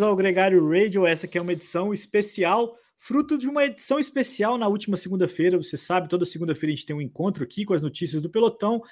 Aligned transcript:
ao 0.00 0.16
Gregário 0.16 0.66
Radio, 0.68 1.06
essa 1.06 1.26
que 1.26 1.38
é 1.38 1.42
uma 1.42 1.52
edição 1.52 1.92
especial, 1.92 2.76
fruto 2.96 3.38
de 3.38 3.48
uma 3.48 3.64
edição 3.64 3.98
especial 3.98 4.58
na 4.58 4.68
última 4.68 4.96
segunda-feira. 4.96 5.56
Você 5.56 5.76
sabe, 5.76 6.08
toda 6.08 6.24
segunda-feira 6.24 6.72
a 6.72 6.76
gente 6.76 6.86
tem 6.86 6.96
um 6.96 7.00
encontro 7.00 7.44
aqui 7.44 7.64
com 7.64 7.74
as 7.74 7.82
notícias 7.82 8.20
do 8.20 8.30
pelotão. 8.30 8.82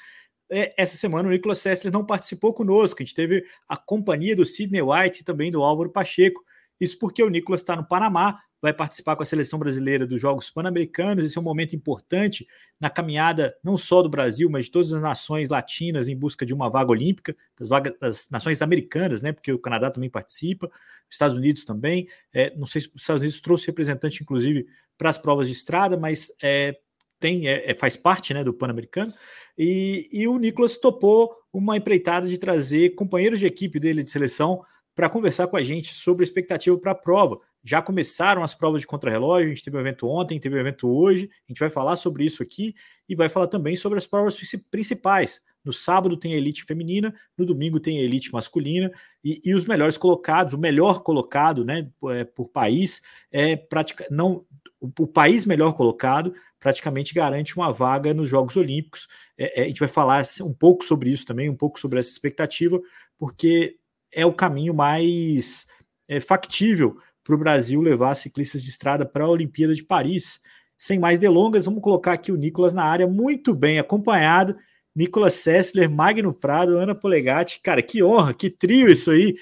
É, 0.51 0.74
essa 0.77 0.96
semana 0.96 1.29
o 1.29 1.30
Nicolas 1.30 1.59
Sessler 1.59 1.92
não 1.92 2.05
participou 2.05 2.55
conosco, 2.55 3.02
a 3.02 3.05
gente 3.05 3.15
teve 3.15 3.45
a 3.68 3.77
companhia 3.77 4.34
do 4.34 4.46
Sidney 4.46 4.82
White 4.82 5.20
e 5.20 5.24
também 5.24 5.51
do 5.51 5.62
Álvaro 5.62 5.91
Pacheco. 5.91 6.42
Isso 6.80 6.98
porque 6.98 7.23
o 7.23 7.29
Nicolas 7.29 7.60
está 7.60 7.77
no 7.77 7.87
Panamá, 7.87 8.40
vai 8.60 8.72
participar 8.72 9.14
com 9.14 9.22
a 9.22 9.26
seleção 9.26 9.58
brasileira 9.58 10.06
dos 10.06 10.20
Jogos 10.20 10.50
Pan-Americanos. 10.50 11.24
Esse 11.24 11.38
é 11.38 11.40
um 11.40 11.44
momento 11.44 11.76
importante 11.76 12.46
na 12.80 12.90
caminhada 12.90 13.56
não 13.62 13.78
só 13.78 14.02
do 14.02 14.08
Brasil, 14.08 14.50
mas 14.50 14.66
de 14.66 14.72
todas 14.72 14.92
as 14.92 15.00
nações 15.00 15.48
latinas 15.48 16.08
em 16.08 16.16
busca 16.16 16.44
de 16.44 16.52
uma 16.52 16.68
vaga 16.68 16.90
olímpica, 16.90 17.36
das, 17.58 17.68
vagas, 17.68 17.94
das 18.00 18.28
nações 18.30 18.60
americanas, 18.60 19.22
né? 19.22 19.32
Porque 19.32 19.52
o 19.52 19.58
Canadá 19.58 19.90
também 19.90 20.10
participa, 20.10 20.66
os 20.66 21.14
Estados 21.14 21.36
Unidos 21.36 21.64
também. 21.64 22.08
É, 22.32 22.54
não 22.56 22.66
sei 22.66 22.80
se 22.80 22.88
os 22.88 23.02
Estados 23.02 23.22
Unidos 23.22 23.40
trouxe 23.40 23.66
representante, 23.66 24.22
inclusive, 24.22 24.66
para 24.96 25.10
as 25.10 25.18
provas 25.18 25.46
de 25.46 25.52
estrada, 25.52 25.96
mas 25.96 26.32
é, 26.43 26.76
tem, 27.18 27.48
é, 27.48 27.70
é 27.70 27.74
faz 27.74 27.96
parte 27.96 28.34
né, 28.34 28.43
do 28.43 28.52
Pan-Americano. 28.52 29.12
E, 29.56 30.09
e 30.12 30.26
o 30.26 30.38
Nicolas 30.38 30.76
topou 30.76 31.37
uma 31.52 31.76
empreitada 31.76 32.28
de 32.28 32.38
trazer 32.38 32.90
companheiros 32.90 33.38
de 33.38 33.46
equipe 33.46 33.78
dele 33.80 34.02
de 34.02 34.10
seleção 34.10 34.62
para 34.95 35.09
conversar 35.09 35.46
com 35.46 35.56
a 35.56 35.62
gente 35.62 35.95
sobre 35.95 36.24
a 36.24 36.26
expectativa 36.26 36.76
para 36.76 36.90
a 36.90 36.95
prova. 36.95 37.38
Já 37.69 37.83
começaram 37.83 38.43
as 38.43 38.55
provas 38.55 38.80
de 38.80 38.87
contrarrelógio, 38.87 39.49
a 39.49 39.55
gente 39.55 39.63
teve 39.63 39.77
um 39.77 39.80
evento 39.80 40.09
ontem, 40.09 40.41
teve 40.41 40.57
um 40.57 40.59
evento 40.59 40.88
hoje, 40.88 41.29
a 41.47 41.52
gente 41.52 41.59
vai 41.59 41.69
falar 41.69 41.97
sobre 41.97 42.24
isso 42.24 42.43
aqui 42.43 42.74
e 43.07 43.15
vai 43.15 43.29
falar 43.29 43.47
também 43.47 43.77
sobre 43.77 43.99
as 43.99 44.07
provas 44.07 44.38
principais. 44.71 45.43
No 45.63 45.71
sábado 45.71 46.16
tem 46.16 46.33
a 46.33 46.37
elite 46.39 46.65
feminina, 46.65 47.15
no 47.37 47.45
domingo 47.45 47.79
tem 47.79 47.99
a 47.99 48.02
elite 48.02 48.33
masculina 48.33 48.91
e, 49.23 49.39
e 49.45 49.55
os 49.55 49.66
melhores 49.66 49.99
colocados, 49.99 50.55
o 50.55 50.59
melhor 50.59 51.02
colocado, 51.02 51.63
né, 51.63 51.91
é, 52.07 52.24
por 52.24 52.49
país 52.49 53.02
é 53.30 53.55
prática, 53.55 54.07
não 54.11 54.46
o, 54.80 54.91
o, 55.01 55.07
país 55.07 55.45
melhor 55.45 55.74
colocado 55.74 56.33
praticamente 56.59 57.13
garante 57.13 57.55
uma 57.55 57.71
vaga 57.71 58.15
nos 58.15 58.30
Jogos 58.30 58.57
Olímpicos. 58.57 59.07
É, 59.37 59.61
é, 59.61 59.65
a 59.65 59.66
gente 59.66 59.80
vai 59.80 59.89
falar 59.91 60.24
um 60.41 60.55
pouco 60.55 60.87
sobre 60.87 61.11
isso 61.11 61.27
também, 61.27 61.51
um 61.51 61.57
pouco 61.57 61.79
sobre 61.79 61.99
essa 61.99 62.11
expectativa, 62.11 62.80
porque 63.19 63.77
é 64.11 64.25
o 64.25 64.33
caminho 64.33 64.72
mais 64.72 65.66
é, 66.09 66.19
factível 66.19 66.97
para 67.28 67.34
o 67.34 67.38
Brasil 67.38 67.82
levar 67.82 68.15
ciclistas 68.15 68.62
de 68.62 68.71
estrada 68.71 69.04
para 69.04 69.25
a 69.25 69.28
Olimpíada 69.28 69.75
de 69.75 69.84
Paris. 69.84 70.41
Sem 70.78 70.98
mais 70.98 71.19
delongas, 71.21 71.66
vamos 71.66 71.82
colocar 71.82 72.15
aqui 72.15 72.32
o 72.32 72.37
Nicolas 72.37 72.72
na 72.72 72.84
área, 72.84 73.06
muito 73.06 73.54
bem 73.54 73.78
acompanhado. 73.78 74.56
Nicolas 74.97 75.34
Sessler, 75.34 75.91
Magno 75.91 76.32
Prado, 76.32 76.78
Ana 76.78 76.94
Polegatti. 76.94 77.60
Cara, 77.62 77.82
que 77.82 78.03
honra, 78.03 78.32
que 78.32 78.49
trio 78.49 78.88
isso 78.88 79.10
aí. 79.10 79.37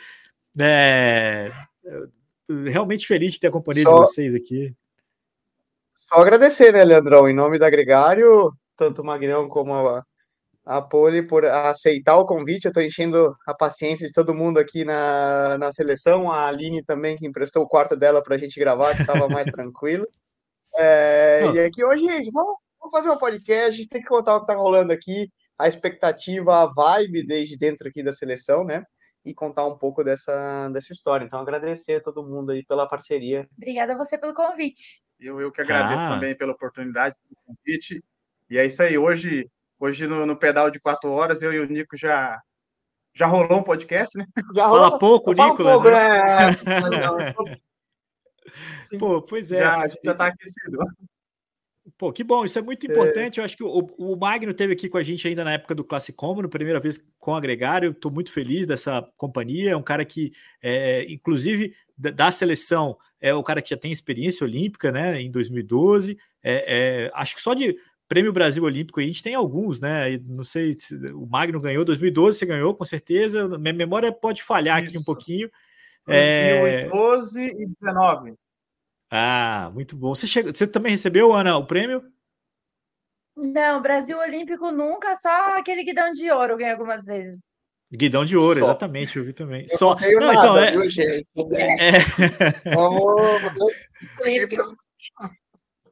É... 0.59 1.53
Realmente 2.64 3.07
feliz 3.07 3.34
de 3.34 3.41
ter 3.41 3.47
a 3.47 3.53
companhia 3.53 3.84
Só... 3.84 4.01
de 4.03 4.09
vocês 4.09 4.34
aqui. 4.34 4.75
Só 5.95 6.20
agradecer, 6.20 6.73
né, 6.73 6.84
Leandrão, 6.84 7.29
em 7.29 7.34
nome 7.34 7.57
da 7.57 7.70
Gregário, 7.70 8.53
tanto 8.77 9.01
o 9.01 9.05
Magnão 9.05 9.48
como 9.48 9.73
a, 9.73 10.05
a 10.67 10.83
Poli 10.83 11.24
por 11.24 11.45
aceitar 11.45 12.17
o 12.17 12.27
convite. 12.27 12.64
Eu 12.64 12.70
estou 12.70 12.83
enchendo 12.83 13.36
a 13.46 13.55
paciência 13.55 14.08
de 14.08 14.13
todo 14.13 14.35
mundo 14.35 14.58
aqui 14.58 14.85
na, 14.85 15.57
na 15.57 15.70
seleção. 15.70 16.30
A 16.30 16.48
Aline 16.48 16.83
também, 16.83 17.17
que 17.17 17.24
emprestou 17.24 17.63
o 17.63 17.68
quarto 17.68 17.95
dela 17.95 18.20
para 18.20 18.35
a 18.35 18.39
gente 18.39 18.58
gravar, 18.58 18.96
que 18.96 19.02
estava 19.02 19.29
mais 19.29 19.46
tranquilo. 19.52 20.05
É, 20.77 21.42
e 21.55 21.61
aqui 21.61 21.85
hoje, 21.85 22.05
vamos, 22.33 22.57
vamos 22.80 22.92
fazer 22.92 23.11
um 23.11 23.17
podcast. 23.17 23.68
A 23.68 23.70
gente 23.70 23.89
tem 23.89 24.02
que 24.02 24.08
contar 24.08 24.35
o 24.35 24.41
que 24.41 24.51
está 24.51 24.61
rolando 24.61 24.92
aqui, 24.92 25.30
a 25.57 25.68
expectativa, 25.68 26.63
a 26.63 26.73
vibe 26.74 27.24
desde 27.24 27.57
dentro 27.57 27.89
aqui 27.89 28.02
da 28.02 28.12
seleção, 28.12 28.64
né? 28.64 28.83
E 29.24 29.33
contar 29.33 29.67
um 29.67 29.79
pouco 29.79 30.02
dessa, 30.02 30.68
dessa 30.70 30.92
história. 30.92 31.24
Então, 31.24 31.41
agradecer 31.41 31.95
a 31.95 32.01
todo 32.01 32.27
mundo 32.27 32.51
aí 32.51 32.64
pela 32.64 32.89
parceria. 32.89 33.48
Obrigada 33.57 33.95
a 33.95 33.96
você 33.96 34.18
pelo 34.18 34.35
convite. 34.35 35.05
Eu, 35.18 35.41
eu 35.41 35.52
que 35.52 35.61
agradeço 35.61 36.05
ah. 36.05 36.14
também 36.14 36.36
pela 36.36 36.52
oportunidade, 36.52 37.17
pelo 37.23 37.57
convite. 37.57 38.02
E 38.51 38.58
é 38.58 38.67
isso 38.67 38.83
aí. 38.83 38.98
Hoje 38.98 39.48
Hoje 39.79 40.07
no, 40.07 40.25
no, 40.25 40.37
pedal 40.37 40.70
de 40.70 40.81
quatro 40.81 41.11
horas, 41.11 41.42
eu 41.42 41.53
e 41.53 41.61
o 41.61 41.67
Nico 41.67 41.97
já 41.97 42.41
já 43.14 43.27
rolou 43.27 43.61
um 43.61 43.63
podcast, 43.63 44.17
né? 44.17 44.27
Já 44.55 44.67
rolou, 44.67 44.85
Fala 44.85 44.98
pouco, 44.98 45.31
Nicolas. 45.31 45.73
Pouco, 45.73 45.91
né? 45.91 46.51
né? 46.51 47.57
Pô, 48.98 49.23
pois 49.23 49.51
é. 49.51 49.59
Já, 49.59 49.89
já 50.05 50.15
tá 50.15 50.27
aquecido. 50.27 50.79
Pô, 51.97 52.13
que 52.13 52.25
bom, 52.25 52.45
isso 52.45 52.59
é 52.59 52.63
muito 52.63 52.86
é. 52.86 52.91
importante. 52.91 53.39
É. 53.39 53.41
Eu 53.41 53.45
acho 53.45 53.57
que 53.57 53.65
o, 53.65 53.79
o 53.98 54.17
Magno 54.17 54.53
teve 54.53 54.73
aqui 54.73 54.89
com 54.89 54.98
a 54.98 55.03
gente 55.03 55.27
ainda 55.27 55.45
na 55.45 55.53
época 55.53 55.75
do 55.75 55.85
Classicom, 55.85 56.47
primeira 56.48 56.81
vez 56.81 57.03
com 57.19 57.33
o 57.33 57.35
Agregário. 57.35 57.91
Estou 57.92 58.11
muito 58.11 58.33
feliz 58.33 58.67
dessa 58.67 59.03
companhia. 59.17 59.70
É 59.70 59.77
um 59.77 59.83
cara 59.83 60.05
que, 60.05 60.33
é, 60.63 61.05
inclusive, 61.11 61.75
da, 61.97 62.11
da, 62.11 62.31
seleção, 62.31 62.98
é 63.20 63.33
o 63.33 63.42
cara 63.42 63.63
que 63.63 63.70
já 63.70 63.77
tem 63.77 63.92
experiência 63.92 64.45
olímpica, 64.45 64.92
né? 64.92 65.20
Em 65.20 65.31
2012. 65.31 66.19
É, 66.42 67.07
é, 67.07 67.11
acho 67.15 67.35
que 67.35 67.41
só 67.41 67.55
de 67.55 67.77
Prêmio 68.08 68.33
Brasil 68.33 68.62
Olímpico, 68.62 69.00
a 69.00 69.02
gente 69.02 69.22
tem 69.22 69.34
alguns, 69.34 69.80
né? 69.80 70.18
Não 70.18 70.44
sei, 70.44 70.77
se 70.77 70.94
o 71.12 71.27
Magno 71.27 71.61
ganhou, 71.61 71.84
2012 71.84 72.39
você 72.39 72.46
ganhou, 72.46 72.74
com 72.74 72.84
certeza. 72.84 73.48
Minha 73.58 73.74
memória 73.74 74.12
pode 74.12 74.42
falhar 74.42 74.80
Isso. 74.80 74.90
aqui 74.90 74.98
um 74.98 75.05
pouquinho. 75.05 75.50
2012 76.06 77.40
é... 77.40 77.52
e 77.52 77.67
19. 77.80 78.34
Ah, 79.11 79.70
muito 79.74 79.96
bom. 79.96 80.14
Você, 80.14 80.27
chegou, 80.27 80.55
você 80.55 80.67
também 80.67 80.92
recebeu, 80.92 81.33
Ana, 81.33 81.56
o 81.56 81.67
prêmio? 81.67 82.02
Não, 83.36 83.83
Brasil 83.83 84.18
Olímpico 84.18 84.70
nunca, 84.70 85.14
só 85.17 85.58
aquele 85.58 85.84
guidão 85.84 86.11
de 86.12 86.30
ouro 86.30 86.55
eu 86.55 86.56
ganhei 86.56 86.73
algumas 86.73 87.05
vezes. 87.05 87.56
Guidão 87.92 88.24
de 88.24 88.36
ouro, 88.36 88.58
só. 88.58 88.64
exatamente, 88.67 89.17
eu 89.17 89.24
vi 89.24 89.33
também. 89.33 89.67
Eu 89.70 89.78
só 89.78 89.94
não, 89.94 90.08
então, 90.08 90.20
nada, 90.20 90.33
então, 90.33 90.56
é... 90.58 90.70
viu, 90.73 90.88
gente? 90.88 91.27
É... 91.55 91.98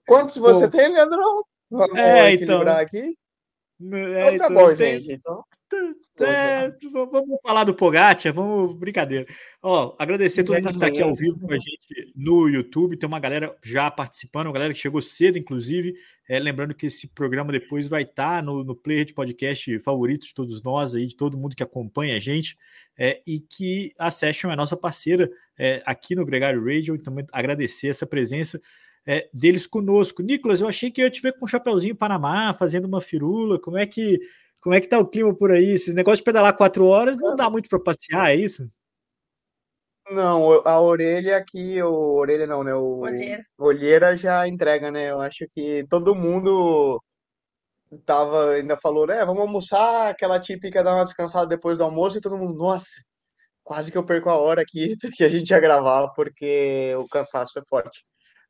Quantos 0.06 0.36
você 0.36 0.68
tem, 0.68 0.92
Leandro? 0.92 1.46
Vamos 1.78 1.98
é, 1.98 2.32
então. 2.32 2.62
equilibrar 2.62 2.82
então... 2.82 3.00
aqui? 3.00 3.18
É, 3.92 4.34
então, 4.34 4.48
tá 4.48 4.54
bom, 4.54 4.74
tem... 4.74 5.00
gente. 5.00 5.12
Então. 5.14 5.44
É, 6.20 6.70
vamos 6.92 7.40
falar 7.42 7.64
do 7.64 7.74
Pogacar, 7.74 8.32
vamos 8.32 8.76
brincadeira. 8.76 9.26
Ó, 9.60 9.96
agradecer 9.98 10.44
todo 10.44 10.54
mundo 10.56 10.68
que 10.68 10.74
está 10.74 10.86
aqui 10.86 11.02
ao 11.02 11.14
vivo 11.16 11.40
com 11.40 11.52
a 11.52 11.56
gente 11.56 12.12
no 12.14 12.48
YouTube. 12.48 12.96
Tem 12.96 13.08
uma 13.08 13.18
galera 13.18 13.56
já 13.64 13.90
participando, 13.90 14.46
uma 14.46 14.52
galera 14.52 14.72
que 14.72 14.78
chegou 14.78 15.02
cedo, 15.02 15.38
inclusive. 15.38 15.94
É, 16.28 16.38
lembrando 16.38 16.72
que 16.72 16.86
esse 16.86 17.08
programa 17.08 17.50
depois 17.50 17.88
vai 17.88 18.02
estar 18.02 18.36
tá 18.36 18.42
no, 18.42 18.62
no 18.62 18.76
player 18.76 19.04
de 19.04 19.12
podcast 19.12 19.76
favorito 19.80 20.26
de 20.26 20.34
todos 20.34 20.62
nós 20.62 20.94
aí, 20.94 21.06
de 21.06 21.16
todo 21.16 21.36
mundo 21.36 21.56
que 21.56 21.62
acompanha 21.62 22.16
a 22.16 22.20
gente. 22.20 22.56
É, 22.96 23.20
e 23.26 23.40
que 23.40 23.90
a 23.98 24.08
Session 24.08 24.52
é 24.52 24.56
nossa 24.56 24.76
parceira 24.76 25.28
é, 25.58 25.82
aqui 25.84 26.14
no 26.14 26.24
Gregário 26.24 26.64
Radio. 26.64 26.94
Então, 26.94 27.16
agradecer 27.32 27.88
essa 27.88 28.06
presença 28.06 28.60
é, 29.06 29.28
deles 29.32 29.66
conosco. 29.66 30.22
Nicolas, 30.22 30.60
eu 30.60 30.68
achei 30.68 30.90
que 30.90 31.00
eu 31.00 31.04
ia 31.04 31.10
te 31.10 31.20
ver 31.20 31.36
com 31.36 31.44
um 31.44 31.48
chapeuzinho 31.48 31.96
Panamá, 31.96 32.54
fazendo 32.54 32.86
uma 32.86 33.00
firula. 33.00 33.60
Como 33.60 33.76
é 33.78 33.86
que 33.86 34.18
como 34.60 34.74
é 34.74 34.80
que 34.80 34.88
tá 34.88 34.98
o 34.98 35.06
clima 35.06 35.34
por 35.34 35.50
aí? 35.52 35.72
Esses 35.72 35.94
negócios 35.94 36.20
de 36.20 36.24
pedalar 36.24 36.56
quatro 36.56 36.86
horas 36.86 37.18
não 37.20 37.36
dá 37.36 37.50
muito 37.50 37.68
para 37.68 37.78
passear, 37.78 38.30
é 38.30 38.36
isso? 38.36 38.66
Não, 40.10 40.66
a 40.66 40.80
orelha 40.80 41.36
aqui, 41.36 41.82
o 41.82 42.16
orelha 42.16 42.46
não, 42.46 42.64
né? 42.64 42.74
O 42.74 43.00
olheira. 43.00 43.44
olheira 43.58 44.16
já 44.16 44.48
entrega, 44.48 44.90
né? 44.90 45.10
Eu 45.10 45.20
acho 45.20 45.46
que 45.50 45.86
todo 45.88 46.14
mundo 46.14 46.98
tava, 48.06 48.52
ainda 48.52 48.76
falou, 48.76 49.06
né? 49.06 49.24
Vamos 49.24 49.42
almoçar, 49.42 50.10
aquela 50.10 50.40
típica 50.40 50.82
dar 50.82 50.94
uma 50.94 51.04
descansada 51.04 51.46
depois 51.46 51.78
do 51.78 51.84
almoço, 51.84 52.18
e 52.18 52.20
todo 52.20 52.38
mundo, 52.38 52.54
nossa, 52.54 52.86
quase 53.62 53.92
que 53.92 53.98
eu 53.98 54.04
perco 54.04 54.30
a 54.30 54.36
hora 54.36 54.62
aqui 54.62 54.96
que 55.16 55.24
a 55.24 55.28
gente 55.28 55.50
ia 55.50 55.60
gravar, 55.60 56.08
porque 56.14 56.94
o 56.98 57.08
cansaço 57.08 57.58
é 57.58 57.62
forte. 57.68 58.04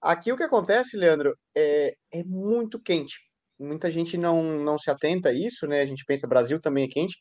Aqui 0.05 0.31
o 0.31 0.37
que 0.37 0.43
acontece, 0.43 0.99
Leandro, 0.99 1.35
é, 1.56 1.95
é 2.12 2.23
muito 2.25 2.79
quente. 2.79 3.15
Muita 3.59 3.91
gente 3.91 4.19
não, 4.19 4.43
não 4.43 4.77
se 4.77 4.91
atenta 4.91 5.31
a 5.31 5.33
isso, 5.33 5.67
né? 5.67 5.81
A 5.81 5.87
gente 5.87 6.05
pensa, 6.05 6.27
Brasil 6.27 6.61
também 6.61 6.85
é 6.85 6.89
quente. 6.89 7.17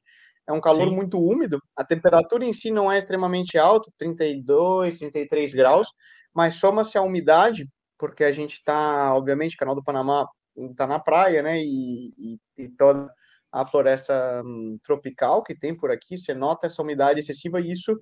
É 0.46 0.52
um 0.52 0.60
calor 0.60 0.90
Sim. 0.90 0.96
muito 0.96 1.18
úmido. 1.18 1.60
A 1.78 1.86
temperatura 1.86 2.44
em 2.44 2.52
si 2.52 2.72
não 2.72 2.92
é 2.92 2.98
extremamente 2.98 3.58
alta, 3.58 3.90
32, 3.98 4.98
33 4.98 5.54
graus, 5.54 5.88
mas 6.36 6.56
soma-se 6.56 6.98
a 6.98 7.02
umidade, 7.02 7.70
porque 7.98 8.26
a 8.26 8.34
gente 8.34 8.56
está, 8.56 9.16
obviamente, 9.16 9.56
o 9.56 9.58
Canal 9.58 9.76
do 9.76 9.84
Panamá 9.84 10.28
está 10.70 10.86
na 10.86 11.00
praia, 11.00 11.42
né? 11.42 11.60
E, 11.60 12.10
e, 12.18 12.38
e 12.58 12.70
toda 12.78 13.10
a 13.50 13.66
floresta 13.66 14.44
hum, 14.46 14.78
tropical 14.84 15.42
que 15.42 15.58
tem 15.58 15.74
por 15.74 15.90
aqui, 15.90 16.18
você 16.18 16.34
nota 16.34 16.68
essa 16.68 16.82
umidade 16.82 17.22
excessiva 17.22 17.62
e 17.62 17.72
isso 17.72 17.98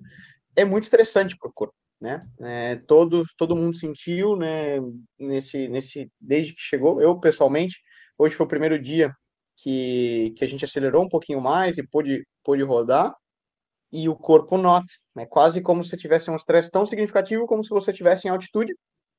é 0.56 0.64
muito 0.64 0.84
estressante 0.84 1.36
para 1.36 1.48
o 1.48 1.52
corpo 1.52 1.74
né? 2.02 2.20
É, 2.40 2.76
todo, 2.76 3.22
todo 3.38 3.56
mundo 3.56 3.76
sentiu, 3.76 4.36
né? 4.36 4.78
Nesse, 5.18 5.68
nesse, 5.68 6.10
desde 6.20 6.52
que 6.52 6.60
chegou, 6.60 7.00
eu 7.00 7.18
pessoalmente, 7.20 7.76
hoje 8.18 8.34
foi 8.34 8.44
o 8.44 8.48
primeiro 8.48 8.80
dia 8.80 9.14
que, 9.56 10.34
que 10.36 10.44
a 10.44 10.48
gente 10.48 10.64
acelerou 10.64 11.04
um 11.04 11.08
pouquinho 11.08 11.40
mais 11.40 11.78
e 11.78 11.86
pôde, 11.86 12.26
pôde 12.42 12.62
rodar, 12.64 13.14
e 13.92 14.08
o 14.08 14.16
corpo 14.16 14.58
nota, 14.58 14.86
é 15.18 15.26
quase 15.26 15.62
como 15.62 15.84
se 15.84 15.96
tivesse 15.96 16.30
um 16.30 16.36
estresse 16.36 16.70
tão 16.70 16.84
significativo 16.84 17.46
como 17.46 17.62
se 17.62 17.70
você 17.70 17.92
estivesse 17.92 18.26
em 18.26 18.30
altitude, 18.30 18.74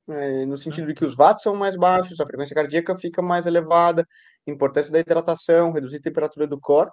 é, 0.08 0.44
no 0.44 0.56
sentido 0.58 0.86
de 0.88 0.94
que 0.94 1.04
os 1.06 1.14
watts 1.16 1.42
são 1.42 1.56
mais 1.56 1.76
baixos, 1.76 2.20
a 2.20 2.26
frequência 2.26 2.54
cardíaca 2.54 2.94
fica 2.96 3.22
mais 3.22 3.46
elevada, 3.46 4.06
importância 4.46 4.92
da 4.92 4.98
hidratação, 5.00 5.72
reduzir 5.72 5.98
a 5.98 6.02
temperatura 6.02 6.46
do 6.46 6.60
corpo, 6.60 6.92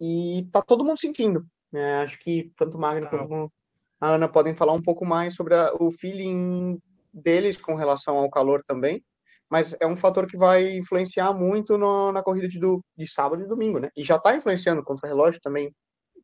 e 0.00 0.46
tá 0.52 0.62
todo 0.62 0.84
mundo 0.84 1.00
sentindo. 1.00 1.44
Né? 1.72 2.02
Acho 2.02 2.18
que 2.20 2.52
tanto 2.56 2.76
o 2.76 2.80
Magno 2.80 3.08
como 3.10 3.52
a 4.04 4.16
Ana 4.16 4.28
podem 4.28 4.54
falar 4.54 4.74
um 4.74 4.82
pouco 4.82 5.06
mais 5.06 5.34
sobre 5.34 5.54
a, 5.54 5.72
o 5.80 5.90
feeling 5.90 6.78
deles 7.10 7.58
com 7.58 7.74
relação 7.74 8.18
ao 8.18 8.28
calor 8.28 8.62
também, 8.62 9.02
mas 9.48 9.74
é 9.80 9.86
um 9.86 9.96
fator 9.96 10.26
que 10.26 10.36
vai 10.36 10.76
influenciar 10.76 11.32
muito 11.32 11.78
no, 11.78 12.12
na 12.12 12.22
corrida 12.22 12.46
de, 12.46 12.58
do, 12.58 12.84
de 12.94 13.06
sábado 13.10 13.42
e 13.42 13.48
domingo, 13.48 13.78
né? 13.78 13.88
E 13.96 14.04
já 14.04 14.16
está 14.16 14.36
influenciando 14.36 14.84
contra 14.84 15.08
relógio 15.08 15.40
também. 15.40 15.74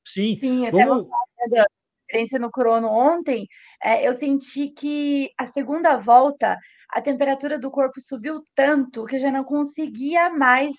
Sim, 0.06 0.36
Sim 0.36 0.66
até 0.66 0.84
Vamos... 0.84 1.08
da 1.50 1.64
experiência 2.06 2.38
no 2.38 2.50
crono 2.50 2.86
ontem, 2.86 3.46
é, 3.82 4.06
eu 4.06 4.12
senti 4.12 4.68
que 4.68 5.30
a 5.38 5.46
segunda 5.46 5.96
volta 5.96 6.58
a 6.90 7.00
temperatura 7.00 7.58
do 7.58 7.70
corpo 7.70 7.98
subiu 7.98 8.42
tanto 8.54 9.06
que 9.06 9.16
eu 9.16 9.20
já 9.20 9.32
não 9.32 9.44
conseguia 9.44 10.28
mais 10.28 10.74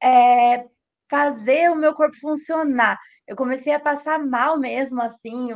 é, 0.00 0.66
fazer 1.10 1.70
o 1.70 1.76
meu 1.76 1.94
corpo 1.94 2.16
funcionar. 2.20 2.98
Eu 3.26 3.36
comecei 3.36 3.72
a 3.72 3.80
passar 3.80 4.18
mal 4.18 4.58
mesmo, 4.58 5.00
assim, 5.02 5.48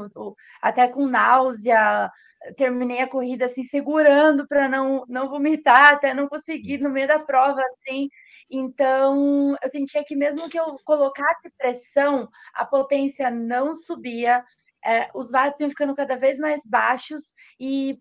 até 0.63 0.89
com 0.89 1.07
náusea. 1.07 2.11
Terminei 2.57 3.01
a 3.01 3.09
corrida 3.09 3.47
assim, 3.47 3.65
segurando 3.65 4.47
para 4.47 4.69
não, 4.69 5.05
não 5.09 5.29
vomitar, 5.29 5.95
até 5.95 6.15
não 6.15 6.29
conseguir 6.29 6.79
no 6.79 6.91
meio 6.91 7.09
da 7.09 7.19
prova, 7.19 7.61
assim. 7.73 8.09
Então, 8.51 9.57
eu 9.63 9.69
sentia 9.69 10.05
que 10.05 10.17
mesmo 10.17 10.49
que 10.49 10.59
eu 10.59 10.77
colocasse 10.85 11.51
pressão, 11.59 12.29
a 12.55 12.65
potência 12.65 13.31
não 13.31 13.75
subia, 13.75 14.43
é, 14.85 15.11
os 15.15 15.31
watts 15.33 15.61
iam 15.61 15.71
ficando 15.71 15.95
cada 15.95 16.17
vez 16.17 16.39
mais 16.39 16.63
baixos 16.65 17.35
e 17.61 17.99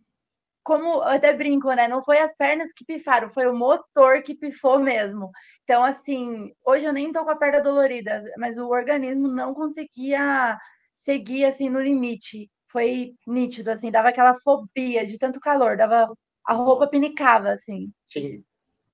como 0.64 0.86
eu 0.96 1.04
até 1.04 1.34
brinco, 1.34 1.72
né? 1.74 1.88
Não 1.88 2.04
foi 2.04 2.20
as 2.20 2.36
pernas 2.36 2.74
que 2.74 2.84
pifaram, 2.86 3.30
foi 3.30 3.48
o 3.48 3.56
motor 3.56 4.22
que 4.22 4.36
pifou 4.36 4.80
mesmo. 4.80 5.32
Então, 5.68 5.84
assim, 5.84 6.54
hoje 6.66 6.86
eu 6.86 6.94
nem 6.94 7.12
tô 7.12 7.26
com 7.26 7.30
a 7.30 7.36
perna 7.36 7.60
dolorida, 7.60 8.24
mas 8.38 8.58
o 8.58 8.70
organismo 8.70 9.28
não 9.28 9.54
conseguia 9.54 10.58
seguir 10.96 11.44
assim 11.44 11.68
no 11.68 11.82
limite. 11.82 12.50
Foi 12.70 13.14
nítido, 13.28 13.70
assim, 13.70 13.92
dava 13.92 14.08
aquela 14.08 14.34
fobia 14.34 15.06
de 15.06 15.20
tanto 15.20 15.42
calor, 15.42 15.76
dava 15.76 16.10
a 16.46 16.54
roupa 16.54 16.88
pinicava, 16.88 17.50
assim. 17.50 17.92
Sim. 18.06 18.42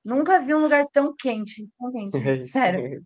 Nunca 0.04 0.40
vi 0.40 0.56
um 0.56 0.62
lugar 0.62 0.88
tão 0.92 1.16
quente, 1.16 1.70
tão 1.80 1.92
quente, 1.92 2.12
é 2.28 2.44
sério. 2.44 3.06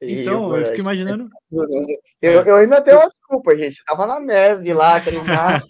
Então, 0.00 0.56
eu 0.56 0.66
fico 0.68 0.80
imaginando. 0.80 1.28
Eu, 2.22 2.44
eu 2.46 2.56
ainda 2.56 2.80
tenho 2.80 2.96
uma 2.96 3.08
desculpa, 3.08 3.54
gente. 3.56 3.78
Eu 3.78 3.84
tava 3.84 4.06
na 4.06 4.18
neve 4.18 4.72
lá, 4.72 4.98
treinar, 5.00 5.62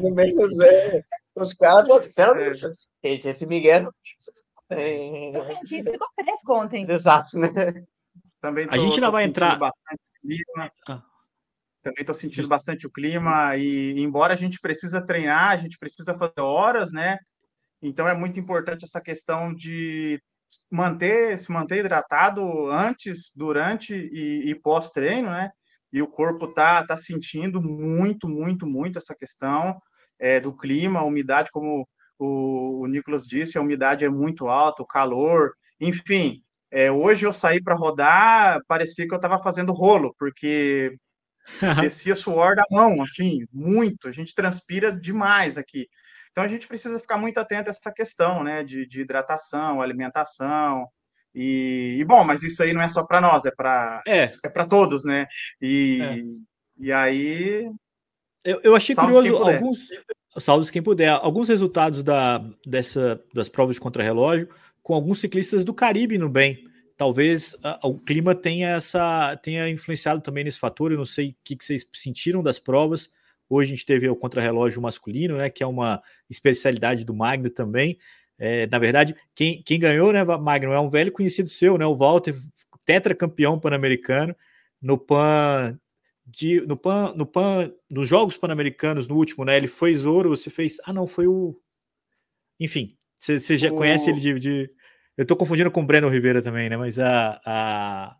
no 0.00 0.14
meio 0.14 0.36
os 1.34 1.52
caras 1.54 2.06
disseram, 2.06 2.34
gente, 3.02 3.28
esse 3.28 3.46
Miguel. 3.46 3.92
É... 4.70 5.30
Isso 5.62 5.90
ficou 5.90 6.08
fresco 6.14 6.54
ontem. 6.54 6.86
Exato, 6.88 7.38
né? 7.38 7.48
Também 8.40 8.66
tô, 8.66 8.74
a 8.74 8.78
gente 8.78 8.94
ainda 8.94 9.10
vai 9.10 9.24
entrar. 9.24 9.58
Ah. 10.88 11.02
Também 11.82 12.00
estou 12.00 12.14
sentindo 12.14 12.48
bastante 12.48 12.86
o 12.86 12.90
clima 12.90 13.56
e 13.56 14.00
embora 14.00 14.34
a 14.34 14.36
gente 14.36 14.60
precisa 14.60 15.04
treinar, 15.04 15.50
a 15.50 15.56
gente 15.56 15.78
precisa 15.78 16.14
fazer 16.14 16.40
horas, 16.40 16.92
né? 16.92 17.18
Então 17.82 18.06
é 18.06 18.14
muito 18.14 18.38
importante 18.38 18.84
essa 18.84 19.00
questão 19.00 19.54
de 19.54 20.22
manter, 20.70 21.38
se 21.38 21.50
manter 21.50 21.78
hidratado 21.78 22.70
antes, 22.70 23.32
durante 23.34 23.94
e, 23.94 24.50
e 24.50 24.54
pós-treino, 24.54 25.30
né? 25.30 25.50
E 25.92 26.02
o 26.02 26.06
corpo 26.06 26.48
tá, 26.48 26.86
tá 26.86 26.96
sentindo 26.96 27.60
muito, 27.60 28.28
muito, 28.28 28.66
muito 28.66 28.98
essa 28.98 29.14
questão 29.14 29.80
é, 30.18 30.38
do 30.38 30.54
clima, 30.56 31.00
a 31.00 31.04
umidade, 31.04 31.50
como 31.50 31.88
o, 32.20 32.82
o 32.82 32.86
Nicolas 32.86 33.26
disse, 33.26 33.56
a 33.56 33.60
umidade 33.60 34.04
é 34.04 34.08
muito 34.08 34.48
alta, 34.48 34.82
o 34.82 34.86
calor, 34.86 35.54
enfim. 35.80 36.42
É, 36.70 36.92
hoje 36.92 37.26
eu 37.26 37.32
saí 37.32 37.62
para 37.62 37.74
rodar, 37.74 38.60
parecia 38.68 39.08
que 39.08 39.14
eu 39.14 39.16
estava 39.16 39.42
fazendo 39.42 39.72
rolo, 39.72 40.14
porque 40.18 40.94
descia 41.80 42.14
suor 42.14 42.54
da 42.54 42.62
mão, 42.70 43.02
assim, 43.02 43.46
muito. 43.52 44.06
A 44.06 44.12
gente 44.12 44.34
transpira 44.34 44.92
demais 44.92 45.56
aqui. 45.56 45.88
Então 46.30 46.44
a 46.44 46.48
gente 46.48 46.68
precisa 46.68 47.00
ficar 47.00 47.16
muito 47.16 47.38
atento 47.38 47.70
a 47.70 47.72
essa 47.72 47.92
questão, 47.92 48.44
né, 48.44 48.62
de, 48.62 48.86
de 48.86 49.00
hidratação, 49.00 49.80
alimentação. 49.80 50.86
E, 51.34 51.96
e, 51.98 52.04
bom, 52.04 52.22
mas 52.22 52.42
isso 52.42 52.62
aí 52.62 52.72
não 52.72 52.82
é 52.82 52.88
só 52.88 53.02
para 53.04 53.20
nós, 53.20 53.46
é 53.46 53.50
para 53.50 54.02
é. 54.06 54.24
é 54.44 54.48
para 54.48 54.66
todos, 54.66 55.04
né? 55.04 55.26
E, 55.60 56.00
é. 56.02 56.22
e 56.76 56.92
aí 56.92 57.70
eu, 58.44 58.60
eu 58.62 58.76
achei 58.76 58.94
Salve 58.94 59.12
curioso 59.12 59.42
alguns. 59.42 59.88
Salve 60.38 60.70
quem 60.70 60.82
puder. 60.82 61.10
Alguns 61.10 61.48
resultados 61.48 62.02
da, 62.02 62.38
dessa, 62.64 63.20
das 63.34 63.48
provas 63.48 63.74
de 63.74 63.80
contrarrelógio 63.80 64.48
com 64.82 64.94
alguns 64.94 65.20
ciclistas 65.20 65.64
do 65.64 65.74
Caribe 65.74 66.18
no 66.18 66.28
bem. 66.28 66.64
Talvez 66.96 67.56
a, 67.62 67.78
o 67.86 67.98
clima 67.98 68.34
tenha 68.34 68.68
essa 68.70 69.36
tenha 69.42 69.68
influenciado 69.68 70.20
também 70.20 70.44
nesse 70.44 70.58
fator. 70.58 70.92
Eu 70.92 70.98
não 70.98 71.06
sei 71.06 71.30
o 71.30 71.34
que, 71.42 71.56
que 71.56 71.64
vocês 71.64 71.86
sentiram 71.92 72.42
das 72.42 72.58
provas. 72.58 73.10
Hoje 73.48 73.72
a 73.72 73.74
gente 73.74 73.86
teve 73.86 74.08
o 74.08 74.14
contrarrelógio 74.14 74.80
masculino, 74.80 75.36
né? 75.36 75.50
Que 75.50 75.62
é 75.62 75.66
uma 75.66 76.00
especialidade 76.28 77.04
do 77.04 77.14
Magno 77.14 77.50
também. 77.50 77.98
É, 78.38 78.66
na 78.68 78.78
verdade, 78.78 79.14
quem, 79.34 79.62
quem 79.62 79.78
ganhou, 79.78 80.12
né, 80.12 80.24
Magno, 80.24 80.72
é 80.72 80.80
um 80.80 80.88
velho 80.88 81.12
conhecido 81.12 81.48
seu, 81.48 81.76
né? 81.76 81.84
O 81.84 81.96
Walter, 81.96 82.34
tetracampeão 82.86 83.58
pan-americano 83.58 84.34
no 84.80 84.96
PAN 84.96 85.78
de, 86.30 86.60
no 86.62 86.76
PAN, 86.76 87.12
no 87.16 87.26
PAN, 87.26 87.72
nos 87.90 88.08
Jogos 88.08 88.36
Pan-Americanos, 88.36 89.08
no 89.08 89.16
último, 89.16 89.44
né? 89.44 89.56
Ele 89.56 89.68
foi 89.68 89.96
ouro, 90.06 90.30
você 90.30 90.50
fez. 90.50 90.78
Ah, 90.84 90.92
não, 90.92 91.06
foi 91.06 91.26
o. 91.26 91.60
Enfim, 92.58 92.96
você, 93.16 93.56
já 93.56 93.70
o... 93.70 93.76
conhece 93.76 94.10
ele 94.10 94.20
de, 94.20 94.38
de, 94.38 94.70
Eu 95.16 95.26
tô 95.26 95.36
confundindo 95.36 95.70
com 95.70 95.82
o 95.82 95.86
Breno 95.86 96.08
Rivera 96.08 96.42
também, 96.42 96.68
né? 96.68 96.76
Mas 96.76 96.98
a. 96.98 97.40
a... 97.44 98.16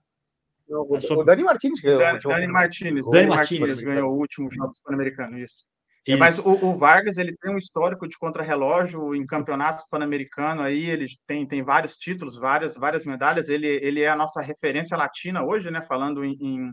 Não, 0.69 0.87
o, 0.89 1.01
sua... 1.01 1.19
o 1.19 1.25
Dani 1.25 1.43
Martins 1.43 1.81
ganhou. 1.81 1.99
Dani, 1.99 2.19
Dani 2.19 2.47
Martins. 2.47 2.89
Dani, 2.89 3.11
Dani 3.11 3.29
Martins 3.29 3.81
ganhou 3.81 4.13
o 4.13 4.19
último 4.19 4.51
Jogos 4.53 4.81
Pan-Americanos, 4.83 5.41
isso. 5.41 5.67
Isso. 6.07 6.19
Mas 6.19 6.39
o, 6.39 6.53
o, 6.65 6.79
Vargas 6.79 7.19
ele 7.19 7.37
tem 7.37 7.55
um 7.55 7.59
histórico 7.59 8.09
de 8.09 8.17
contrarrelógio 8.19 9.15
em 9.15 9.27
campeonatos 9.27 9.85
pan-americanos 9.91 10.65
aí, 10.65 10.89
ele 10.89 11.07
tem, 11.27 11.47
tem 11.47 11.63
vários 11.63 11.99
títulos, 11.99 12.39
várias, 12.39 12.75
várias 12.75 13.05
medalhas. 13.05 13.51
Ele, 13.51 13.67
ele 13.67 14.01
é 14.01 14.09
a 14.09 14.17
nossa 14.17 14.41
referência 14.41 14.97
latina 14.97 15.45
hoje, 15.45 15.71
né? 15.71 15.83
Falando 15.83 16.25
em, 16.25 16.39
em 16.41 16.73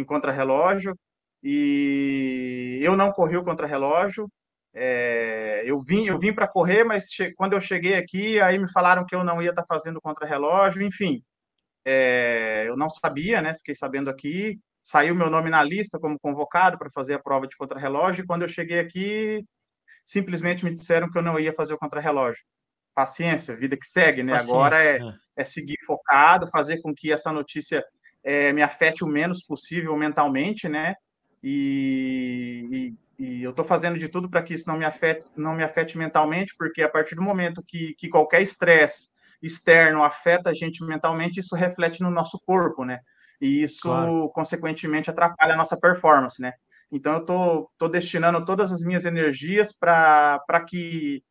em 0.00 0.04
contrarrelógio 0.04 0.96
e 1.42 2.78
eu 2.82 2.96
não 2.96 3.12
corri 3.12 3.36
o 3.36 3.44
contrarrelógio. 3.44 4.28
É, 4.74 5.62
eu 5.64 5.80
vim, 5.80 6.06
eu 6.06 6.18
vim 6.18 6.34
para 6.34 6.48
correr, 6.48 6.84
mas 6.84 7.06
quando 7.36 7.54
eu 7.54 7.60
cheguei 7.60 7.94
aqui, 7.94 8.40
aí 8.40 8.58
me 8.58 8.70
falaram 8.70 9.06
que 9.06 9.14
eu 9.14 9.24
não 9.24 9.40
ia 9.40 9.50
estar 9.50 9.62
tá 9.62 9.66
fazendo 9.68 10.00
contrarrelógio, 10.00 10.82
enfim. 10.82 11.22
É, 11.84 12.64
eu 12.66 12.76
não 12.76 12.90
sabia, 12.90 13.40
né? 13.40 13.54
Fiquei 13.54 13.74
sabendo 13.74 14.10
aqui. 14.10 14.58
Saiu 14.82 15.14
meu 15.14 15.30
nome 15.30 15.50
na 15.50 15.62
lista 15.62 15.98
como 15.98 16.18
convocado 16.18 16.76
para 16.78 16.90
fazer 16.90 17.14
a 17.14 17.22
prova 17.22 17.46
de 17.46 17.56
contrarrelógio. 17.56 18.22
E 18.22 18.26
quando 18.26 18.42
eu 18.42 18.48
cheguei 18.48 18.80
aqui, 18.80 19.44
simplesmente 20.04 20.64
me 20.64 20.74
disseram 20.74 21.10
que 21.10 21.16
eu 21.16 21.22
não 21.22 21.38
ia 21.38 21.54
fazer 21.54 21.74
o 21.74 21.78
contrarrelógio. 21.78 22.42
Paciência, 22.92 23.54
vida 23.54 23.76
que 23.76 23.86
segue, 23.86 24.22
né? 24.22 24.32
Paciência, 24.32 24.54
Agora 24.54 24.82
é, 24.82 24.96
é, 24.96 25.14
é 25.36 25.44
seguir 25.44 25.76
focado, 25.86 26.48
fazer 26.48 26.80
com 26.80 26.92
que 26.92 27.12
essa 27.12 27.32
notícia 27.32 27.84
é, 28.26 28.52
me 28.52 28.60
afete 28.60 29.04
o 29.04 29.06
menos 29.06 29.44
possível 29.44 29.96
mentalmente, 29.96 30.68
né? 30.68 30.96
E, 31.40 32.96
e, 33.18 33.24
e 33.24 33.42
eu 33.44 33.50
estou 33.50 33.64
fazendo 33.64 33.96
de 33.96 34.08
tudo 34.08 34.28
para 34.28 34.42
que 34.42 34.52
isso 34.52 34.68
não 34.68 34.76
me 34.76 34.84
afete, 34.84 35.24
não 35.36 35.54
me 35.54 35.62
afete 35.62 35.96
mentalmente, 35.96 36.52
porque 36.58 36.82
a 36.82 36.88
partir 36.88 37.14
do 37.14 37.22
momento 37.22 37.62
que, 37.64 37.94
que 37.94 38.08
qualquer 38.08 38.42
estresse 38.42 39.10
externo 39.40 40.02
afeta 40.02 40.50
a 40.50 40.52
gente 40.52 40.84
mentalmente, 40.84 41.38
isso 41.38 41.54
reflete 41.54 42.02
no 42.02 42.10
nosso 42.10 42.40
corpo, 42.44 42.84
né? 42.84 42.98
E 43.40 43.62
isso, 43.62 43.82
claro. 43.82 44.28
consequentemente, 44.30 45.08
atrapalha 45.08 45.54
a 45.54 45.56
nossa 45.56 45.76
performance, 45.76 46.42
né? 46.42 46.52
Então, 46.90 47.12
eu 47.14 47.24
tô, 47.24 47.70
tô 47.78 47.88
destinando 47.88 48.44
todas 48.44 48.72
as 48.72 48.82
minhas 48.82 49.04
energias 49.04 49.72
para 49.72 50.64
que 50.66 51.22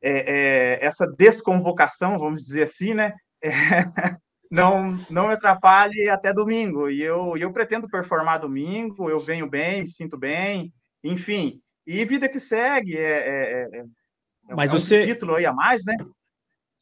é, 0.00 0.78
é, 0.78 0.86
essa 0.86 1.08
desconvocação, 1.18 2.20
vamos 2.20 2.42
dizer 2.42 2.64
assim, 2.64 2.94
né? 2.94 3.14
É, 3.42 3.50
não, 4.50 4.98
não 5.08 5.28
me 5.28 5.34
atrapalhe 5.34 6.08
até 6.08 6.32
domingo. 6.32 6.90
E 6.90 7.00
eu, 7.00 7.36
eu 7.36 7.52
pretendo 7.52 7.88
performar 7.88 8.40
domingo, 8.40 9.08
eu 9.08 9.20
venho 9.20 9.48
bem, 9.48 9.82
me 9.82 9.88
sinto 9.88 10.18
bem, 10.18 10.72
enfim. 11.04 11.60
E 11.86 12.04
vida 12.04 12.28
que 12.28 12.40
segue, 12.40 12.96
é, 12.96 13.02
é, 13.02 13.68
é, 13.72 13.78
é 13.78 14.54
Mas 14.54 14.70
é 14.70 14.74
um 14.74 14.78
você... 14.78 15.06
título 15.06 15.36
aí 15.36 15.46
a 15.46 15.52
mais, 15.52 15.84
né? 15.84 15.96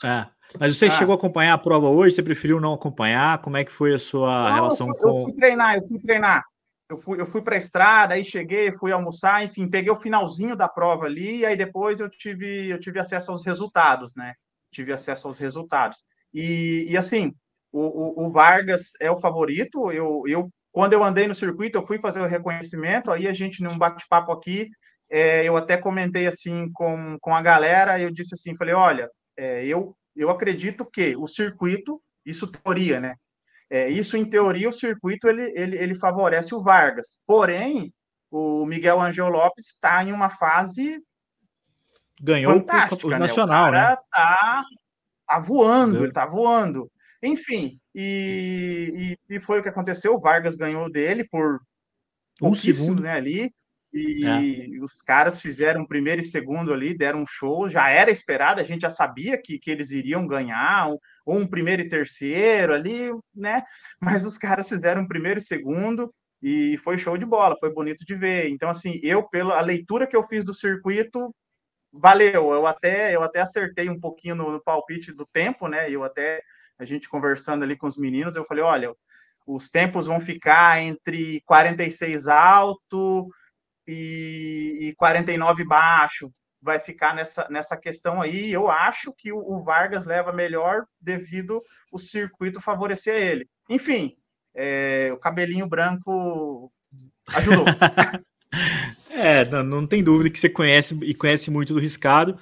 É. 0.02 0.26
Mas 0.58 0.76
você 0.76 0.86
ah. 0.86 0.90
chegou 0.90 1.12
a 1.12 1.16
acompanhar 1.16 1.54
a 1.54 1.58
prova 1.58 1.88
hoje? 1.88 2.14
Você 2.14 2.22
preferiu 2.22 2.60
não 2.60 2.72
acompanhar? 2.72 3.38
Como 3.42 3.56
é 3.56 3.64
que 3.64 3.72
foi 3.72 3.94
a 3.94 3.98
sua 3.98 4.48
não, 4.48 4.54
relação 4.54 4.88
eu 4.88 4.94
fui, 4.94 5.02
com. 5.02 5.18
Eu 5.18 5.24
fui 5.24 5.34
treinar, 5.34 5.76
eu 5.76 5.86
fui 5.86 6.00
treinar. 6.00 6.44
Eu 6.88 6.96
fui, 6.96 7.20
eu 7.20 7.26
fui 7.26 7.42
para 7.42 7.54
a 7.54 7.58
estrada, 7.58 8.14
aí 8.14 8.24
cheguei, 8.24 8.72
fui 8.72 8.90
almoçar, 8.90 9.44
enfim, 9.44 9.68
peguei 9.68 9.92
o 9.92 9.96
finalzinho 9.96 10.56
da 10.56 10.66
prova 10.66 11.04
ali, 11.04 11.40
e 11.40 11.46
aí 11.46 11.54
depois 11.54 12.00
eu 12.00 12.08
tive, 12.08 12.70
eu 12.70 12.80
tive 12.80 12.98
acesso 12.98 13.30
aos 13.30 13.44
resultados, 13.44 14.16
né? 14.16 14.32
Tive 14.72 14.90
acesso 14.90 15.26
aos 15.26 15.38
resultados. 15.38 16.02
E, 16.32 16.86
e 16.88 16.96
assim, 16.96 17.34
o, 17.72 17.80
o, 17.80 18.26
o, 18.26 18.30
Vargas 18.30 18.92
é 19.00 19.10
o 19.10 19.20
favorito. 19.20 19.90
Eu, 19.92 20.22
eu, 20.26 20.50
quando 20.72 20.92
eu 20.92 21.04
andei 21.04 21.26
no 21.26 21.34
circuito, 21.34 21.78
eu 21.78 21.86
fui 21.86 21.98
fazer 21.98 22.20
o 22.20 22.26
reconhecimento. 22.26 23.10
Aí 23.10 23.26
a 23.28 23.32
gente, 23.32 23.62
num 23.62 23.78
bate-papo 23.78 24.32
aqui, 24.32 24.68
é, 25.10 25.44
eu 25.44 25.56
até 25.56 25.76
comentei 25.76 26.26
assim 26.26 26.70
com, 26.72 27.16
com 27.20 27.34
a 27.34 27.42
galera. 27.42 28.00
Eu 28.00 28.10
disse 28.10 28.34
assim: 28.34 28.56
falei, 28.56 28.74
olha, 28.74 29.08
é, 29.36 29.64
eu, 29.66 29.96
eu 30.16 30.30
acredito 30.30 30.84
que 30.84 31.16
o 31.16 31.26
circuito, 31.26 32.02
isso 32.24 32.46
teoria, 32.46 33.00
né? 33.00 33.14
É, 33.70 33.88
isso 33.88 34.16
em 34.16 34.24
teoria, 34.24 34.68
o 34.68 34.72
circuito 34.72 35.28
ele, 35.28 35.52
ele, 35.54 35.76
ele 35.76 35.94
favorece 35.94 36.54
o 36.54 36.62
Vargas. 36.62 37.20
Porém, 37.26 37.92
o 38.30 38.64
Miguel 38.64 39.00
Angel 39.00 39.28
Lopes 39.28 39.66
está 39.68 40.02
em 40.02 40.12
uma 40.12 40.30
fase 40.30 41.02
ganhou 42.20 42.54
o, 42.54 43.06
o 43.06 43.10
nacional, 43.10 43.70
né? 43.70 43.90
né? 43.90 43.96
Tá, 44.10 44.62
tá 45.26 45.38
voando, 45.38 45.92
Ganhou. 45.92 46.04
ele 46.06 46.12
tá 46.12 46.26
voando. 46.26 46.90
Enfim, 47.22 47.78
e, 47.94 49.16
e, 49.28 49.36
e, 49.36 49.40
foi 49.40 49.58
o 49.58 49.62
que 49.62 49.68
aconteceu. 49.68 50.14
O 50.14 50.20
Vargas 50.20 50.56
ganhou 50.56 50.90
dele 50.90 51.24
por 51.24 51.60
um 52.40 52.54
segundo, 52.54 53.02
né, 53.02 53.12
ali. 53.12 53.52
E 53.92 54.24
é. 54.24 54.82
os 54.82 55.00
caras 55.00 55.40
fizeram 55.40 55.86
primeiro 55.86 56.20
e 56.20 56.24
segundo 56.24 56.72
ali, 56.72 56.96
deram 56.96 57.22
um 57.22 57.26
show, 57.26 57.68
já 57.68 57.88
era 57.88 58.10
esperado, 58.10 58.60
a 58.60 58.64
gente 58.64 58.82
já 58.82 58.90
sabia 58.90 59.40
que, 59.40 59.58
que 59.58 59.70
eles 59.70 59.90
iriam 59.90 60.26
ganhar, 60.26 60.88
ou 60.88 61.00
um, 61.26 61.40
um 61.40 61.46
primeiro 61.46 61.82
e 61.82 61.88
terceiro 61.88 62.74
ali, 62.74 63.10
né? 63.34 63.62
Mas 63.98 64.26
os 64.26 64.36
caras 64.36 64.68
fizeram 64.68 65.08
primeiro 65.08 65.38
e 65.38 65.42
segundo, 65.42 66.12
e 66.42 66.76
foi 66.78 66.98
show 66.98 67.16
de 67.16 67.24
bola, 67.24 67.56
foi 67.58 67.72
bonito 67.72 68.04
de 68.04 68.14
ver. 68.14 68.48
Então, 68.50 68.68
assim, 68.68 69.00
eu, 69.02 69.26
pela 69.28 69.60
leitura 69.60 70.06
que 70.06 70.16
eu 70.16 70.22
fiz 70.22 70.44
do 70.44 70.54
circuito, 70.54 71.34
valeu. 71.92 72.52
Eu 72.52 72.66
até, 72.66 73.14
eu 73.14 73.22
até 73.22 73.40
acertei 73.40 73.88
um 73.88 73.98
pouquinho 73.98 74.34
no, 74.34 74.52
no 74.52 74.62
palpite 74.62 75.12
do 75.12 75.26
tempo, 75.26 75.66
né? 75.66 75.90
Eu 75.90 76.04
até, 76.04 76.42
a 76.78 76.84
gente 76.84 77.08
conversando 77.08 77.64
ali 77.64 77.76
com 77.76 77.86
os 77.86 77.96
meninos, 77.96 78.36
eu 78.36 78.44
falei: 78.44 78.62
olha, 78.62 78.94
os 79.46 79.70
tempos 79.70 80.06
vão 80.06 80.20
ficar 80.20 80.80
entre 80.82 81.42
46 81.46 82.28
alto 82.28 83.28
e, 83.86 84.78
e 84.80 84.94
49 84.96 85.64
baixo. 85.64 86.30
Vai 86.60 86.78
ficar 86.78 87.14
nessa, 87.14 87.46
nessa 87.48 87.76
questão 87.76 88.20
aí. 88.20 88.52
Eu 88.52 88.70
acho 88.70 89.12
que 89.16 89.32
o, 89.32 89.38
o 89.38 89.62
Vargas 89.62 90.06
leva 90.06 90.32
melhor 90.32 90.84
devido 91.00 91.62
o 91.90 91.98
circuito 91.98 92.60
favorecer 92.60 93.14
ele. 93.14 93.48
Enfim, 93.70 94.16
é, 94.54 95.10
o 95.12 95.18
cabelinho 95.18 95.66
branco 95.66 96.70
ajudou. 97.28 97.64
é, 99.10 99.44
não, 99.44 99.62
não, 99.62 99.86
tem 99.86 100.02
dúvida 100.02 100.30
que 100.30 100.38
você 100.38 100.48
conhece 100.48 100.98
e 101.02 101.14
conhece 101.14 101.50
muito 101.50 101.72
do 101.72 101.80
riscado. 101.80 102.38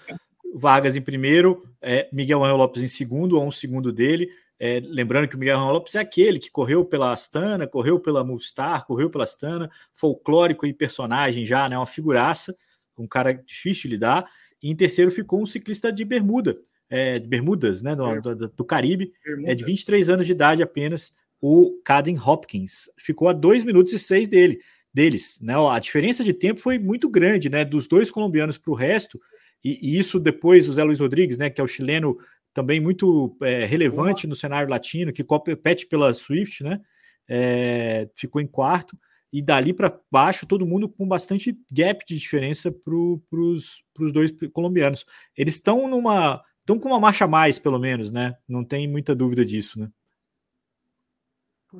Vargas 0.59 0.97
em 0.97 1.03
primeiro, 1.03 1.69
é, 1.83 2.09
Miguel 2.11 2.43
Angel 2.43 2.57
Lopes 2.57 2.83
em 2.83 2.87
segundo, 2.87 3.37
ou 3.37 3.47
um 3.47 3.53
segundo 3.53 3.93
dele. 3.93 4.31
É, 4.59 4.81
lembrando 4.83 5.29
que 5.29 5.37
o 5.37 5.39
Miguel 5.39 5.59
Lopes 5.59 5.95
é 5.97 5.99
aquele 5.99 6.39
que 6.39 6.51
correu 6.51 6.83
pela 6.83 7.13
Astana, 7.13 7.67
correu 7.67 8.01
pela 8.01 8.25
Movistar, 8.25 8.87
correu 8.87 9.11
pela 9.11 9.25
Astana, 9.25 9.71
folclórico 9.93 10.67
e 10.67 10.73
personagem 10.73 11.45
já, 11.45 11.69
né? 11.69 11.77
Uma 11.77 11.87
figuraça, 11.87 12.57
um 12.97 13.07
cara 13.07 13.35
difícil 13.35 13.83
de 13.83 13.89
lidar. 13.97 14.25
E 14.63 14.71
em 14.71 14.75
terceiro 14.75 15.11
ficou 15.11 15.43
um 15.43 15.47
ciclista 15.47 15.93
de 15.93 16.07
Bermuda, 16.07 16.59
é, 16.89 17.19
de 17.19 17.29
Bermudas, 17.29 17.83
né? 17.83 17.95
Do, 17.95 18.35
do, 18.35 18.49
do 18.49 18.65
Caribe, 18.65 19.13
Bermuda. 19.23 19.53
é 19.53 19.55
de 19.55 19.63
23 19.63 20.09
anos 20.09 20.25
de 20.25 20.33
idade 20.33 20.63
apenas, 20.63 21.15
o 21.39 21.79
Caden 21.85 22.19
Hopkins. 22.19 22.89
Ficou 22.99 23.29
a 23.29 23.35
2 23.35 23.63
minutos 23.63 23.93
e 23.93 23.99
6 23.99 24.27
dele, 24.29 24.59
deles. 24.93 25.39
Né? 25.43 25.55
A 25.55 25.79
diferença 25.79 26.25
de 26.25 26.33
tempo 26.33 26.63
foi 26.63 26.79
muito 26.79 27.11
grande, 27.11 27.51
né? 27.51 27.63
Dos 27.63 27.87
dois 27.87 28.11
colombianos 28.11 28.57
para 28.57 28.73
o 28.73 28.75
resto, 28.75 29.21
e, 29.63 29.79
e, 29.83 29.99
isso 29.99 30.21
depois 30.21 30.69
o 30.69 30.73
Zé 30.73 30.85
Luiz 30.85 31.01
Rodrigues, 31.01 31.39
né? 31.39 31.51
Que 31.51 31.61
é 31.61 31.65
o 31.65 31.69
chileno 31.69 32.17
também 32.53 32.81
muito 32.81 33.37
é, 33.43 33.65
relevante 33.65 34.27
no 34.27 34.35
cenário 34.35 34.69
latino, 34.69 35.13
que 35.13 35.25
compete 35.25 35.87
pela 35.87 36.13
Swift, 36.15 36.63
né? 36.63 36.81
É, 37.29 38.09
ficou 38.15 38.41
em 38.41 38.47
quarto, 38.47 38.97
e 39.33 39.43
dali 39.43 39.75
para 39.75 40.01
baixo, 40.11 40.47
todo 40.47 40.67
mundo 40.67 40.89
com 40.89 41.07
bastante 41.07 41.59
gap 41.71 42.05
de 42.07 42.17
diferença 42.19 42.73
para 42.73 42.95
os 42.95 44.13
dois 44.13 44.33
colombianos. 44.53 45.05
Eles 45.37 45.55
estão 45.55 45.87
numa. 45.89 46.43
estão 46.61 46.79
com 46.79 46.89
uma 46.89 47.01
marcha 47.01 47.25
a 47.25 47.29
mais, 47.29 47.59
pelo 47.59 47.79
menos, 47.79 48.11
né? 48.11 48.35
Não 48.49 48.65
tem 48.65 48.89
muita 48.89 49.15
dúvida 49.15 49.45
disso, 49.45 49.79
né? 49.79 49.91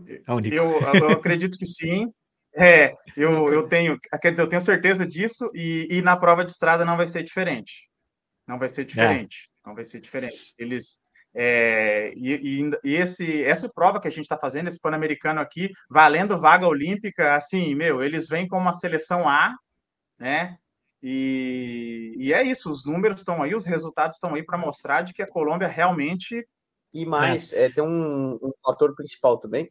É 0.07 0.21
eu, 0.53 0.67
eu 0.67 1.11
acredito 1.17 1.57
que 1.57 1.65
sim. 1.65 2.13
É, 2.57 2.95
eu, 3.15 3.53
eu 3.53 3.69
tenho, 3.69 4.01
quer 4.21 4.31
dizer, 4.31 4.43
eu 4.43 4.49
tenho 4.49 4.63
certeza 4.63 5.07
disso, 5.07 5.51
e, 5.55 5.87
e 5.91 6.03
na 6.03 6.17
prova 6.17 6.45
de 6.45 6.53
estrada 6.53 6.85
não 6.85 6.97
vai 6.97 7.07
ser 7.07 7.23
diferente. 7.23 7.91
Não 8.47 8.59
vai 8.59 8.69
ser 8.69 8.85
diferente. 8.85 9.51
É. 9.65 9.69
Não 9.69 9.75
vai 9.75 9.85
ser 9.85 10.01
diferente. 10.01 10.55
Eles. 10.57 11.01
É, 11.35 12.15
e, 12.17 12.33
e, 12.33 12.71
e, 12.83 12.95
esse, 12.95 13.45
essa 13.45 13.69
prova 13.69 14.01
que 14.01 14.09
a 14.09 14.11
gente 14.11 14.23
está 14.23 14.39
fazendo, 14.39 14.69
esse 14.69 14.81
Pan-Americano 14.81 15.39
aqui, 15.39 15.71
valendo 15.91 16.41
vaga 16.41 16.67
olímpica, 16.67 17.35
assim, 17.35 17.75
meu, 17.75 18.03
eles 18.03 18.27
vêm 18.27 18.49
com 18.49 18.57
uma 18.57 18.73
seleção 18.73 19.29
A, 19.29 19.55
né? 20.19 20.57
E, 21.03 22.15
e 22.17 22.33
é 22.33 22.43
isso, 22.43 22.71
os 22.71 22.87
números 22.87 23.21
estão 23.21 23.43
aí, 23.43 23.55
os 23.55 23.67
resultados 23.67 24.17
estão 24.17 24.35
aí 24.35 24.43
para 24.43 24.57
mostrar 24.57 25.03
de 25.03 25.13
que 25.13 25.23
a 25.23 25.29
Colômbia 25.29 25.69
realmente. 25.69 26.47
E 26.95 27.05
mais, 27.05 27.53
é. 27.53 27.65
É, 27.65 27.71
tem 27.71 27.85
um, 27.85 28.39
um 28.41 28.53
fator 28.65 28.95
principal 28.95 29.39
também. 29.39 29.71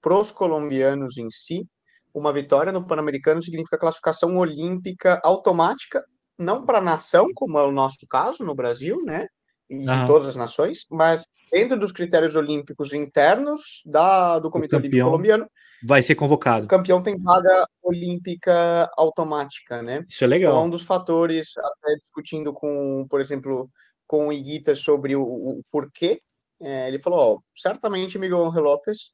Para 0.00 0.18
os 0.18 0.30
colombianos 0.30 1.18
em 1.18 1.28
si, 1.28 1.68
uma 2.14 2.32
vitória 2.32 2.72
no 2.72 2.86
Pan-Americano 2.86 3.42
significa 3.42 3.76
classificação 3.76 4.36
olímpica 4.36 5.20
automática 5.24 6.02
não 6.38 6.64
para 6.64 6.78
a 6.78 6.82
nação, 6.82 7.28
como 7.34 7.58
é 7.58 7.64
o 7.64 7.72
nosso 7.72 8.06
caso 8.08 8.44
no 8.44 8.54
Brasil, 8.54 9.02
né? 9.04 9.26
E 9.70 9.86
todas 10.06 10.28
as 10.28 10.36
nações, 10.36 10.84
mas 10.90 11.24
dentro 11.50 11.78
dos 11.78 11.90
critérios 11.90 12.36
olímpicos 12.36 12.92
internos 12.92 13.82
da, 13.86 14.38
do 14.38 14.50
Comitê 14.50 14.76
Olímpico 14.76 15.04
Colombiano. 15.04 15.46
Vai 15.82 16.02
ser 16.02 16.14
convocado. 16.14 16.66
O 16.66 16.68
campeão 16.68 17.02
tem 17.02 17.18
vaga 17.18 17.66
olímpica 17.82 18.90
automática, 18.96 19.82
né? 19.82 20.04
Isso 20.08 20.22
é 20.22 20.26
legal. 20.26 20.52
Então, 20.52 20.62
é 20.62 20.66
um 20.66 20.70
dos 20.70 20.84
fatores, 20.84 21.52
até 21.56 21.94
discutindo 21.94 22.52
com, 22.52 23.06
por 23.08 23.20
exemplo, 23.20 23.70
com 24.06 24.28
o 24.28 24.32
Iguita 24.32 24.74
sobre 24.74 25.16
o, 25.16 25.22
o 25.22 25.62
porquê, 25.70 26.20
é, 26.60 26.88
ele 26.88 26.98
falou: 26.98 27.18
ó, 27.18 27.38
certamente 27.54 28.18
Miguel 28.18 28.44
Angel 28.44 28.62
Lopes 28.62 29.12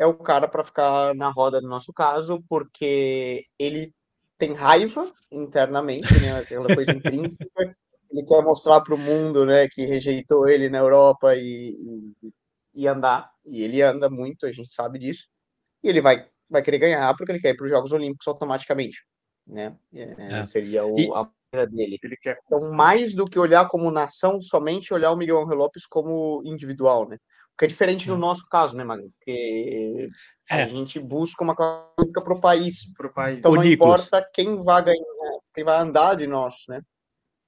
é 0.00 0.06
o 0.06 0.14
cara 0.14 0.48
para 0.48 0.64
ficar 0.64 1.14
na 1.14 1.28
roda 1.28 1.60
no 1.60 1.68
nosso 1.68 1.92
caso, 1.92 2.42
porque 2.48 3.44
ele 3.58 3.94
tem 4.38 4.54
raiva 4.54 5.12
internamente, 5.30 6.18
né? 6.18 6.38
Aquela 6.38 6.74
coisa 6.74 6.90
intrínseca. 6.90 7.46
Ele 8.10 8.26
quer 8.26 8.42
mostrar 8.42 8.80
para 8.80 8.94
o 8.94 8.98
mundo, 8.98 9.44
né, 9.44 9.68
que 9.68 9.84
rejeitou 9.84 10.48
ele 10.48 10.68
na 10.70 10.78
Europa 10.78 11.36
e, 11.36 12.14
e, 12.22 12.32
e, 12.74 12.88
andar. 12.88 13.30
E 13.44 13.62
ele 13.62 13.82
anda 13.82 14.08
muito, 14.08 14.46
a 14.46 14.52
gente 14.52 14.72
sabe 14.72 14.98
disso. 14.98 15.28
E 15.84 15.88
ele 15.88 16.00
vai, 16.00 16.26
vai 16.48 16.62
querer 16.62 16.78
ganhar 16.78 17.14
porque 17.14 17.30
ele 17.30 17.40
quer 17.40 17.50
ir 17.50 17.56
para 17.56 17.66
os 17.66 17.70
Jogos 17.70 17.92
Olímpicos 17.92 18.26
automaticamente, 18.26 19.04
né? 19.46 19.76
É, 19.94 20.40
é. 20.40 20.44
Seria 20.46 20.84
o, 20.84 20.98
e... 20.98 21.08
a 21.12 21.28
maneira 21.52 21.70
dele. 21.70 21.98
Então, 22.46 22.72
mais 22.72 23.14
do 23.14 23.26
que 23.26 23.38
olhar 23.38 23.68
como 23.68 23.90
nação, 23.90 24.40
somente 24.40 24.94
olhar 24.94 25.12
o 25.12 25.16
Miguel 25.16 25.42
Angel 25.42 25.56
Lopes 25.56 25.86
como 25.86 26.42
individual, 26.44 27.06
né? 27.06 27.18
Que 27.60 27.66
é 27.66 27.68
diferente 27.68 28.08
no 28.08 28.16
nosso 28.16 28.48
caso, 28.48 28.74
né, 28.74 28.82
Magno? 28.82 29.10
Porque 29.18 30.08
é. 30.48 30.62
a 30.62 30.66
gente 30.66 30.98
busca 30.98 31.44
uma 31.44 31.54
clássica 31.54 32.22
para 32.22 32.32
o 32.32 32.40
país. 32.40 32.90
Pro 32.96 33.12
país. 33.12 33.36
Então 33.36 33.52
Ô, 33.52 33.56
não 33.56 33.62
Nicolas. 33.62 34.06
importa 34.06 34.30
quem 34.32 34.56
vai 34.62 34.82
ganhar, 34.82 35.04
quem 35.54 35.62
vai 35.62 35.78
andar 35.78 36.14
de 36.14 36.26
nós, 36.26 36.54
né? 36.70 36.80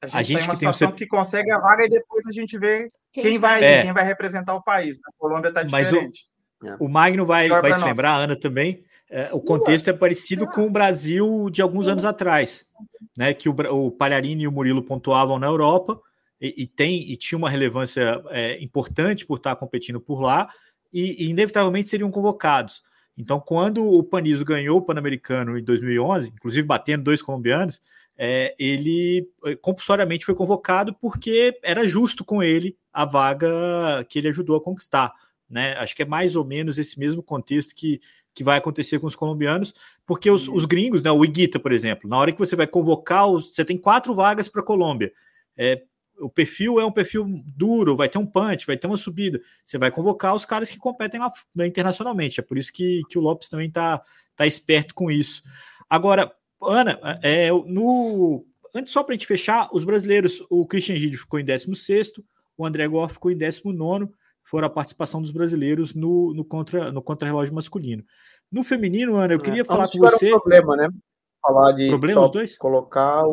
A 0.02 0.06
gente, 0.06 0.16
a 0.16 0.22
gente 0.22 0.36
tem 0.36 0.48
uma 0.48 0.54
situação 0.54 0.88
tem 0.88 0.98
que 0.98 1.06
consegue 1.06 1.50
a 1.50 1.58
vaga 1.58 1.86
e 1.86 1.88
depois 1.88 2.26
a 2.26 2.30
gente 2.30 2.58
vê 2.58 2.90
quem, 3.10 3.22
quem 3.22 3.38
vai, 3.38 3.64
é. 3.64 3.82
quem 3.84 3.92
vai 3.94 4.04
representar 4.04 4.54
o 4.54 4.62
país. 4.62 4.98
Na 5.02 5.12
Colômbia 5.16 5.48
está 5.48 5.62
diferente. 5.62 6.26
Mas 6.60 6.78
o, 6.78 6.84
o 6.84 6.88
Magno 6.90 7.24
vai, 7.24 7.48
vai 7.48 7.72
se 7.72 7.82
lembrar, 7.82 8.10
a 8.10 8.16
Ana 8.18 8.38
também. 8.38 8.84
É, 9.08 9.30
o 9.32 9.40
contexto 9.40 9.88
é 9.88 9.94
parecido 9.94 10.46
com 10.46 10.66
o 10.66 10.70
Brasil 10.70 11.48
de 11.48 11.62
alguns 11.62 11.88
anos 11.88 12.04
atrás, 12.04 12.66
né? 13.16 13.32
Que 13.32 13.48
o, 13.48 13.54
o 13.70 13.90
Palharini 13.90 14.42
e 14.42 14.48
o 14.48 14.52
Murilo 14.52 14.82
pontuavam 14.82 15.38
na 15.38 15.46
Europa 15.46 15.98
e, 16.42 16.64
e, 16.64 16.66
tem 16.66 17.08
e 17.08 17.16
tinha 17.16 17.38
uma 17.38 17.48
relevância 17.48 18.20
é, 18.30 18.60
importante 18.60 19.24
por 19.24 19.36
estar 19.36 19.54
competindo 19.54 20.00
por 20.00 20.20
lá 20.20 20.52
e, 20.92 21.24
e, 21.24 21.30
inevitavelmente 21.30 21.88
seriam 21.88 22.10
convocados. 22.10 22.82
Então, 23.16 23.38
quando 23.38 23.84
o 23.84 24.02
Panizo 24.02 24.44
ganhou 24.44 24.78
o 24.78 24.82
Pan-Americano 24.82 25.56
em 25.56 25.62
2011, 25.62 26.30
inclusive 26.34 26.66
batendo 26.66 27.04
dois 27.04 27.22
colombianos, 27.22 27.80
é, 28.18 28.54
ele 28.58 29.28
é, 29.44 29.54
compulsoriamente 29.54 30.24
foi 30.24 30.34
convocado 30.34 30.92
porque 31.00 31.58
era 31.62 31.86
justo 31.86 32.24
com 32.24 32.42
ele 32.42 32.76
a 32.92 33.04
vaga 33.04 34.04
que 34.08 34.18
ele 34.18 34.28
ajudou 34.28 34.56
a 34.56 34.60
conquistar. 34.60 35.12
Né? 35.48 35.74
Acho 35.74 35.94
que 35.94 36.02
é 36.02 36.06
mais 36.06 36.34
ou 36.34 36.44
menos 36.44 36.76
esse 36.76 36.98
mesmo 36.98 37.22
contexto 37.22 37.74
que, 37.74 38.00
que 38.34 38.42
vai 38.42 38.58
acontecer 38.58 38.98
com 38.98 39.06
os 39.06 39.14
colombianos, 39.14 39.72
porque 40.04 40.30
os, 40.30 40.48
os 40.48 40.64
gringos, 40.64 41.02
né, 41.02 41.12
o 41.12 41.24
Iguita, 41.24 41.60
por 41.60 41.70
exemplo, 41.70 42.10
na 42.10 42.18
hora 42.18 42.32
que 42.32 42.38
você 42.38 42.56
vai 42.56 42.66
convocar, 42.66 43.28
os, 43.28 43.54
você 43.54 43.64
tem 43.64 43.78
quatro 43.78 44.12
vagas 44.14 44.48
para 44.48 44.60
a 44.60 44.64
Colômbia. 44.64 45.12
É, 45.56 45.82
o 46.22 46.30
perfil 46.30 46.80
é 46.80 46.86
um 46.86 46.92
perfil 46.92 47.26
duro, 47.56 47.96
vai 47.96 48.08
ter 48.08 48.18
um 48.18 48.26
punch, 48.26 48.66
vai 48.66 48.76
ter 48.76 48.86
uma 48.86 48.96
subida. 48.96 49.40
Você 49.64 49.76
vai 49.76 49.90
convocar 49.90 50.34
os 50.34 50.44
caras 50.44 50.70
que 50.70 50.78
competem 50.78 51.20
lá 51.20 51.30
né, 51.54 51.66
internacionalmente. 51.66 52.40
É 52.40 52.42
por 52.42 52.56
isso 52.56 52.72
que, 52.72 53.02
que 53.08 53.18
o 53.18 53.20
Lopes 53.20 53.48
também 53.48 53.68
está 53.68 54.02
tá 54.36 54.46
esperto 54.46 54.94
com 54.94 55.10
isso. 55.10 55.42
Agora, 55.90 56.32
Ana, 56.62 56.98
é, 57.22 57.50
no, 57.50 58.46
antes 58.74 58.92
só 58.92 59.02
para 59.02 59.14
a 59.14 59.16
gente 59.16 59.26
fechar, 59.26 59.68
os 59.72 59.84
brasileiros, 59.84 60.42
o 60.48 60.66
Christian 60.66 60.96
Gide 60.96 61.16
ficou 61.16 61.40
em 61.40 61.44
16, 61.44 62.12
o 62.56 62.64
André 62.64 62.86
Goff 62.86 63.14
ficou 63.14 63.30
em 63.30 63.36
19, 63.36 64.08
foram 64.44 64.66
a 64.66 64.70
participação 64.70 65.20
dos 65.20 65.30
brasileiros 65.30 65.94
no, 65.94 66.32
no 66.34 66.44
contra 66.44 66.92
no 66.92 67.02
contra-relógio 67.02 67.54
masculino. 67.54 68.04
No 68.50 68.62
feminino, 68.62 69.16
Ana, 69.16 69.34
eu 69.34 69.38
é, 69.38 69.42
queria 69.42 69.62
é, 69.62 69.64
falar 69.64 69.88
com 69.88 69.98
você. 69.98 70.28
Um 70.28 70.38
problema, 70.38 70.76
né? 70.76 70.88
falar 71.42 71.72
de 71.72 71.88
Problema, 71.88 72.28
dois? 72.28 72.56
colocar 72.56 73.24
o. 73.26 73.32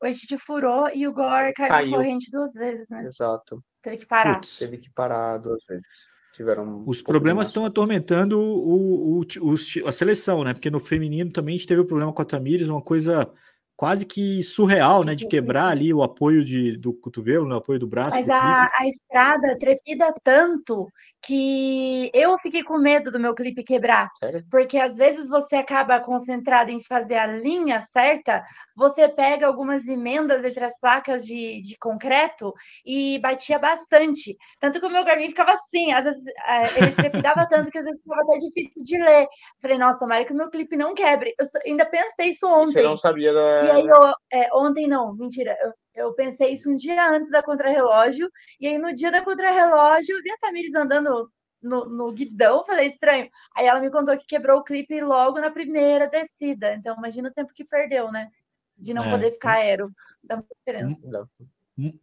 O 0.00 0.06
Egito 0.06 0.38
furou 0.38 0.88
e 0.94 1.06
o 1.06 1.12
Gore 1.12 1.52
caiu, 1.52 1.68
caiu. 1.68 1.92
corrente 1.92 2.30
duas 2.30 2.52
vezes, 2.54 2.90
né? 2.90 3.04
Exato. 3.04 3.62
Teve 3.82 3.98
que 3.98 4.06
parar. 4.06 4.36
Putz, 4.36 4.58
teve 4.58 4.78
que 4.78 4.90
parar 4.90 5.38
duas 5.38 5.64
vezes. 5.64 6.06
tiveram. 6.32 6.84
Os 6.86 7.00
problemas 7.00 7.48
estão 7.48 7.64
atormentando 7.64 8.38
o, 8.38 9.20
o, 9.20 9.20
o, 9.20 9.88
a 9.88 9.92
seleção, 9.92 10.44
né? 10.44 10.52
Porque 10.52 10.70
no 10.70 10.80
feminino 10.80 11.30
também 11.30 11.54
a 11.54 11.58
gente 11.58 11.68
teve 11.68 11.80
o 11.80 11.86
problema 11.86 12.12
com 12.12 12.22
a 12.22 12.24
Tamires, 12.24 12.68
uma 12.68 12.82
coisa 12.82 13.30
quase 13.76 14.06
que 14.06 14.42
surreal, 14.42 15.04
né? 15.04 15.14
De 15.14 15.28
quebrar 15.28 15.68
ali 15.68 15.92
o 15.92 16.02
apoio 16.02 16.44
de, 16.44 16.76
do 16.76 16.92
cotovelo, 16.94 17.46
né, 17.46 17.54
o 17.54 17.58
apoio 17.58 17.78
do 17.78 17.86
braço. 17.86 18.16
Mas 18.16 18.28
a, 18.28 18.70
a, 18.74 18.88
estrada 18.88 19.56
trepida 19.58 20.12
tanto 20.24 20.88
que 21.26 22.08
eu 22.14 22.38
fiquei 22.38 22.62
com 22.62 22.78
medo 22.78 23.10
do 23.10 23.18
meu 23.18 23.34
clipe 23.34 23.64
quebrar. 23.64 24.10
Sério? 24.16 24.44
Porque 24.48 24.78
às 24.78 24.96
vezes 24.96 25.28
você 25.28 25.56
acaba 25.56 25.98
concentrado 25.98 26.70
em 26.70 26.80
fazer 26.80 27.16
a 27.16 27.26
linha 27.26 27.80
certa, 27.80 28.44
você 28.76 29.08
pega 29.08 29.46
algumas 29.46 29.88
emendas 29.88 30.44
entre 30.44 30.64
as 30.64 30.78
placas 30.78 31.26
de, 31.26 31.60
de 31.62 31.76
concreto 31.78 32.54
e 32.84 33.18
batia 33.18 33.58
bastante. 33.58 34.36
Tanto 34.60 34.78
que 34.78 34.86
o 34.86 34.90
meu 34.90 35.04
Garmin 35.04 35.28
ficava 35.28 35.52
assim, 35.52 35.92
às 35.92 36.04
vezes 36.04 36.24
é, 36.46 36.78
ele 36.78 36.92
trepidava 36.92 37.44
tanto 37.50 37.72
que 37.72 37.78
às 37.78 37.84
vezes 37.84 38.02
ficava 38.02 38.22
até 38.22 38.38
difícil 38.38 38.84
de 38.84 38.98
ler. 38.98 39.26
Falei, 39.60 39.78
nossa, 39.78 39.98
tomara 39.98 40.24
que 40.24 40.32
o 40.32 40.36
meu 40.36 40.48
clipe 40.48 40.76
não 40.76 40.94
quebre. 40.94 41.34
Eu 41.38 41.46
ainda 41.66 41.84
pensei 41.86 42.28
isso 42.28 42.46
ontem. 42.46 42.72
Você 42.72 42.82
não 42.82 42.96
sabia 42.96 43.32
da. 43.32 43.64
E 43.64 43.70
aí, 43.70 43.86
eu, 43.86 44.12
é, 44.32 44.48
ontem 44.54 44.86
não, 44.86 45.12
mentira. 45.12 45.56
Eu, 45.60 45.72
eu 45.96 46.12
pensei 46.12 46.52
isso 46.52 46.70
um 46.70 46.76
dia 46.76 47.10
antes 47.10 47.30
da 47.30 47.42
contrarrelógio, 47.42 48.30
e 48.60 48.66
aí 48.66 48.76
no 48.76 48.94
dia 48.94 49.10
da 49.10 49.24
contrarrelógio 49.24 50.16
eu 50.16 50.22
vi 50.22 50.30
a 50.30 50.36
Tamires 50.36 50.74
andando 50.74 51.30
no, 51.62 51.86
no 51.86 52.12
guidão, 52.12 52.64
falei 52.64 52.86
estranho. 52.86 53.28
Aí 53.54 53.66
ela 53.66 53.80
me 53.80 53.90
contou 53.90 54.16
que 54.18 54.26
quebrou 54.26 54.60
o 54.60 54.62
clipe 54.62 55.00
logo 55.00 55.40
na 55.40 55.50
primeira 55.50 56.06
descida. 56.06 56.74
Então 56.74 56.94
imagina 56.96 57.30
o 57.30 57.32
tempo 57.32 57.52
que 57.54 57.64
perdeu, 57.64 58.12
né? 58.12 58.28
De 58.76 58.92
não 58.92 59.04
é. 59.04 59.10
poder 59.10 59.32
ficar 59.32 59.52
aero. 59.52 59.90
Dá 60.22 60.36
muita 60.36 60.54
diferença. 60.54 61.28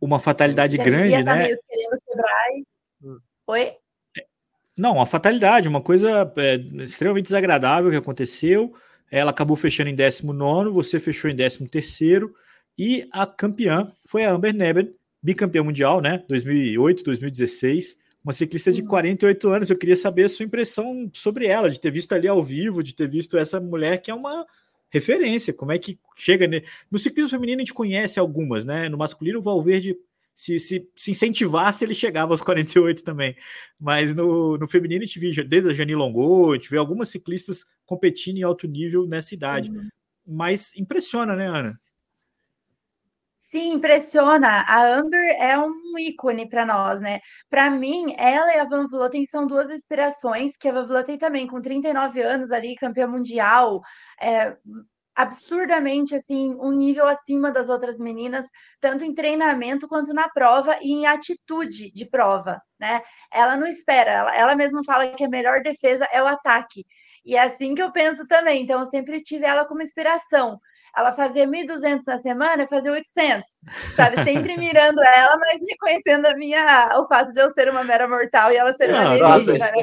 Uma 0.01 0.19
fatalidade 0.19 0.75
grande, 0.77 1.23
tá 1.23 1.35
né? 1.35 1.43
Meio 1.43 1.59
querendo 1.67 2.01
quebrar 2.05 2.49
e... 2.51 2.65
Hum. 3.03 3.19
Oi? 3.47 3.73
Não, 4.75 4.93
uma 4.93 5.05
fatalidade, 5.05 5.67
uma 5.67 5.81
coisa 5.81 6.33
é, 6.35 6.55
extremamente 6.83 7.25
desagradável 7.25 7.91
que 7.91 7.97
aconteceu. 7.97 8.73
Ela 9.11 9.29
acabou 9.29 9.55
fechando 9.55 9.91
em 9.91 9.95
19, 9.95 10.71
você 10.71 10.99
fechou 10.99 11.29
em 11.29 11.35
13 11.35 11.67
terceiro 11.69 12.33
e 12.77 13.07
a 13.11 13.25
campeã 13.25 13.83
foi 14.07 14.23
a 14.25 14.31
Amber 14.31 14.53
Neben, 14.53 14.93
bicampeã 15.21 15.63
mundial, 15.63 16.01
né? 16.01 16.23
2008, 16.27 17.03
2016. 17.03 17.97
Uma 18.23 18.33
ciclista 18.33 18.71
de 18.71 18.81
48 18.83 19.47
uhum. 19.47 19.53
anos. 19.53 19.69
Eu 19.69 19.77
queria 19.77 19.97
saber 19.97 20.25
a 20.25 20.29
sua 20.29 20.45
impressão 20.45 21.09
sobre 21.13 21.45
ela, 21.45 21.69
de 21.69 21.79
ter 21.79 21.91
visto 21.91 22.13
ali 22.13 22.27
ao 22.27 22.41
vivo, 22.41 22.83
de 22.83 22.95
ter 22.95 23.09
visto 23.09 23.37
essa 23.37 23.59
mulher 23.59 24.01
que 24.01 24.09
é 24.09 24.13
uma 24.13 24.45
referência. 24.89 25.53
Como 25.53 25.71
é 25.71 25.77
que 25.77 25.99
chega. 26.15 26.47
Ne... 26.47 26.63
No 26.89 26.97
ciclismo 26.97 27.29
feminino 27.29 27.57
a 27.57 27.65
gente 27.65 27.73
conhece 27.73 28.19
algumas, 28.19 28.65
né? 28.65 28.87
No 28.89 28.97
masculino, 28.97 29.39
o 29.39 29.41
Valverde, 29.41 29.95
se, 30.33 30.59
se, 30.59 30.89
se 30.95 31.11
incentivasse, 31.11 31.83
ele 31.83 31.93
chegava 31.95 32.33
aos 32.33 32.41
48 32.41 33.03
também. 33.03 33.35
Mas 33.79 34.15
no, 34.15 34.57
no 34.57 34.67
feminino 34.67 35.03
a 35.03 35.05
gente 35.05 35.19
viu 35.19 35.47
desde 35.47 35.69
a 35.69 35.73
Jani 35.73 35.95
Longo, 35.95 36.53
a 36.53 36.55
gente 36.55 36.69
vê 36.69 36.77
algumas 36.77 37.09
ciclistas 37.09 37.65
competindo 37.85 38.37
em 38.37 38.43
alto 38.43 38.67
nível 38.67 39.05
nessa 39.05 39.33
idade. 39.33 39.69
Uhum. 39.69 39.89
Mas 40.25 40.71
impressiona, 40.75 41.35
né, 41.35 41.47
Ana? 41.47 41.79
Sim, 43.53 43.73
impressiona. 43.73 44.63
A 44.67 44.83
Amber 44.97 45.37
é 45.39 45.55
um 45.59 45.71
ícone 45.99 46.49
para 46.49 46.65
nós, 46.65 47.01
né? 47.01 47.19
Para 47.51 47.69
mim, 47.69 48.15
ela 48.17 48.51
e 48.51 48.57
a 48.59 48.63
Van 48.65 48.87
Vleuten 48.87 49.23
são 49.27 49.45
duas 49.45 49.69
inspirações, 49.69 50.57
que 50.57 50.67
a 50.67 50.71
Van 50.73 50.87
Vleuten 50.87 51.19
também, 51.19 51.45
com 51.45 51.61
39 51.61 52.19
anos 52.23 52.49
ali, 52.49 52.75
campeã 52.75 53.05
mundial, 53.07 53.79
é, 54.19 54.57
absurdamente, 55.15 56.15
assim, 56.15 56.55
um 56.59 56.71
nível 56.71 57.07
acima 57.07 57.51
das 57.51 57.69
outras 57.69 57.99
meninas, 57.99 58.47
tanto 58.81 59.03
em 59.03 59.13
treinamento 59.13 59.87
quanto 59.87 60.15
na 60.15 60.27
prova 60.29 60.75
e 60.81 60.91
em 60.91 61.05
atitude 61.05 61.91
de 61.91 62.05
prova, 62.09 62.59
né? 62.79 63.03
Ela 63.31 63.55
não 63.55 63.67
espera, 63.67 64.11
ela, 64.11 64.35
ela 64.35 64.55
mesma 64.55 64.83
fala 64.83 65.13
que 65.13 65.23
a 65.25 65.29
melhor 65.29 65.61
defesa 65.61 66.07
é 66.11 66.23
o 66.23 66.25
ataque. 66.27 66.85
E 67.23 67.35
é 67.35 67.43
assim 67.43 67.75
que 67.75 67.83
eu 67.83 67.91
penso 67.91 68.25
também, 68.27 68.63
então 68.63 68.79
eu 68.79 68.87
sempre 68.87 69.21
tive 69.21 69.45
ela 69.45 69.63
como 69.63 69.83
inspiração 69.83 70.59
ela 70.95 71.11
fazia 71.11 71.47
1.200 71.47 72.03
na 72.05 72.17
semana, 72.19 72.67
fazia 72.67 72.91
800, 72.91 73.49
sabe? 73.95 74.23
Sempre 74.23 74.57
mirando 74.57 75.01
ela, 75.01 75.37
mas 75.37 75.59
reconhecendo 75.67 76.27
a 76.27 76.35
minha, 76.35 76.99
o 76.99 77.07
fato 77.07 77.33
de 77.33 77.41
eu 77.41 77.49
ser 77.49 77.69
uma 77.69 77.83
mera 77.83 78.07
mortal 78.07 78.51
e 78.51 78.57
ela 78.57 78.71
ser 78.73 78.89
uma 78.89 78.99
alienígena, 78.99 79.71
né? 79.71 79.81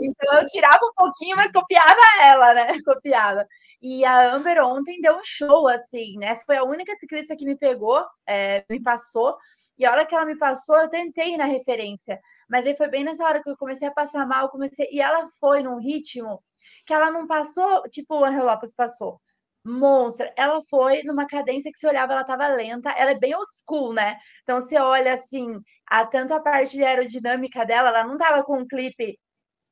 Então 0.00 0.38
eu 0.38 0.46
tirava 0.46 0.84
um 0.84 0.94
pouquinho, 0.94 1.36
mas 1.36 1.50
copiava 1.50 2.00
ela, 2.22 2.54
né? 2.54 2.68
Copiava. 2.84 3.44
E 3.82 4.04
a 4.04 4.32
Amber 4.32 4.64
ontem 4.64 5.00
deu 5.00 5.16
um 5.16 5.24
show, 5.24 5.66
assim, 5.66 6.16
né? 6.18 6.36
Foi 6.46 6.56
a 6.56 6.64
única 6.64 6.94
ciclista 6.96 7.36
que 7.36 7.44
me 7.44 7.56
pegou, 7.56 8.04
é, 8.26 8.64
me 8.70 8.80
passou, 8.80 9.36
e 9.76 9.84
a 9.84 9.90
hora 9.90 10.06
que 10.06 10.14
ela 10.14 10.24
me 10.24 10.38
passou, 10.38 10.76
eu 10.76 10.88
tentei 10.88 11.36
na 11.36 11.46
referência. 11.46 12.20
Mas 12.48 12.64
aí 12.64 12.76
foi 12.76 12.86
bem 12.86 13.02
nessa 13.02 13.24
hora 13.24 13.42
que 13.42 13.50
eu 13.50 13.56
comecei 13.56 13.88
a 13.88 13.92
passar 13.92 14.24
mal, 14.24 14.50
comecei. 14.50 14.88
E 14.92 15.00
ela 15.00 15.28
foi 15.40 15.64
num 15.64 15.80
ritmo 15.80 16.40
que 16.86 16.94
ela 16.94 17.10
não 17.10 17.26
passou, 17.26 17.82
tipo 17.90 18.14
o 18.14 18.24
Angel 18.24 18.44
Lopes 18.44 18.72
passou 18.72 19.20
monstra. 19.64 20.32
Ela 20.36 20.60
foi 20.68 21.02
numa 21.04 21.26
cadência 21.26 21.70
que 21.72 21.78
se 21.78 21.86
olhava, 21.86 22.12
ela 22.12 22.22
estava 22.22 22.46
lenta. 22.48 22.90
Ela 22.90 23.12
é 23.12 23.18
bem 23.18 23.34
old 23.34 23.46
school, 23.64 23.92
né? 23.94 24.16
Então 24.42 24.60
você 24.60 24.78
olha 24.78 25.14
assim, 25.14 25.58
a, 25.86 26.06
tanto 26.06 26.34
a 26.34 26.40
parte 26.40 26.72
de 26.76 26.84
aerodinâmica 26.84 27.64
dela, 27.64 27.88
ela 27.88 28.04
não 28.04 28.14
estava 28.14 28.42
com 28.44 28.58
um 28.58 28.66
clipe 28.66 29.18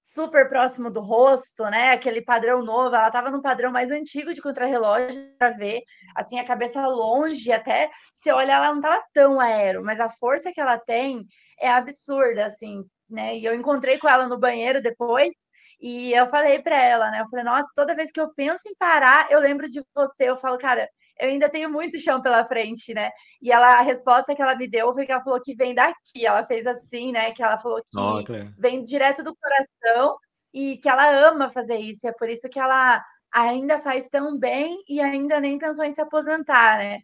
super 0.02 0.48
próximo 0.48 0.90
do 0.90 1.00
rosto, 1.00 1.64
né? 1.64 1.90
Aquele 1.90 2.22
padrão 2.22 2.62
novo, 2.62 2.94
ela 2.94 3.06
estava 3.06 3.30
no 3.30 3.40
padrão 3.42 3.70
mais 3.70 3.90
antigo 3.90 4.34
de 4.34 4.42
contrarrelógio 4.42 5.34
para 5.38 5.50
ver, 5.50 5.82
assim, 6.16 6.38
a 6.38 6.44
cabeça 6.44 6.84
longe, 6.86 7.52
até 7.52 7.90
se 8.12 8.30
olha, 8.32 8.52
ela 8.52 8.70
não 8.70 8.76
estava 8.78 9.02
tão 9.14 9.40
aero, 9.40 9.84
mas 9.84 10.00
a 10.00 10.10
força 10.10 10.52
que 10.52 10.60
ela 10.60 10.78
tem 10.78 11.24
é 11.60 11.68
absurda, 11.70 12.46
assim, 12.46 12.84
né? 13.08 13.38
E 13.38 13.44
eu 13.44 13.54
encontrei 13.54 13.98
com 13.98 14.08
ela 14.08 14.26
no 14.26 14.38
banheiro 14.38 14.82
depois, 14.82 15.32
e 15.82 16.12
eu 16.14 16.28
falei 16.30 16.60
para 16.62 16.80
ela, 16.80 17.10
né? 17.10 17.22
Eu 17.22 17.28
falei, 17.28 17.44
nossa, 17.44 17.68
toda 17.74 17.96
vez 17.96 18.12
que 18.12 18.20
eu 18.20 18.32
penso 18.34 18.68
em 18.68 18.74
parar, 18.76 19.26
eu 19.32 19.40
lembro 19.40 19.68
de 19.68 19.82
você. 19.92 20.30
Eu 20.30 20.36
falo, 20.36 20.56
cara, 20.56 20.88
eu 21.18 21.28
ainda 21.28 21.48
tenho 21.48 21.68
muito 21.68 21.98
chão 21.98 22.22
pela 22.22 22.44
frente, 22.44 22.94
né? 22.94 23.10
E 23.42 23.50
ela, 23.50 23.74
a 23.74 23.82
resposta 23.82 24.32
que 24.32 24.40
ela 24.40 24.54
me 24.54 24.68
deu 24.70 24.94
foi 24.94 25.04
que 25.04 25.10
ela 25.10 25.24
falou 25.24 25.42
que 25.42 25.56
vem 25.56 25.74
daqui. 25.74 26.24
Ela 26.24 26.46
fez 26.46 26.68
assim, 26.68 27.10
né? 27.10 27.32
Que 27.32 27.42
ela 27.42 27.58
falou 27.58 27.82
que 27.82 27.90
vem 28.56 28.84
direto 28.84 29.24
do 29.24 29.34
coração 29.34 30.16
e 30.54 30.76
que 30.78 30.88
ela 30.88 31.28
ama 31.28 31.50
fazer 31.50 31.78
isso. 31.78 32.06
É 32.06 32.12
por 32.12 32.30
isso 32.30 32.48
que 32.48 32.60
ela 32.60 33.04
ainda 33.32 33.80
faz 33.80 34.08
tão 34.08 34.38
bem 34.38 34.78
e 34.88 35.00
ainda 35.00 35.40
nem 35.40 35.58
pensou 35.58 35.84
em 35.84 35.92
se 35.92 36.00
aposentar, 36.00 36.78
né? 36.78 37.00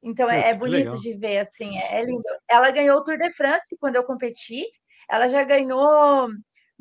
Então 0.00 0.30
é, 0.30 0.50
é 0.50 0.54
bonito 0.54 1.00
de 1.00 1.14
ver, 1.14 1.38
assim, 1.38 1.76
é 1.76 2.04
lindo. 2.04 2.22
Ela 2.48 2.70
ganhou 2.70 2.98
o 2.98 3.04
Tour 3.04 3.18
de 3.18 3.32
France 3.32 3.76
quando 3.80 3.96
eu 3.96 4.04
competi. 4.04 4.64
Ela 5.10 5.28
já 5.28 5.42
ganhou 5.42 6.28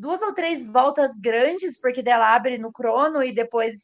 duas 0.01 0.21
ou 0.23 0.33
três 0.33 0.65
voltas 0.65 1.11
grandes, 1.15 1.79
porque 1.79 2.01
dela 2.01 2.33
abre 2.35 2.57
no 2.57 2.71
crono 2.71 3.23
e 3.23 3.31
depois 3.31 3.75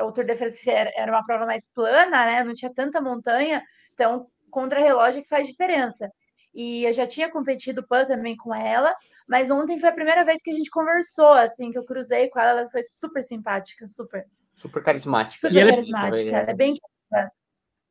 o 0.00 0.12
Tour 0.12 0.24
de 0.24 0.36
France 0.36 0.70
era 0.70 1.10
uma 1.10 1.26
prova 1.26 1.44
mais 1.44 1.68
plana, 1.74 2.24
né? 2.24 2.44
Não 2.44 2.54
tinha 2.54 2.72
tanta 2.72 3.00
montanha, 3.00 3.60
então 3.92 4.28
contra-relógio 4.50 5.22
que 5.22 5.28
faz 5.28 5.48
diferença. 5.48 6.08
E 6.54 6.84
eu 6.84 6.92
já 6.92 7.08
tinha 7.08 7.28
competido 7.28 7.84
PAN 7.86 8.06
também 8.06 8.36
com 8.36 8.54
ela, 8.54 8.94
mas 9.28 9.50
ontem 9.50 9.80
foi 9.80 9.88
a 9.88 9.94
primeira 9.94 10.24
vez 10.24 10.40
que 10.40 10.52
a 10.52 10.54
gente 10.54 10.70
conversou, 10.70 11.32
assim, 11.32 11.72
que 11.72 11.78
eu 11.78 11.84
cruzei 11.84 12.28
com 12.28 12.38
ela, 12.38 12.60
ela 12.60 12.70
foi 12.70 12.84
super 12.84 13.22
simpática, 13.22 13.88
super. 13.88 14.24
Super 14.54 14.80
carismática. 14.80 15.40
Super 15.40 15.66
e 15.66 15.70
carismática, 15.70 16.28
ela 16.28 16.38
é, 16.38 16.42
ela 16.42 16.50
é 16.50 16.54
bem 16.54 16.74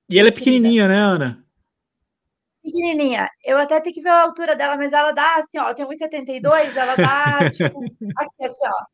E 0.10 0.18
ela 0.18 0.30
é 0.30 0.32
pequenininha, 0.32 0.88
né, 0.88 0.96
Ana? 0.96 1.46
Pequenininha. 2.64 3.30
Eu 3.44 3.58
até 3.58 3.80
tenho 3.82 3.94
que 3.94 4.02
ver 4.02 4.10
a 4.10 4.22
altura 4.22 4.56
dela, 4.56 4.78
mas 4.78 4.94
ela 4.94 5.12
dá 5.12 5.36
assim, 5.36 5.60
ó, 5.60 5.74
tem 5.74 5.86
1,72, 5.86 6.76
ela 6.76 6.96
dá, 6.96 7.50
tipo, 7.52 7.84
aqui 8.18 8.46
assim, 8.46 8.66
ó. 8.66 8.86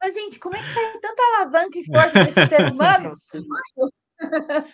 Mas, 0.00 0.14
gente, 0.14 0.38
como 0.38 0.54
é 0.54 0.58
que 0.60 0.72
sai 0.72 0.98
tanta 1.00 1.22
alavanca 1.22 1.78
e 1.78 1.84
força 1.84 2.24
desse 2.24 2.48
ser 2.48 2.62
humano? 2.72 3.14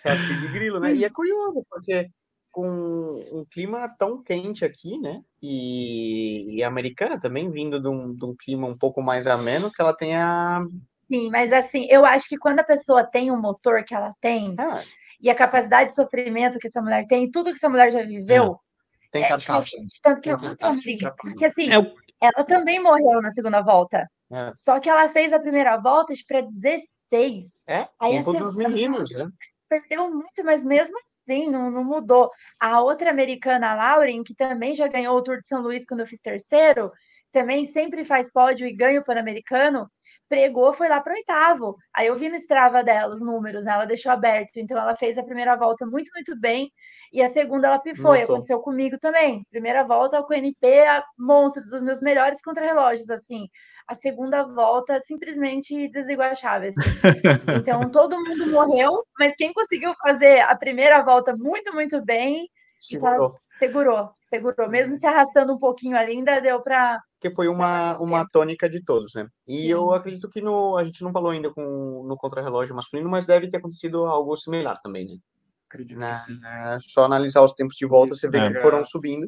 Chassi 0.01 0.39
de 0.39 0.47
grilo, 0.49 0.79
né? 0.79 0.93
E 0.93 1.03
é 1.03 1.09
curioso, 1.09 1.65
porque 1.69 2.07
com 2.51 3.19
um 3.33 3.43
clima 3.51 3.89
tão 3.97 4.23
quente 4.23 4.63
aqui, 4.63 4.97
né? 4.99 5.21
E, 5.41 6.55
e 6.55 6.63
a 6.63 6.67
americana 6.67 7.19
também 7.19 7.51
vindo 7.51 7.81
de 7.81 7.89
um, 7.89 8.13
de 8.13 8.23
um 8.23 8.35
clima 8.35 8.67
um 8.67 8.77
pouco 8.77 9.01
mais 9.01 9.27
ameno, 9.27 9.71
que 9.71 9.81
ela 9.81 9.93
tenha. 9.93 10.65
Sim, 11.11 11.29
mas 11.31 11.51
assim, 11.51 11.85
eu 11.89 12.05
acho 12.05 12.29
que 12.29 12.37
quando 12.37 12.59
a 12.59 12.63
pessoa 12.63 13.03
tem 13.03 13.31
um 13.31 13.41
motor 13.41 13.83
que 13.83 13.93
ela 13.93 14.13
tem, 14.21 14.55
ah 14.57 14.81
e 15.25 15.29
a 15.31 15.33
capacidade 15.33 15.89
de 15.89 15.95
sofrimento 15.95 16.59
que 16.59 16.67
essa 16.67 16.79
mulher 16.79 17.07
tem, 17.07 17.31
tudo 17.31 17.49
que 17.49 17.57
essa 17.57 17.67
mulher 17.67 17.91
já 17.91 18.03
viveu. 18.03 18.59
É. 19.07 19.09
Tem 19.11 19.23
é, 19.23 19.37
gente, 19.39 19.99
tanto 19.99 20.21
que 20.21 20.37
tem 20.37 20.49
eu 20.69 20.75
briga. 20.75 21.15
Porque 21.17 21.45
assim, 21.45 21.67
é. 21.73 21.93
ela 22.21 22.45
também 22.45 22.79
morreu 22.79 23.23
na 23.23 23.31
segunda 23.31 23.59
volta. 23.59 24.07
É. 24.31 24.51
Só 24.53 24.79
que 24.79 24.87
ela 24.87 25.09
fez 25.09 25.33
a 25.33 25.39
primeira 25.39 25.77
volta 25.77 26.13
para 26.27 26.41
16. 26.41 27.45
É, 27.67 27.87
Aí 27.99 28.11
tempo 28.11 28.33
dos 28.33 28.55
meninos, 28.55 29.15
né? 29.15 29.27
Perdeu 29.67 30.11
muito, 30.11 30.43
mas 30.43 30.63
mesmo 30.63 30.95
assim 30.99 31.49
não, 31.49 31.71
não 31.71 31.83
mudou. 31.83 32.29
A 32.59 32.81
outra 32.81 33.09
americana, 33.09 33.71
a 33.71 33.75
Lauren, 33.75 34.23
que 34.23 34.35
também 34.35 34.75
já 34.75 34.87
ganhou 34.87 35.17
o 35.17 35.23
Tour 35.23 35.41
de 35.41 35.47
São 35.47 35.59
Luís 35.59 35.87
quando 35.87 36.01
eu 36.01 36.07
fiz 36.07 36.21
terceiro, 36.21 36.91
também 37.31 37.65
sempre 37.65 38.05
faz 38.05 38.31
pódio 38.31 38.67
e 38.67 38.75
ganha 38.75 38.99
o 38.99 39.03
Pan-Americano, 39.03 39.89
pregou, 40.27 40.73
foi 40.73 40.87
lá 40.87 40.99
para 41.01 41.13
o 41.13 41.15
oitavo. 41.15 41.75
Aí 41.93 42.07
eu 42.07 42.15
vi 42.15 42.29
no 42.29 42.35
Strava 42.35 42.83
dela 42.83 43.13
os 43.13 43.21
números, 43.21 43.65
né? 43.65 43.73
Ela 43.73 43.85
deixou 43.85 44.11
aberto. 44.11 44.57
Então 44.57 44.77
ela 44.77 44.95
fez 44.95 45.17
a 45.17 45.23
primeira 45.23 45.55
volta 45.55 45.85
muito, 45.85 46.09
muito 46.13 46.39
bem. 46.39 46.71
E 47.11 47.21
a 47.21 47.29
segunda 47.29 47.67
ela 47.67 47.79
pifou. 47.79 48.15
E 48.15 48.23
aconteceu 48.23 48.59
comigo 48.59 48.97
também. 48.99 49.45
Primeira 49.49 49.83
volta 49.83 50.21
com 50.23 50.33
o 50.33 50.37
NP, 50.37 50.79
a 50.81 51.03
monstro 51.17 51.63
dos 51.63 51.83
meus 51.83 52.01
melhores 52.01 52.41
contra-relógios, 52.41 53.09
assim. 53.09 53.47
A 53.87 53.93
segunda 53.93 54.43
volta 54.43 54.99
simplesmente 55.01 55.87
desigualável. 55.89 56.69
Assim. 56.69 56.75
Então 57.61 57.89
todo 57.89 58.19
mundo 58.19 58.47
morreu, 58.47 59.03
mas 59.19 59.35
quem 59.35 59.53
conseguiu 59.53 59.93
fazer 60.01 60.41
a 60.41 60.55
primeira 60.55 61.01
volta 61.03 61.35
muito, 61.35 61.73
muito 61.73 62.03
bem, 62.03 62.49
segurou. 62.81 63.31
segurou, 63.59 64.09
segurou. 64.23 64.69
Mesmo 64.69 64.95
se 64.95 65.05
arrastando 65.05 65.53
um 65.53 65.59
pouquinho 65.59 65.95
ali, 65.95 66.13
ainda 66.13 66.39
deu 66.39 66.61
para 66.61 66.99
que 67.29 67.35
foi 67.35 67.47
uma, 67.47 67.97
uma 67.97 68.27
tônica 68.29 68.69
de 68.69 68.83
todos, 68.83 69.13
né? 69.15 69.27
E 69.47 69.63
Sim. 69.63 69.67
eu 69.67 69.91
acredito 69.91 70.29
que 70.29 70.41
no, 70.41 70.77
a 70.77 70.83
gente 70.83 71.03
não 71.03 71.11
falou 71.11 71.31
ainda 71.31 71.51
com, 71.51 72.03
no 72.07 72.15
contrarrelógio 72.15 72.75
masculino, 72.75 73.09
mas 73.09 73.25
deve 73.25 73.49
ter 73.49 73.57
acontecido 73.57 74.05
algo 74.05 74.35
similar 74.35 74.79
também, 74.81 75.07
né? 75.07 75.17
Acredito 75.67 75.99
Na, 75.99 76.11
que 76.11 76.17
sim. 76.17 76.39
É 76.45 76.77
só 76.79 77.05
analisar 77.05 77.41
os 77.41 77.53
tempos 77.53 77.75
de 77.75 77.87
volta, 77.87 78.13
Isso, 78.13 78.21
você 78.21 78.29
vê 78.29 78.37
é. 78.37 78.51
que 78.51 78.61
foram 78.61 78.83
subindo 78.85 79.25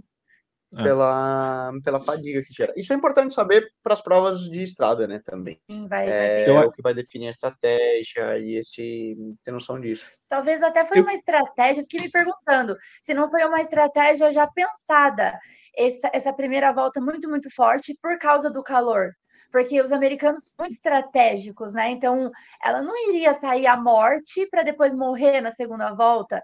é. 0.76 0.84
pela, 0.84 1.72
pela 1.84 2.00
fadiga 2.00 2.44
que 2.44 2.54
gera. 2.54 2.72
Isso 2.78 2.94
é 2.94 2.96
importante 2.96 3.34
saber 3.34 3.68
para 3.82 3.94
as 3.94 4.02
provas 4.02 4.42
de 4.42 4.62
estrada, 4.62 5.08
né, 5.08 5.20
também. 5.26 5.60
Sim, 5.70 5.88
vai, 5.88 6.08
é, 6.08 6.54
vai 6.54 6.66
o 6.66 6.72
que 6.72 6.82
vai 6.84 6.94
definir 6.94 7.28
a 7.28 7.32
estratégia 7.32 8.38
e 8.38 8.58
esse 8.58 9.18
ter 9.44 9.52
noção 9.52 9.82
disso. 9.82 10.08
Talvez 10.30 10.62
até 10.62 10.86
foi 10.86 11.00
eu... 11.00 11.04
uma 11.04 11.14
estratégia, 11.14 11.82
fiquei 11.82 12.02
me 12.02 12.12
perguntando 12.12 12.78
se 13.02 13.14
não 13.16 13.28
foi 13.28 13.44
uma 13.44 13.62
estratégia 13.62 14.32
já 14.32 14.46
pensada 14.46 15.40
essa, 15.78 16.10
essa 16.12 16.34
primeira 16.34 16.72
volta 16.72 17.00
muito, 17.00 17.30
muito 17.30 17.50
forte 17.54 17.98
por 18.02 18.18
causa 18.18 18.50
do 18.50 18.64
calor 18.64 19.12
porque 19.52 19.82
os 19.82 19.92
americanos 19.92 20.46
são 20.46 20.54
muito 20.60 20.74
estratégicos, 20.74 21.74
né? 21.74 21.90
Então, 21.92 22.32
ela 22.64 22.82
não 22.82 22.94
iria 23.10 23.34
sair 23.34 23.66
à 23.66 23.78
morte 23.78 24.46
para 24.50 24.64
depois 24.64 24.94
morrer 24.94 25.42
na 25.42 25.52
segunda 25.52 25.94
volta. 25.94 26.42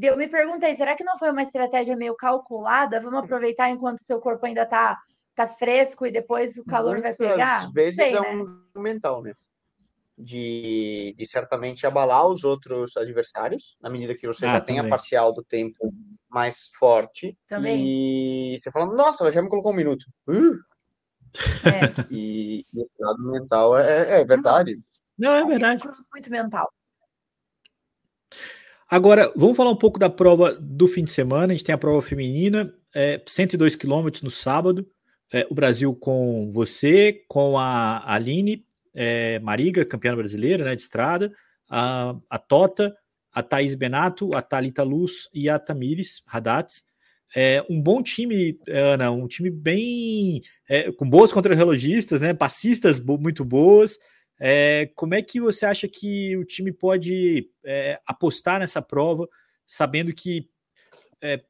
Eu 0.00 0.16
me 0.16 0.28
perguntei, 0.28 0.74
será 0.74 0.94
que 0.94 1.04
não 1.04 1.18
foi 1.18 1.30
uma 1.30 1.42
estratégia 1.42 1.96
meio 1.96 2.14
calculada? 2.14 3.00
Vamos 3.00 3.20
aproveitar 3.20 3.70
enquanto 3.70 4.02
seu 4.02 4.20
corpo 4.20 4.46
ainda 4.46 4.62
está 4.62 4.98
tá 5.34 5.46
fresco 5.46 6.06
e 6.06 6.12
depois 6.12 6.56
o 6.56 6.64
calor 6.64 6.94
Muitas 6.94 7.18
vai 7.18 7.28
pegar? 7.28 7.64
Às 7.64 7.72
vezes 7.72 7.96
Sei, 7.96 8.14
é 8.14 8.20
né? 8.20 8.44
um 8.76 8.80
mental, 8.80 9.22
né? 9.22 9.32
De, 10.16 11.14
de 11.16 11.26
certamente 11.26 11.86
abalar 11.86 12.26
os 12.26 12.44
outros 12.44 12.96
adversários, 12.96 13.76
na 13.80 13.88
medida 13.88 14.14
que 14.14 14.26
você 14.26 14.44
ah, 14.44 14.54
já 14.54 14.60
tem 14.60 14.78
a 14.78 14.86
parcial 14.86 15.32
do 15.32 15.42
tempo 15.42 15.94
mais 16.30 16.70
forte. 16.78 17.36
Também. 17.48 17.82
E 17.84 18.58
você 18.58 18.70
fala, 18.70 18.86
nossa, 18.94 19.24
ela 19.24 19.32
já 19.32 19.42
me 19.42 19.48
colocou 19.48 19.72
um 19.72 19.76
minuto. 19.76 20.04
Uh! 20.28 20.56
É. 21.64 21.90
E, 22.10 22.64
esse 22.74 22.92
lado 22.98 23.22
mental 23.22 23.78
é, 23.78 24.18
é, 24.18 24.20
é 24.20 24.24
verdade. 24.24 24.78
Não, 25.18 25.32
é 25.32 25.44
verdade. 25.44 25.82
Muito 26.12 26.30
mental. 26.30 26.72
Agora, 28.88 29.32
vamos 29.36 29.56
falar 29.56 29.70
um 29.70 29.76
pouco 29.76 29.98
da 29.98 30.10
prova 30.10 30.52
do 30.54 30.88
fim 30.88 31.04
de 31.04 31.12
semana. 31.12 31.52
A 31.52 31.56
gente 31.56 31.64
tem 31.64 31.74
a 31.74 31.78
prova 31.78 32.02
feminina, 32.02 32.74
é, 32.92 33.22
102 33.24 33.76
quilômetros 33.76 34.22
no 34.22 34.30
sábado. 34.30 34.84
É, 35.32 35.46
o 35.48 35.54
Brasil 35.54 35.94
com 35.94 36.50
você, 36.50 37.24
com 37.28 37.56
a 37.56 38.02
Aline 38.12 38.66
é, 38.94 39.38
Mariga, 39.38 39.84
campeã 39.84 40.14
brasileira 40.16 40.64
né, 40.64 40.74
de 40.74 40.82
estrada, 40.82 41.32
a, 41.68 42.16
a 42.28 42.38
Tota, 42.38 42.96
a 43.32 43.42
Thaís 43.42 43.74
Benato, 43.74 44.30
a 44.34 44.42
Thalita 44.42 44.82
Luz 44.82 45.28
e 45.32 45.48
a 45.48 45.58
Tamires 45.58 46.22
Haddats. 46.26 46.84
É, 47.34 47.64
um 47.70 47.80
bom 47.80 48.02
time, 48.02 48.58
Ana, 48.68 49.10
um 49.10 49.28
time 49.28 49.50
bem 49.50 50.42
é, 50.68 50.90
com 50.92 51.08
boas 51.08 51.32
contrarrelogistas, 51.32 52.20
né? 52.20 52.34
Passistas 52.34 52.98
muito 52.98 53.44
boas. 53.44 53.96
É, 54.38 54.90
como 54.96 55.14
é 55.14 55.22
que 55.22 55.40
você 55.40 55.66
acha 55.66 55.86
que 55.86 56.36
o 56.36 56.44
time 56.44 56.72
pode 56.72 57.48
é, 57.64 58.00
apostar 58.06 58.58
nessa 58.58 58.80
prova, 58.80 59.28
sabendo 59.66 60.12
que 60.12 60.48
é, 61.20 61.42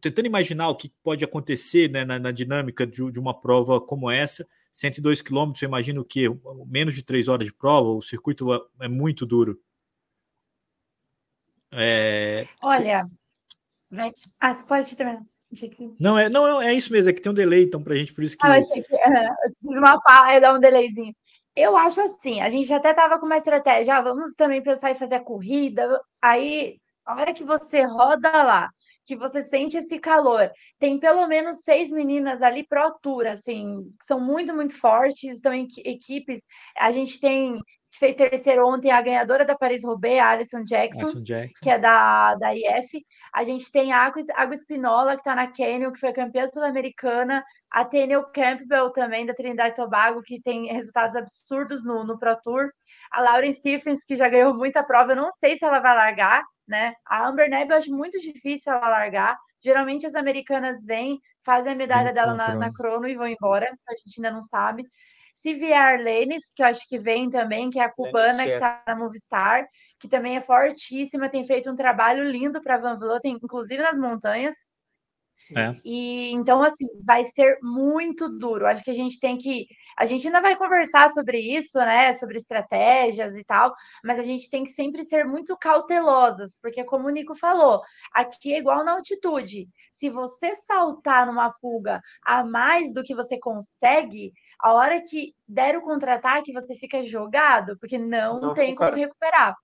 tentando 0.00 0.26
imaginar 0.26 0.68
o 0.68 0.76
que 0.76 0.92
pode 1.02 1.24
acontecer 1.24 1.90
né, 1.90 2.04
na, 2.04 2.18
na, 2.18 2.30
dinâmica 2.30 2.86
de, 2.86 3.10
de, 3.10 3.18
uma 3.18 3.38
prova 3.38 3.80
como 3.80 4.10
essa, 4.10 4.46
102 4.72 5.20
quilômetros, 5.20 5.62
eu 5.62 5.66
imagino 5.66 6.04
que 6.04 6.26
menos 6.66 6.94
de 6.94 7.02
três 7.02 7.28
horas 7.28 7.46
de 7.46 7.52
prova, 7.52 7.88
o 7.88 8.02
circuito 8.02 8.52
é, 8.54 8.60
é 8.82 8.88
muito 8.88 9.26
duro. 9.26 9.60
É... 11.72 12.46
Olha, 12.62 13.06
vai... 13.90 14.12
ah, 14.40 14.54
pode 14.54 14.96
terminar. 14.96 15.22
Que... 15.54 15.94
Não, 15.98 16.18
é, 16.18 16.28
não, 16.28 16.46
não, 16.46 16.60
é 16.60 16.74
isso 16.74 16.92
mesmo, 16.92 17.10
é 17.10 17.12
que 17.12 17.22
tem 17.22 17.32
um 17.32 17.34
delay, 17.34 17.64
então, 17.64 17.82
pra 17.82 17.94
gente, 17.94 18.12
por 18.12 18.22
isso 18.22 18.36
que. 18.36 18.46
Ah, 18.46 18.58
achei 18.58 18.82
que 18.82 18.92
uh, 18.94 18.98
fiz 19.62 19.78
uma 19.78 19.98
é 20.30 20.40
dar 20.40 20.54
um 20.54 20.60
delayzinho. 20.60 21.14
Eu 21.56 21.76
acho 21.76 22.00
assim, 22.02 22.40
a 22.40 22.50
gente 22.50 22.72
até 22.72 22.92
tava 22.92 23.18
com 23.18 23.26
uma 23.26 23.38
estratégia, 23.38 23.96
ah, 23.96 24.02
vamos 24.02 24.34
também 24.34 24.62
pensar 24.62 24.90
em 24.90 24.94
fazer 24.94 25.16
a 25.16 25.24
corrida. 25.24 26.00
Aí, 26.20 26.78
a 27.04 27.16
hora 27.16 27.32
que 27.32 27.42
você 27.42 27.82
roda 27.82 28.30
lá, 28.30 28.68
que 29.06 29.16
você 29.16 29.42
sente 29.42 29.78
esse 29.78 29.98
calor, 29.98 30.52
tem 30.78 31.00
pelo 31.00 31.26
menos 31.26 31.62
seis 31.62 31.90
meninas 31.90 32.42
ali 32.42 32.64
pro 32.66 32.82
altura, 32.82 33.32
assim, 33.32 33.90
que 33.98 34.06
são 34.06 34.20
muito, 34.20 34.54
muito 34.54 34.74
fortes, 34.78 35.36
estão 35.36 35.52
em 35.54 35.66
equipes. 35.84 36.42
A 36.76 36.92
gente 36.92 37.18
tem 37.18 37.58
que 37.90 37.98
fez 37.98 38.14
terceiro 38.14 38.66
ontem, 38.66 38.90
a 38.90 39.00
ganhadora 39.00 39.44
da 39.44 39.56
Paris-Roubaix, 39.56 40.20
a 40.20 40.28
Alison 40.30 40.64
Jackson, 40.64 41.22
Jackson, 41.22 41.60
que 41.62 41.70
é 41.70 41.78
da, 41.78 42.34
da 42.34 42.54
IF. 42.54 43.04
A 43.32 43.44
gente 43.44 43.70
tem 43.70 43.92
a 43.92 44.12
Água 44.34 44.54
Espinola, 44.54 45.14
que 45.14 45.20
está 45.20 45.34
na 45.34 45.46
Canyon, 45.46 45.92
que 45.92 46.00
foi 46.00 46.12
campeã 46.12 46.46
sul-americana. 46.46 47.42
A 47.70 47.84
Tenel 47.84 48.24
Campbell, 48.32 48.90
também, 48.90 49.26
da 49.26 49.34
Trindade 49.34 49.76
Tobago, 49.76 50.22
que 50.22 50.40
tem 50.40 50.72
resultados 50.72 51.14
absurdos 51.14 51.84
no, 51.84 52.04
no 52.04 52.18
Pro 52.18 52.36
Tour. 52.42 52.70
A 53.10 53.20
Lauren 53.20 53.52
Stephens, 53.52 54.04
que 54.04 54.16
já 54.16 54.28
ganhou 54.28 54.54
muita 54.54 54.82
prova. 54.82 55.12
Eu 55.12 55.16
não 55.16 55.30
sei 55.30 55.56
se 55.56 55.64
ela 55.64 55.78
vai 55.78 55.94
largar, 55.94 56.42
né? 56.66 56.94
A 57.06 57.26
Amber 57.26 57.50
Neb, 57.50 57.70
eu 57.70 57.76
acho 57.76 57.90
muito 57.90 58.18
difícil 58.18 58.72
ela 58.72 58.88
largar. 58.88 59.36
Geralmente 59.62 60.06
as 60.06 60.14
americanas 60.14 60.84
vêm, 60.84 61.20
fazem 61.44 61.72
a 61.72 61.76
medalha 61.76 62.12
dela 62.12 62.34
na, 62.34 62.54
na 62.54 62.72
crono 62.72 63.08
e 63.08 63.16
vão 63.16 63.26
embora. 63.26 63.66
A 63.88 63.94
gente 63.94 64.18
ainda 64.18 64.30
não 64.30 64.42
sabe. 64.42 64.84
Se 65.40 65.54
vier 65.54 66.00
Lenis, 66.00 66.50
que 66.52 66.60
eu 66.60 66.66
acho 66.66 66.84
que 66.88 66.98
vem 66.98 67.30
também, 67.30 67.70
que 67.70 67.78
é 67.78 67.84
a 67.84 67.92
cubana 67.92 68.42
que 68.42 68.50
está 68.50 68.82
na 68.88 68.96
Movistar, 68.96 69.68
que 70.00 70.08
também 70.08 70.36
é 70.36 70.40
fortíssima, 70.40 71.28
tem 71.28 71.46
feito 71.46 71.70
um 71.70 71.76
trabalho 71.76 72.24
lindo 72.24 72.60
para 72.60 72.74
a 72.74 72.78
Van 72.78 72.98
Vleuten, 72.98 73.38
inclusive 73.40 73.80
nas 73.80 73.96
montanhas. 73.96 74.56
É. 75.56 75.76
E 75.84 76.32
então, 76.32 76.60
assim, 76.60 76.86
vai 77.06 77.24
ser 77.24 77.56
muito 77.62 78.28
duro. 78.28 78.66
Acho 78.66 78.82
que 78.82 78.90
a 78.90 78.94
gente 78.94 79.20
tem 79.20 79.38
que. 79.38 79.66
A 79.96 80.04
gente 80.04 80.26
ainda 80.26 80.40
vai 80.40 80.56
conversar 80.56 81.08
sobre 81.10 81.38
isso, 81.38 81.78
né? 81.78 82.12
Sobre 82.14 82.36
estratégias 82.36 83.36
e 83.36 83.44
tal, 83.44 83.72
mas 84.02 84.18
a 84.18 84.22
gente 84.22 84.50
tem 84.50 84.64
que 84.64 84.70
sempre 84.70 85.04
ser 85.04 85.24
muito 85.24 85.56
cautelosas, 85.56 86.58
porque, 86.60 86.82
como 86.82 87.06
o 87.06 87.10
Nico 87.10 87.36
falou, 87.36 87.80
aqui 88.12 88.54
é 88.54 88.58
igual 88.58 88.84
na 88.84 88.92
altitude. 88.92 89.68
Se 89.90 90.10
você 90.10 90.54
saltar 90.56 91.26
numa 91.26 91.52
fuga 91.60 92.00
a 92.24 92.44
mais 92.44 92.92
do 92.92 93.04
que 93.04 93.14
você 93.14 93.38
consegue, 93.38 94.32
a 94.60 94.72
hora 94.72 95.00
que 95.00 95.34
der 95.46 95.76
o 95.76 95.82
contra-ataque, 95.82 96.52
você 96.52 96.74
fica 96.74 97.02
jogado, 97.02 97.78
porque 97.78 97.96
não, 97.96 98.40
não 98.40 98.54
tem 98.54 98.74
como 98.74 98.90
recuperar. 98.92 99.54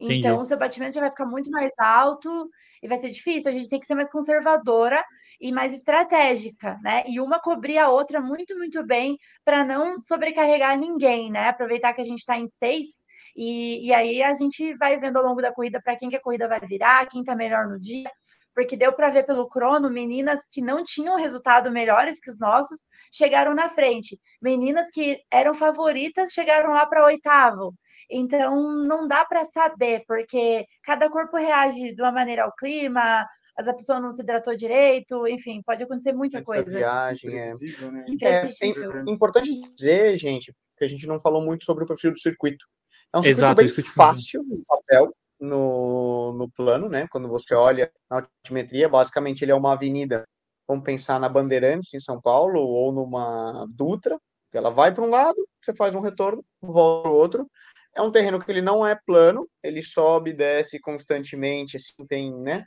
Entendi. 0.00 0.20
Então, 0.20 0.40
o 0.40 0.44
seu 0.44 0.56
batimento 0.56 0.94
já 0.94 1.00
vai 1.00 1.10
ficar 1.10 1.26
muito 1.26 1.50
mais 1.50 1.74
alto 1.78 2.48
e 2.82 2.88
vai 2.88 2.98
ser 2.98 3.10
difícil. 3.10 3.50
A 3.50 3.52
gente 3.52 3.68
tem 3.68 3.80
que 3.80 3.86
ser 3.86 3.94
mais 3.94 4.10
conservadora 4.10 5.04
e 5.40 5.52
mais 5.52 5.72
estratégica, 5.72 6.78
né? 6.82 7.04
E 7.06 7.20
uma 7.20 7.40
cobrir 7.40 7.78
a 7.78 7.90
outra 7.90 8.20
muito, 8.20 8.56
muito 8.56 8.84
bem 8.86 9.18
para 9.44 9.64
não 9.64 10.00
sobrecarregar 10.00 10.78
ninguém, 10.78 11.30
né? 11.30 11.48
Aproveitar 11.48 11.92
que 11.92 12.00
a 12.00 12.04
gente 12.04 12.20
está 12.20 12.38
em 12.38 12.46
seis 12.46 12.86
e, 13.36 13.86
e 13.86 13.92
aí 13.92 14.22
a 14.22 14.34
gente 14.34 14.74
vai 14.74 14.96
vendo 14.98 15.16
ao 15.16 15.24
longo 15.24 15.42
da 15.42 15.52
corrida 15.52 15.80
para 15.82 15.96
quem 15.96 16.08
que 16.08 16.16
a 16.16 16.20
corrida 16.20 16.48
vai 16.48 16.60
virar, 16.60 17.06
quem 17.06 17.20
está 17.20 17.34
melhor 17.34 17.68
no 17.68 17.78
dia 17.78 18.10
porque 18.58 18.76
deu 18.76 18.92
para 18.92 19.08
ver 19.08 19.24
pelo 19.24 19.48
crono 19.48 19.88
meninas 19.88 20.48
que 20.50 20.60
não 20.60 20.82
tinham 20.82 21.14
resultado 21.14 21.70
melhores 21.70 22.18
que 22.18 22.28
os 22.28 22.40
nossos 22.40 22.88
chegaram 23.12 23.54
na 23.54 23.68
frente. 23.68 24.18
Meninas 24.42 24.90
que 24.90 25.20
eram 25.30 25.54
favoritas 25.54 26.32
chegaram 26.32 26.72
lá 26.72 26.84
para 26.84 27.04
oitavo. 27.04 27.72
Então 28.10 28.82
não 28.84 29.06
dá 29.06 29.24
para 29.24 29.44
saber, 29.44 30.02
porque 30.08 30.66
cada 30.82 31.08
corpo 31.08 31.36
reage 31.36 31.94
de 31.94 32.02
uma 32.02 32.10
maneira 32.10 32.42
ao 32.42 32.52
clima, 32.52 33.24
as 33.56 33.64
pessoas 33.76 34.02
não 34.02 34.10
se 34.10 34.22
hidratou 34.22 34.56
direito, 34.56 35.24
enfim, 35.28 35.62
pode 35.64 35.84
acontecer 35.84 36.12
muita 36.12 36.38
Essa 36.38 36.44
coisa. 36.44 36.64
viagem 36.64 37.38
é... 37.38 37.52
Né? 37.92 38.06
É, 38.22 38.44
é, 38.44 39.04
importante 39.06 39.48
dizer, 39.72 40.18
gente, 40.18 40.52
que 40.76 40.84
a 40.84 40.88
gente 40.88 41.06
não 41.06 41.20
falou 41.20 41.44
muito 41.44 41.64
sobre 41.64 41.84
o 41.84 41.86
perfil 41.86 42.10
do 42.10 42.18
circuito. 42.18 42.66
É 43.14 43.18
um 43.18 43.22
circuito 43.22 43.38
Exato, 43.38 43.62
bem 43.62 43.84
fácil 43.84 44.42
no 44.42 44.64
papel, 44.66 45.14
no, 45.40 46.32
no 46.32 46.50
plano, 46.50 46.88
né? 46.88 47.06
Quando 47.10 47.28
você 47.28 47.54
olha 47.54 47.90
na 48.10 48.18
altimetria, 48.18 48.88
basicamente 48.88 49.42
ele 49.42 49.52
é 49.52 49.54
uma 49.54 49.72
avenida. 49.72 50.24
Vamos 50.66 50.84
pensar 50.84 51.18
na 51.18 51.28
Bandeirantes 51.28 51.94
em 51.94 52.00
São 52.00 52.20
Paulo 52.20 52.60
ou 52.60 52.92
numa 52.92 53.66
Dutra, 53.70 54.18
que 54.50 54.58
ela 54.58 54.70
vai 54.70 54.92
para 54.92 55.04
um 55.04 55.10
lado, 55.10 55.36
você 55.60 55.74
faz 55.74 55.94
um 55.94 56.00
retorno, 56.00 56.44
volta 56.60 57.02
para 57.02 57.10
o 57.10 57.14
outro. 57.14 57.50
É 57.94 58.02
um 58.02 58.10
terreno 58.10 58.38
que 58.38 58.50
ele 58.50 58.62
não 58.62 58.86
é 58.86 58.94
plano, 58.94 59.48
ele 59.62 59.82
sobe, 59.82 60.32
desce 60.32 60.78
constantemente, 60.78 61.76
assim, 61.76 62.06
tem, 62.06 62.34
né? 62.34 62.64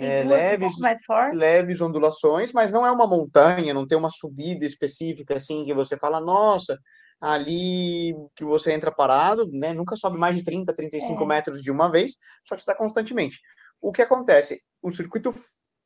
É, 0.00 0.24
leves, 0.24 0.76
um 0.78 1.32
leves 1.34 1.80
ondulações, 1.80 2.52
mas 2.52 2.72
não 2.72 2.86
é 2.86 2.90
uma 2.90 3.06
montanha, 3.06 3.74
não 3.74 3.86
tem 3.86 3.98
uma 3.98 4.10
subida 4.10 4.64
específica 4.64 5.36
assim 5.36 5.64
que 5.64 5.74
você 5.74 5.96
fala, 5.96 6.20
nossa, 6.20 6.78
ali 7.20 8.14
que 8.34 8.44
você 8.44 8.72
entra 8.72 8.90
parado, 8.90 9.48
né? 9.52 9.72
Nunca 9.72 9.94
sobe 9.96 10.18
mais 10.18 10.36
de 10.36 10.42
30, 10.42 10.74
35 10.74 11.22
é. 11.22 11.26
metros 11.26 11.62
de 11.62 11.70
uma 11.70 11.90
vez, 11.90 12.16
só 12.46 12.56
que 12.56 12.60
está 12.60 12.74
constantemente. 12.74 13.38
O 13.80 13.92
que 13.92 14.02
acontece? 14.02 14.60
O 14.82 14.90
circuito 14.90 15.32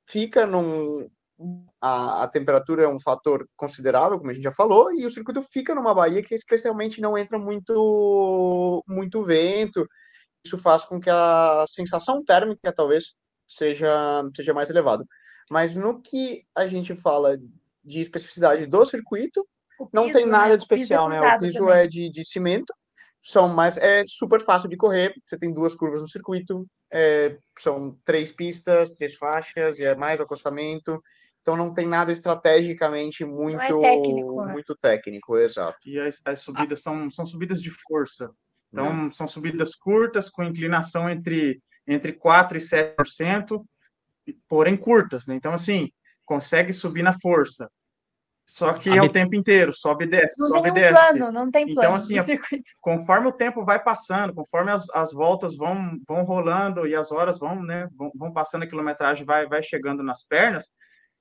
fica 0.09 0.47
num. 0.47 1.09
A, 1.79 2.23
a, 2.23 2.29
temperatura 2.29 2.85
é 2.85 2.89
um 2.89 2.99
fator 2.99 3.47
considerável, 3.55 4.17
como 4.17 4.31
a 4.31 4.33
gente 4.33 4.45
já 4.45 4.53
falou, 4.53 4.91
e 4.95 5.05
o 5.05 5.11
circuito 5.11 5.43
fica 5.43 5.75
numa 5.75 5.95
baía 5.95 6.23
que 6.23 6.35
especialmente 6.35 6.99
não 7.03 7.19
entra 7.19 7.39
muito, 7.39 8.83
muito 8.89 9.23
vento. 9.23 9.87
Isso 10.45 10.57
faz 10.57 10.87
com 10.87 10.99
que 10.99 11.11
a 11.11 11.65
sensação 11.69 12.25
térmica 12.25 12.73
talvez 12.73 13.15
seja, 13.47 14.23
seja 14.35 14.55
mais 14.55 14.71
elevada. 14.71 15.05
Mas 15.51 15.77
no 15.77 16.01
que 16.01 16.43
a 16.55 16.67
gente 16.67 16.95
fala 16.95 17.39
de 17.85 18.01
especificidade 18.01 18.67
do 18.67 18.85
circuito, 18.85 19.47
piso, 19.79 19.91
não 19.93 20.11
tem 20.11 20.27
nada 20.27 20.51
né? 20.51 20.57
de 20.57 20.63
especial, 20.63 21.09
né? 21.09 21.21
O 21.21 21.39
piso 21.39 21.71
é 21.71 21.87
de, 21.87 22.11
de 22.11 22.25
cimento, 22.25 22.75
são 23.23 23.49
mais 23.49 23.77
é 23.77 24.05
super 24.07 24.41
fácil 24.41 24.69
de 24.69 24.77
correr. 24.77 25.15
Você 25.25 25.39
tem 25.39 25.53
duas 25.53 25.75
curvas 25.75 26.01
no 26.01 26.09
circuito, 26.09 26.67
é, 26.93 27.37
são 27.59 27.99
três 28.05 28.33
pistas, 28.33 28.93
três 28.93 29.15
faixas 29.15 29.79
e 29.79 29.85
é 29.85 29.95
mais 29.95 30.21
o 30.21 30.23
acostamento. 30.23 31.01
Então 31.43 31.57
não 31.57 31.73
tem 31.73 31.87
nada 31.87 32.11
estrategicamente 32.11 33.25
muito 33.25 33.61
é 33.61 33.69
técnico, 33.69 34.45
né? 34.45 34.53
muito 34.53 34.75
técnico, 34.75 35.37
exato. 35.37 35.79
E 35.87 35.99
as, 36.01 36.21
as 36.25 36.41
subidas 36.41 36.83
são, 36.83 37.09
são 37.09 37.25
subidas 37.25 37.63
de 37.63 37.71
força. 37.71 38.31
Então, 38.73 39.07
é. 39.07 39.11
são 39.11 39.29
subidas 39.29 39.75
curtas, 39.75 40.29
com 40.29 40.43
inclinação 40.43 41.09
entre, 41.09 41.63
entre 41.87 42.13
4% 42.13 42.57
e 42.57 42.59
7%, 42.59 43.65
porém 44.49 44.77
curtas. 44.77 45.27
Né? 45.27 45.35
Então, 45.35 45.53
assim, 45.53 45.91
consegue 46.25 46.73
subir 46.73 47.03
na 47.03 47.13
força. 47.13 47.71
Só 48.49 48.75
que 48.75 48.91
a 48.91 48.97
é 48.97 49.03
o 49.03 49.11
tempo 49.11 49.35
inteiro, 49.35 49.73
sobe 49.73 50.05
e 50.05 50.07
desce, 50.07 50.41
não 50.41 50.49
sobe 50.49 50.69
e 50.69 50.73
desce. 50.73 50.95
Plano, 50.95 51.33
não 51.33 51.51
tem 51.51 51.65
então, 51.65 51.75
plano. 51.75 51.89
Então, 51.89 51.97
assim, 51.97 52.39
conforme 52.81 53.27
o 53.27 53.33
tempo 53.33 53.65
vai 53.65 53.83
passando, 53.83 54.33
conforme 54.33 54.71
as, 54.71 54.89
as 54.91 55.13
voltas 55.13 55.57
vão, 55.57 55.99
vão 56.07 56.23
rolando 56.23 56.87
e 56.87 56.95
as 56.95 57.11
horas 57.11 57.41
vão, 57.41 57.61
né, 57.61 57.89
vão, 57.97 58.13
vão 58.15 58.33
passando, 58.33 58.63
a 58.63 58.67
quilometragem 58.69 59.27
vai, 59.27 59.49
vai 59.49 59.65
chegando 59.65 60.01
nas 60.01 60.25
pernas, 60.25 60.77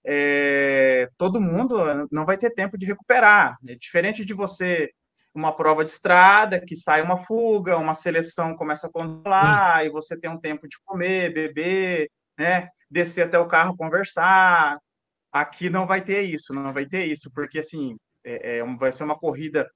é, 0.06 1.10
todo 1.17 1.41
mundo 1.41 2.08
não 2.12 2.25
vai 2.25 2.38
ter 2.38 2.51
tempo 2.51 2.78
de 2.78 2.86
recuperar. 2.86 3.58
É 3.67 3.73
diferente 3.73 4.23
de 4.23 4.34
você, 4.36 4.91
uma 5.36 5.56
prova 5.56 5.84
de 5.86 5.91
estrada, 5.91 6.60
que 6.60 6.76
sai 6.76 7.02
uma 7.02 7.17
fuga, 7.17 7.78
uma 7.78 7.93
seleção 7.93 8.56
começa 8.56 8.88
a 8.88 8.91
controlar, 8.91 9.84
hum. 9.84 9.86
e 9.86 9.89
você 9.89 10.17
tem 10.17 10.30
um 10.30 10.39
tempo 10.39 10.67
de 10.67 10.78
comer, 10.86 11.34
beber, 11.34 12.10
né, 12.38 12.69
descer 12.89 13.28
até 13.28 13.38
o 13.38 13.48
carro 13.48 13.78
conversar, 13.78 14.80
Aqui 15.36 15.69
não 15.69 15.86
vai 15.86 16.02
ter 16.02 16.21
isso, 16.21 16.54
não 16.54 16.71
vai 16.71 16.86
ter 16.86 17.08
isso, 17.08 17.30
porque 17.30 17.60
assim 17.60 17.98
é, 18.24 18.60
é, 18.60 18.63
vai 18.78 18.93
ser 18.93 19.04
uma 19.04 19.19
corrida 19.19 19.69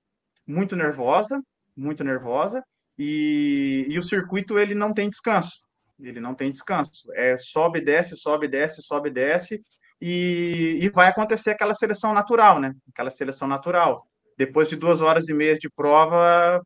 muito 0.48 0.74
nervosa, 0.74 1.44
muito 1.76 2.02
nervosa, 2.02 2.64
e, 2.98 3.86
e 3.90 4.00
o 4.00 4.04
circuito 4.04 4.58
ele 4.58 4.74
não 4.74 4.94
tem 4.94 5.10
descanso. 5.10 5.60
Ele 6.00 6.22
não 6.22 6.34
tem 6.34 6.50
descanso. 6.50 7.12
É 7.14 7.38
sobe, 7.38 7.82
desce, 7.82 8.16
sobe, 8.16 8.48
desce, 8.48 8.82
sobe, 8.82 9.10
desce, 9.10 9.62
e, 10.00 10.80
e 10.82 10.88
vai 10.92 11.10
acontecer 11.10 11.50
aquela 11.52 11.74
seleção 11.74 12.14
natural, 12.14 12.62
né? 12.62 12.74
Aquela 12.94 13.10
seleção 13.10 13.46
natural. 13.46 14.08
Depois 14.40 14.70
de 14.70 14.78
duas 14.78 15.02
horas 15.02 15.28
e 15.28 15.34
meia 15.34 15.58
de 15.58 15.70
prova, 15.70 16.62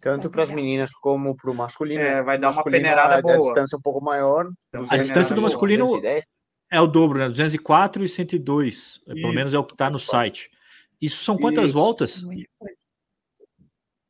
tanto 0.00 0.28
para 0.28 0.42
as 0.42 0.50
meninas 0.50 0.90
como 0.92 1.36
para 1.36 1.48
o 1.48 1.54
masculino. 1.54 2.02
É, 2.02 2.20
vai 2.20 2.36
dar 2.36 2.50
uma 2.50 2.64
peneirada 2.64 3.22
boa. 3.22 3.36
A 3.36 3.38
distância 3.38 3.78
um 3.78 3.80
pouco 3.80 4.04
maior. 4.04 4.50
A 4.90 4.96
distância 4.96 5.32
do 5.32 5.40
masculino 5.40 5.86
210. 5.86 6.24
É 6.68 6.80
o 6.80 6.88
dobro, 6.88 7.20
né? 7.20 7.28
204 7.28 8.04
e 8.04 8.08
102. 8.08 8.74
Isso. 8.74 9.04
Pelo 9.04 9.32
menos 9.32 9.54
é 9.54 9.58
o 9.58 9.64
que 9.64 9.74
está 9.74 9.88
no 9.88 10.00
site. 10.00 10.50
Isso 11.00 11.22
são 11.22 11.38
quantas 11.38 11.66
Isso. 11.66 11.74
voltas? 11.74 12.22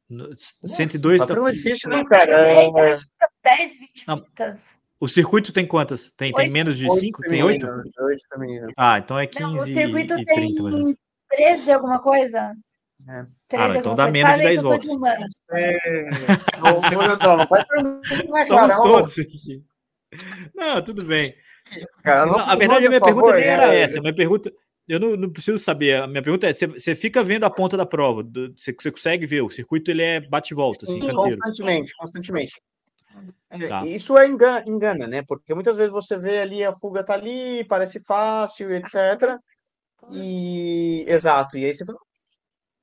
No, 0.09 0.35
102 0.39 1.25
tá... 1.25 1.35
é 1.35 1.53
difícil, 1.53 1.91
né, 1.91 2.03
cara? 2.05 2.35
É... 2.35 2.71
10, 2.71 3.03
20 3.79 4.07
voltas. 4.07 4.81
O 4.99 5.07
circuito 5.07 5.53
tem 5.53 5.67
quantas? 5.67 6.11
Tem, 6.17 6.33
tem 6.33 6.49
menos 6.51 6.79
de 6.79 6.91
5? 6.91 7.23
Tem 7.23 7.43
8? 7.43 7.67
Ah, 8.75 8.99
então 8.99 9.19
é 9.19 9.27
15 9.27 9.43
Não, 9.43 9.55
o 9.55 9.65
circuito 9.65 10.15
e, 10.15 10.23
e 10.23 10.25
30. 10.25 10.71
Tem 10.71 10.99
13 11.29 11.73
alguma 11.73 11.99
coisa? 12.01 12.55
É. 13.11 13.27
Ah, 13.57 13.69
não, 13.69 13.77
então 13.77 13.95
dá 13.97 14.09
menos 14.09 14.37
de 14.37 14.43
10 14.43 14.63
voltas. 14.63 14.87
De 14.87 14.97
é... 15.51 16.09
não, 16.61 17.17
não, 17.19 17.37
não 17.39 17.49
faz 17.49 17.65
pergunta. 17.67 18.47
Somos 18.47 18.77
todos 18.77 19.19
aqui. 19.19 19.65
Não, 20.55 20.83
tudo 20.83 21.05
bem. 21.05 21.35
Cara, 22.05 22.27
não, 22.27 22.39
a 22.39 22.55
verdade, 22.55 22.87
a 22.87 22.89
minha 22.89 23.01
pergunta 23.01 23.27
favor, 23.27 23.35
nem 23.35 23.45
era 23.45 23.75
é, 23.75 23.81
essa. 23.81 23.99
A 23.99 24.01
minha 24.01 24.15
pergunta, 24.15 24.53
eu 24.89 25.01
não, 25.01 25.17
não, 25.17 25.31
preciso 25.31 25.59
saber. 25.59 26.03
A 26.03 26.07
minha 26.07 26.23
pergunta 26.23 26.49
é: 26.49 26.53
você, 26.53 26.95
fica 26.95 27.25
vendo 27.25 27.45
a 27.45 27.51
ponta 27.51 27.77
da 27.77 27.87
prova? 27.87 28.23
Você, 28.57 28.73
você 28.73 28.93
consegue 28.93 29.27
ver? 29.27 29.41
O 29.43 29.51
circuito 29.51 29.91
ele 29.91 30.03
é 30.03 30.21
bate-volta, 30.21 30.85
assim, 30.85 31.01
Constantemente, 31.01 31.93
constantemente. 31.97 32.63
É, 33.51 33.67
tá. 33.67 33.81
Isso 33.85 34.17
é 34.17 34.27
engana, 34.27 34.65
engana, 34.69 35.07
né? 35.07 35.23
Porque 35.23 35.53
muitas 35.55 35.77
vezes 35.77 35.93
você 35.93 36.17
vê 36.17 36.39
ali 36.39 36.65
a 36.65 36.73
fuga 36.73 37.05
tá 37.05 37.15
ali, 37.15 37.65
parece 37.65 37.99
fácil, 38.01 38.73
etc. 38.73 39.37
E 40.11 41.05
exato. 41.09 41.59
E 41.59 41.65
aí 41.65 41.75
você 41.75 41.85
fala, 41.85 41.99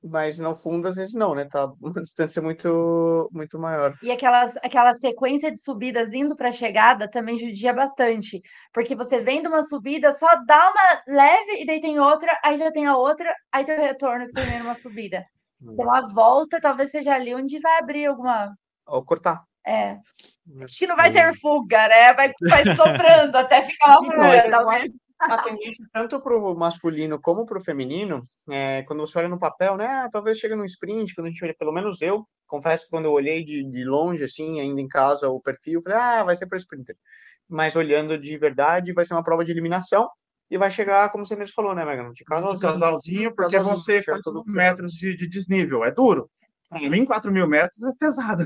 mas 0.02 0.38
no 0.38 0.54
fundo, 0.54 0.88
às 0.88 0.96
vezes 0.96 1.14
não, 1.14 1.34
né? 1.34 1.44
Tá 1.44 1.66
uma 1.80 1.92
distância 2.02 2.40
muito, 2.40 3.28
muito 3.32 3.58
maior. 3.58 3.94
E 4.02 4.10
aquelas, 4.10 4.56
aquela 4.58 4.94
sequência 4.94 5.50
de 5.50 5.60
subidas 5.60 6.12
indo 6.12 6.36
para 6.36 6.48
a 6.48 6.52
chegada 6.52 7.10
também 7.10 7.38
judia 7.38 7.72
bastante, 7.72 8.40
porque 8.72 8.94
você 8.94 9.20
vem 9.20 9.42
de 9.42 9.48
uma 9.48 9.62
subida, 9.62 10.12
só 10.12 10.28
dá 10.46 10.70
uma 10.70 11.02
leve 11.14 11.62
e 11.62 11.66
daí 11.66 11.80
tem 11.80 11.98
outra, 11.98 12.38
aí 12.44 12.56
já 12.56 12.70
tem 12.70 12.86
a 12.86 12.96
outra, 12.96 13.32
aí 13.52 13.64
tem 13.64 13.76
o 13.76 13.80
retorno 13.82 14.26
que 14.26 14.32
termina 14.32 14.64
uma 14.64 14.74
subida. 14.74 15.24
Então 15.60 15.92
a 15.92 16.06
volta 16.06 16.60
talvez 16.60 16.88
seja 16.92 17.12
ali 17.12 17.34
onde 17.34 17.58
vai 17.58 17.80
abrir 17.80 18.06
alguma. 18.06 18.54
Ou 18.86 19.04
cortar. 19.04 19.42
É. 19.66 19.98
Acho 20.62 20.78
que 20.78 20.86
não 20.86 20.94
vai 20.94 21.12
ter 21.12 21.36
fuga, 21.40 21.88
né? 21.88 22.12
Vai, 22.12 22.32
vai 22.48 22.64
sobrando 22.76 23.36
até 23.36 23.62
ficar 23.62 23.98
uma 23.98 24.04
fuga, 24.06 24.50
talvez 24.50 24.88
a 25.20 25.42
tendência, 25.42 25.84
tanto 25.92 26.20
para 26.20 26.36
o 26.36 26.54
masculino 26.54 27.20
como 27.20 27.44
para 27.44 27.58
o 27.58 27.62
feminino, 27.62 28.22
é, 28.50 28.82
quando 28.84 29.00
você 29.00 29.18
olha 29.18 29.28
no 29.28 29.38
papel, 29.38 29.76
né? 29.76 29.86
Ah, 29.86 30.08
talvez 30.10 30.38
chegue 30.38 30.54
no 30.54 30.64
sprint, 30.64 31.14
quando 31.14 31.26
a 31.26 31.30
gente 31.30 31.44
olha, 31.44 31.54
pelo 31.58 31.72
menos 31.72 32.00
eu, 32.00 32.26
confesso 32.46 32.84
que 32.84 32.90
quando 32.90 33.06
eu 33.06 33.12
olhei 33.12 33.44
de, 33.44 33.64
de 33.64 33.84
longe, 33.84 34.22
assim, 34.24 34.60
ainda 34.60 34.80
em 34.80 34.88
casa, 34.88 35.28
o 35.28 35.40
perfil, 35.40 35.82
falei, 35.82 35.98
ah, 35.98 36.24
vai 36.24 36.36
ser 36.36 36.46
para 36.46 36.58
sprinter. 36.58 36.96
Mas 37.48 37.76
olhando 37.76 38.18
de 38.18 38.36
verdade, 38.38 38.92
vai 38.92 39.04
ser 39.04 39.14
uma 39.14 39.24
prova 39.24 39.44
de 39.44 39.50
eliminação 39.50 40.08
e 40.50 40.56
vai 40.56 40.70
chegar, 40.70 41.10
como 41.10 41.26
você 41.26 41.36
mesmo 41.36 41.54
falou, 41.54 41.74
né, 41.74 41.84
Megan? 41.84 42.10
De 42.12 42.24
casalzinho, 42.24 42.72
casalzinho 42.72 43.34
porque 43.34 43.58
vão 43.58 43.76
ser 43.76 44.04
4 44.04 44.42
metros 44.46 44.92
de, 44.92 45.14
de, 45.16 45.28
desnível. 45.28 45.84
É 45.84 45.90
duro. 45.90 46.30
Para 46.68 46.88
mim, 46.88 47.04
4 47.04 47.30
mil 47.32 47.46
metros 47.46 47.82
é 47.84 47.92
pesado. 47.98 48.44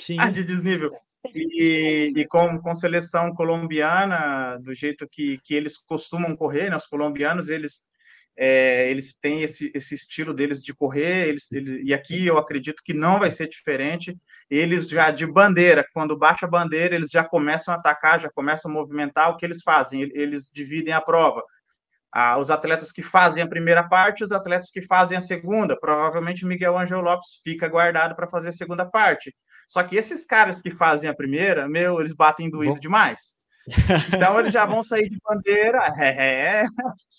Sim. 0.00 0.18
Ah, 0.18 0.30
de 0.30 0.44
desnível. 0.44 0.92
E, 1.32 2.12
e 2.14 2.26
com, 2.26 2.58
com 2.60 2.74
seleção 2.74 3.32
colombiana, 3.32 4.58
do 4.60 4.74
jeito 4.74 5.08
que, 5.08 5.38
que 5.38 5.54
eles 5.54 5.78
costumam 5.78 6.36
correr, 6.36 6.68
né? 6.68 6.76
os 6.76 6.86
colombianos, 6.86 7.48
eles, 7.48 7.88
é, 8.36 8.90
eles 8.90 9.16
têm 9.16 9.42
esse, 9.42 9.70
esse 9.74 9.94
estilo 9.94 10.34
deles 10.34 10.62
de 10.62 10.74
correr, 10.74 11.28
eles, 11.28 11.50
eles, 11.52 11.80
e 11.84 11.94
aqui 11.94 12.26
eu 12.26 12.36
acredito 12.36 12.82
que 12.84 12.92
não 12.92 13.18
vai 13.18 13.30
ser 13.30 13.48
diferente. 13.48 14.16
Eles 14.50 14.88
já 14.88 15.10
de 15.10 15.26
bandeira, 15.26 15.86
quando 15.94 16.18
baixa 16.18 16.46
a 16.46 16.48
bandeira, 16.48 16.94
eles 16.94 17.10
já 17.10 17.24
começam 17.24 17.72
a 17.72 17.76
atacar, 17.78 18.20
já 18.20 18.30
começam 18.30 18.70
a 18.70 18.74
movimentar. 18.74 19.30
O 19.30 19.36
que 19.36 19.46
eles 19.46 19.62
fazem? 19.62 20.02
Eles 20.14 20.50
dividem 20.52 20.92
a 20.92 21.00
prova. 21.00 21.42
Ah, 22.12 22.38
os 22.38 22.50
atletas 22.50 22.92
que 22.92 23.02
fazem 23.02 23.42
a 23.42 23.48
primeira 23.48 23.82
parte, 23.88 24.22
os 24.22 24.30
atletas 24.30 24.70
que 24.70 24.82
fazem 24.82 25.18
a 25.18 25.20
segunda. 25.20 25.78
Provavelmente 25.78 26.46
Miguel 26.46 26.78
Angel 26.78 27.00
Lopes 27.00 27.40
fica 27.42 27.66
guardado 27.68 28.14
para 28.14 28.28
fazer 28.28 28.50
a 28.50 28.52
segunda 28.52 28.84
parte. 28.86 29.34
Só 29.66 29.82
que 29.82 29.96
esses 29.96 30.26
caras 30.26 30.60
que 30.60 30.70
fazem 30.70 31.08
a 31.08 31.14
primeira, 31.14 31.68
meu, 31.68 32.00
eles 32.00 32.12
batem 32.12 32.50
doído 32.50 32.74
Bom. 32.74 32.80
demais. 32.80 33.42
Então 34.14 34.38
eles 34.38 34.52
já 34.52 34.66
vão 34.66 34.82
sair 34.82 35.08
de 35.08 35.18
bandeira. 35.22 35.80
É. 35.96 36.64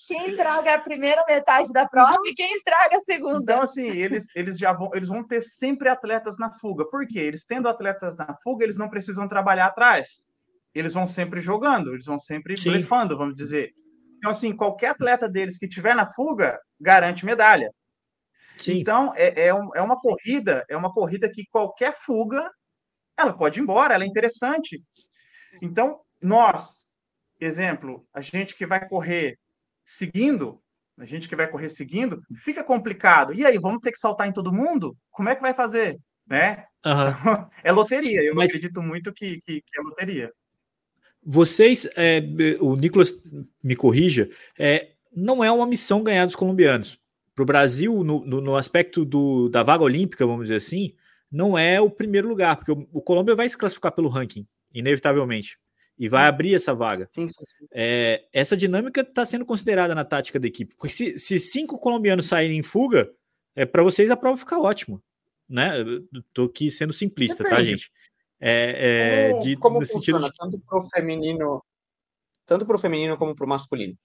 Quem 0.08 0.29
estraga 0.29 0.75
a 0.75 0.79
primeira 0.79 1.23
metade 1.27 1.71
da 1.73 1.88
prova 1.88 2.19
e 2.25 2.34
quem 2.34 2.55
estraga 2.55 2.97
a 2.97 2.99
segunda. 2.99 3.41
Então, 3.41 3.62
assim, 3.62 3.88
eles, 3.88 4.27
eles 4.36 4.58
já 4.58 4.71
vão, 4.71 4.91
eles 4.93 5.08
vão 5.08 5.23
ter 5.23 5.41
sempre 5.41 5.89
atletas 5.89 6.38
na 6.38 6.51
fuga. 6.51 6.86
Por 6.86 7.08
quê? 7.08 7.19
Eles 7.19 7.45
tendo 7.45 7.67
atletas 7.67 8.15
na 8.15 8.36
fuga, 8.43 8.63
eles 8.63 8.77
não 8.77 8.89
precisam 8.89 9.27
trabalhar 9.27 9.67
atrás. 9.67 10.25
Eles 10.73 10.93
vão 10.93 11.08
sempre 11.08 11.41
jogando, 11.41 11.93
eles 11.93 12.05
vão 12.05 12.19
sempre 12.19 12.55
Sim. 12.55 12.71
blefando, 12.71 13.17
vamos 13.17 13.36
dizer. 13.36 13.71
Então, 14.17 14.31
assim, 14.31 14.55
qualquer 14.55 14.89
atleta 14.89 15.27
deles 15.27 15.58
que 15.58 15.67
tiver 15.67 15.95
na 15.95 16.12
fuga 16.13 16.60
garante 16.79 17.25
medalha. 17.25 17.71
Sim. 18.58 18.80
Então, 18.80 19.13
é, 19.15 19.48
é, 19.48 19.54
um, 19.54 19.70
é, 19.76 19.82
uma 19.82 19.98
corrida, 19.98 20.65
é 20.70 20.78
uma 20.78 20.91
corrida 20.91 21.30
que 21.30 21.46
qualquer 21.52 21.94
fuga, 21.94 22.50
ela 23.18 23.34
pode 23.34 23.60
ir 23.60 23.63
embora, 23.63 23.94
ela 23.94 24.04
é 24.04 24.08
interessante. 24.08 24.82
Então, 25.62 26.00
nós, 26.22 26.88
exemplo, 27.39 28.06
a 28.13 28.22
gente 28.22 28.56
que 28.56 28.65
vai 28.65 28.88
correr 28.88 29.38
seguindo, 29.86 30.62
a 30.98 31.06
gente 31.06 31.28
que 31.28 31.36
vai 31.36 31.48
correr 31.48 31.70
seguindo, 31.70 32.22
fica 32.44 32.63
complicado. 32.63 33.34
E 33.34 33.46
aí, 33.46 33.58
vamos 33.60 33.82
ter 33.82 33.91
que 33.91 34.00
saltar 34.00 34.28
em 34.28 34.34
todo 34.34 34.54
mundo? 34.54 34.96
Como 35.12 35.30
é 35.30 35.36
que 35.36 35.41
vai 35.41 35.54
fazer? 35.54 35.98
Né? 36.26 36.65
Uhum. 36.86 37.50
é 37.63 37.72
loteria, 37.72 38.24
eu 38.24 38.36
Mas... 38.36 38.50
acredito 38.50 38.82
muito 38.82 39.13
que, 39.13 39.39
que, 39.41 39.62
que 39.62 39.80
é 39.80 39.82
loteria. 39.82 40.32
vocês, 41.24 41.88
é, 41.96 42.22
o 42.60 42.76
Nicolas 42.76 43.13
me 43.63 43.76
corrija, 43.76 44.30
é, 44.58 44.91
não 45.15 45.44
é 45.44 45.52
uma 45.52 45.68
missão 45.68 46.04
ganhar 46.04 46.26
dos 46.26 46.36
colombianos. 46.36 47.00
Para 47.36 47.43
o 47.43 47.45
Brasil, 47.45 48.04
no, 48.04 48.26
no, 48.26 48.39
no, 48.39 48.56
aspecto 48.56 49.04
do, 49.04 49.50
da 49.50 49.62
vaga 49.62 49.84
olímpica, 49.84 50.26
vamos 50.26 50.43
dizer 50.43 50.56
assim, 50.56 50.95
não 51.30 51.58
é 51.58 51.82
o 51.82 51.89
primeiro 51.89 52.30
lugar, 52.30 52.56
porque 52.56 52.71
o, 52.71 52.88
o 52.93 53.02
Colômbia 53.02 53.36
vai 53.36 53.50
se 53.50 53.58
classificar 53.58 53.91
pelo 53.91 54.08
ranking, 54.08 54.48
inevitavelmente, 54.74 55.60
e 56.00 56.08
vai 56.08 56.28
abrir 56.28 56.56
essa 56.56 56.74
vaga. 56.74 57.10
Sim, 57.13 57.28
sim, 57.28 57.43
sim. 57.45 57.65
É, 57.74 58.26
essa 58.32 58.56
dinâmica 58.56 59.02
está 59.02 59.26
sendo 59.26 59.45
considerada 59.45 59.93
na 59.93 60.06
tática 60.06 60.39
da 60.39 60.48
equipe, 60.48 60.76
porque 60.76 60.93
se, 60.93 61.19
se 61.19 61.38
cinco 61.39 61.78
colombianos 61.78 62.28
saírem 62.28 62.58
em 62.58 62.63
fuga, 62.63 63.12
é 63.54 63.65
para 63.65 63.84
vocês 63.84 64.10
a 64.10 64.15
prova 64.15 64.38
ficar 64.38 64.60
ótima, 64.60 65.02
né? 65.48 65.74
Estou 66.13 66.45
aqui 66.45 66.71
sendo 66.71 66.93
simplista, 66.93 67.43
tá, 67.43 67.50
Depende. 67.50 67.62
tá, 67.62 67.71
gente? 67.71 67.91
É, 68.39 69.28
é, 69.28 69.32
como, 69.32 69.43
de, 69.43 69.56
como 69.58 69.86
funciona, 69.86 70.30
de... 70.30 70.38
tanto 70.38 70.60
para 70.60 70.78
o 70.78 70.82
feminino, 70.89 71.63
tanto 72.45 72.65
para 72.65 72.76
o 72.76 72.80
feminino 72.80 73.17
como 73.17 73.36
para 73.36 73.45
o 73.45 73.50
masculino, 73.50 73.98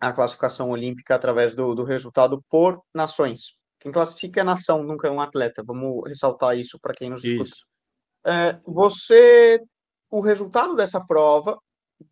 a 0.00 0.12
classificação 0.12 0.70
olímpica 0.70 1.14
através 1.14 1.54
do, 1.54 1.74
do 1.74 1.84
resultado 1.84 2.42
por 2.48 2.82
nações. 2.94 3.56
Quem 3.80 3.92
classifica 3.92 4.40
é 4.40 4.44
nação, 4.44 4.82
nunca 4.82 5.08
é 5.08 5.10
um 5.10 5.20
atleta. 5.20 5.62
Vamos 5.64 6.08
ressaltar 6.08 6.56
isso 6.56 6.78
para 6.80 6.94
quem 6.94 7.10
nos 7.10 7.22
isso. 7.24 7.42
escuta. 7.42 7.56
É, 8.26 8.60
você, 8.66 9.60
o 10.10 10.20
resultado 10.20 10.74
dessa 10.74 11.00
prova, 11.00 11.58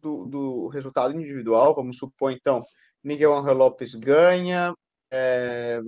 do, 0.00 0.26
do 0.26 0.68
resultado 0.68 1.14
individual, 1.14 1.74
vamos 1.74 1.98
supor 1.98 2.32
então, 2.32 2.62
Miguel 3.02 3.34
Angel 3.34 3.54
Lopes 3.54 3.94
ganha, 3.94 4.72
é, 5.12 5.80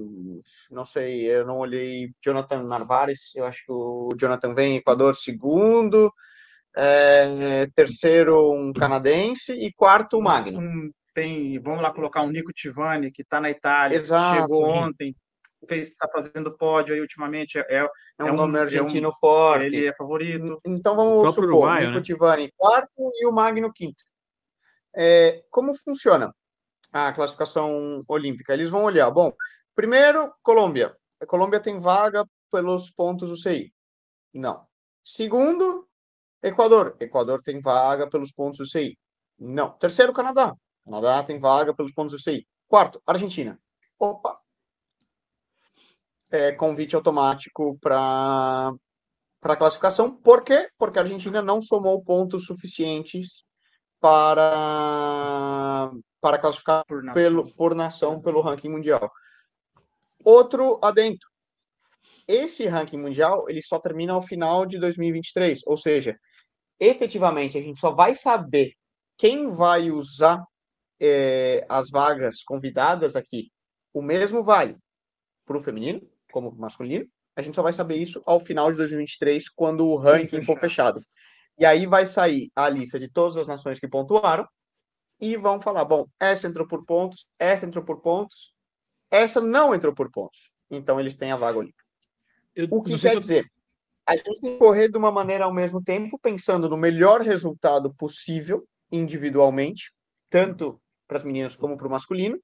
não 0.71 0.85
sei, 0.85 1.27
eu 1.31 1.47
não 1.47 1.59
olhei 1.59 2.11
Jonathan 2.25 2.63
Narvares, 2.63 3.35
eu 3.35 3.45
acho 3.45 3.65
que 3.65 3.73
o 3.73 4.11
Jonathan 4.19 4.55
vem 4.55 4.75
em 4.75 4.77
Equador 4.77 5.17
segundo, 5.17 6.13
é, 6.77 7.67
terceiro 7.75 8.53
um 8.53 8.73
canadense 8.73 9.53
e 9.53 9.73
quarto 9.73 10.19
o 10.19 10.23
Magno. 10.23 10.61
Um, 11.17 11.23
tem, 11.23 11.59
vamos 11.61 11.83
lá 11.83 11.93
colocar 11.93 12.23
um 12.23 12.31
Nico 12.31 12.53
Tivani 12.53 13.11
que 13.11 13.23
está 13.23 13.41
na 13.41 13.51
Itália, 13.51 13.97
Exato, 13.97 14.41
chegou 14.41 14.65
ontem, 14.65 15.15
está 15.71 16.09
fazendo 16.09 16.57
pódio 16.57 16.95
aí 16.95 17.01
ultimamente, 17.01 17.59
é, 17.59 17.65
é, 17.69 17.89
é 18.19 18.25
um, 18.25 18.35
nome 18.35 18.59
argentino 18.59 19.07
é 19.07 19.09
um, 19.09 19.13
forte. 19.13 19.77
Ele 19.77 19.87
é 19.87 19.95
favorito. 19.95 20.61
Então 20.65 20.95
vamos 20.95 21.35
supor, 21.35 21.49
Uruguai, 21.49 21.87
Nico 21.87 21.97
né? 21.97 22.03
Tivani 22.03 22.53
quarto 22.57 23.11
e 23.21 23.27
o 23.27 23.33
Magno 23.33 23.73
quinto. 23.73 24.05
É, 24.95 25.43
como 25.51 25.75
funciona? 25.75 26.33
a 26.93 27.13
classificação 27.13 28.03
olímpica. 28.09 28.53
Eles 28.53 28.71
vão 28.71 28.85
olhar, 28.85 29.11
bom, 29.11 29.33
primeiro, 29.75 30.33
Colômbia. 30.43 30.97
A 31.21 31.27
Colômbia 31.27 31.61
tem 31.61 31.79
vaga 31.79 32.25
pelos 32.51 32.91
pontos 32.91 33.29
do 33.29 33.37
CI. 33.37 33.73
Não. 34.33 34.67
Segundo, 35.05 35.87
Equador. 36.43 36.97
Equador 37.01 37.43
tem 37.43 37.61
vaga 37.61 38.09
pelos 38.09 38.33
pontos 38.33 38.59
do 38.59 38.67
CI. 38.67 38.99
Não. 39.39 39.71
Terceiro, 39.79 40.13
Canadá. 40.13 40.55
Canadá 40.87 41.23
tem 41.25 41.41
vaga 41.41 41.75
pelos 41.75 41.93
pontos 41.93 42.13
do 42.13 42.23
CI. 42.23 42.47
Quarto, 42.69 43.03
Argentina. 43.05 43.59
Opa. 43.99 44.39
É 46.31 46.53
convite 46.53 46.95
automático 46.95 47.77
para 47.81 48.73
para 49.41 49.57
classificação. 49.57 50.11
Por 50.11 50.43
quê? 50.43 50.71
Porque 50.79 50.99
a 50.99 51.03
Argentina 51.03 51.43
não 51.43 51.61
somou 51.61 52.03
pontos 52.03 52.47
suficientes 52.47 53.45
para 54.01 55.91
para 56.21 56.39
classificar 56.39 56.85
por 56.87 57.03
nação. 57.03 57.15
Pelo, 57.15 57.53
por 57.55 57.75
nação 57.75 58.21
pelo 58.21 58.41
ranking 58.41 58.69
mundial. 58.69 59.11
Outro 60.25 60.79
adentro. 60.83 61.29
Esse 62.27 62.67
ranking 62.67 62.99
mundial 62.99 63.49
ele 63.49 63.63
só 63.63 63.79
termina 63.79 64.13
ao 64.13 64.23
final 64.23 64.67
de 64.67 64.79
2023, 64.79 65.63
ou 65.67 65.77
seja, 65.77 66.19
efetivamente 66.79 67.59
a 67.59 67.63
gente 67.63 67.81
só 67.81 67.93
vai 67.93 68.15
saber 68.15 68.73
quem 69.17 69.49
vai 69.49 69.91
usar 69.91 70.45
é, 71.01 71.65
as 71.69 71.91
vagas 71.91 72.43
convidadas 72.43 73.17
aqui. 73.17 73.51
O 73.93 74.03
mesmo 74.03 74.43
vale 74.43 74.77
para 75.45 75.57
o 75.57 75.61
feminino 75.61 76.01
como 76.31 76.53
masculino. 76.53 77.07
A 77.35 77.43
gente 77.43 77.55
só 77.55 77.63
vai 77.63 77.73
saber 77.73 77.97
isso 77.97 78.23
ao 78.25 78.41
final 78.41 78.71
de 78.71 78.77
2023, 78.79 79.49
quando 79.51 79.87
o 79.87 79.97
ranking 79.97 80.43
for 80.45 80.59
fechado. 80.59 81.01
E 81.59 81.65
aí 81.65 81.87
vai 81.87 82.05
sair 82.07 82.51
a 82.55 82.69
lista 82.69 82.99
de 82.99 83.09
todas 83.09 83.37
as 83.37 83.47
nações 83.47 83.79
que 83.79 83.89
pontuaram 83.89 84.47
e 85.21 85.37
vão 85.37 85.61
falar: 85.61 85.85
bom, 85.85 86.07
essa 86.21 86.47
entrou 86.47 86.67
por 86.67 86.85
pontos, 86.85 87.27
essa 87.39 87.67
entrou 87.67 87.85
por 87.85 88.01
pontos, 88.01 88.55
essa 89.11 89.41
não 89.41 89.75
entrou 89.75 89.95
por 89.95 90.11
pontos. 90.11 90.51
Então 90.71 90.99
eles 90.99 91.17
têm 91.17 91.33
a 91.33 91.37
vaga 91.37 91.59
olímpica. 91.59 91.85
Eu, 92.55 92.67
o 92.71 92.83
que 92.83 92.99
quer 92.99 93.11
se 93.11 93.19
dizer? 93.19 93.47
A 94.07 94.17
gente 94.17 94.41
tem 94.41 94.53
que 94.53 94.59
correr 94.59 94.89
de 94.89 94.97
uma 94.97 95.11
maneira 95.11 95.45
ao 95.45 95.53
mesmo 95.53 95.83
tempo, 95.83 96.19
pensando 96.19 96.69
no 96.69 96.77
melhor 96.77 97.21
resultado 97.21 97.93
possível 97.95 98.67
individualmente, 98.91 99.93
tanto 100.31 100.81
para 101.07 101.19
as 101.19 101.25
meninas 101.25 101.57
como 101.57 101.77
para 101.77 101.87
o 101.87 101.91
masculino, 101.91 102.39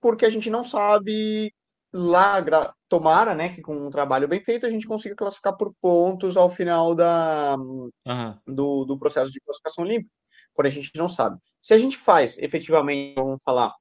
porque 0.00 0.24
a 0.26 0.30
gente 0.30 0.50
não 0.50 0.64
sabe 0.64 1.52
lá, 1.92 2.74
tomara, 2.88 3.34
né, 3.34 3.54
que 3.54 3.62
com 3.62 3.74
um 3.74 3.90
trabalho 3.90 4.28
bem 4.28 4.44
feito 4.44 4.66
a 4.66 4.70
gente 4.70 4.86
consiga 4.86 5.14
classificar 5.14 5.56
por 5.56 5.74
pontos 5.80 6.36
ao 6.36 6.48
final 6.48 6.94
da, 6.94 7.56
uhum. 7.56 8.38
do, 8.46 8.84
do 8.84 8.98
processo 8.98 9.32
de 9.32 9.40
classificação 9.40 9.84
olímpica 9.84 10.18
porém 10.58 10.72
a 10.72 10.74
gente 10.74 10.90
não 10.96 11.08
sabe. 11.08 11.38
Se 11.60 11.72
a 11.72 11.78
gente 11.78 11.96
faz, 11.96 12.36
efetivamente, 12.38 13.14
vamos 13.14 13.40
falar, 13.44 13.72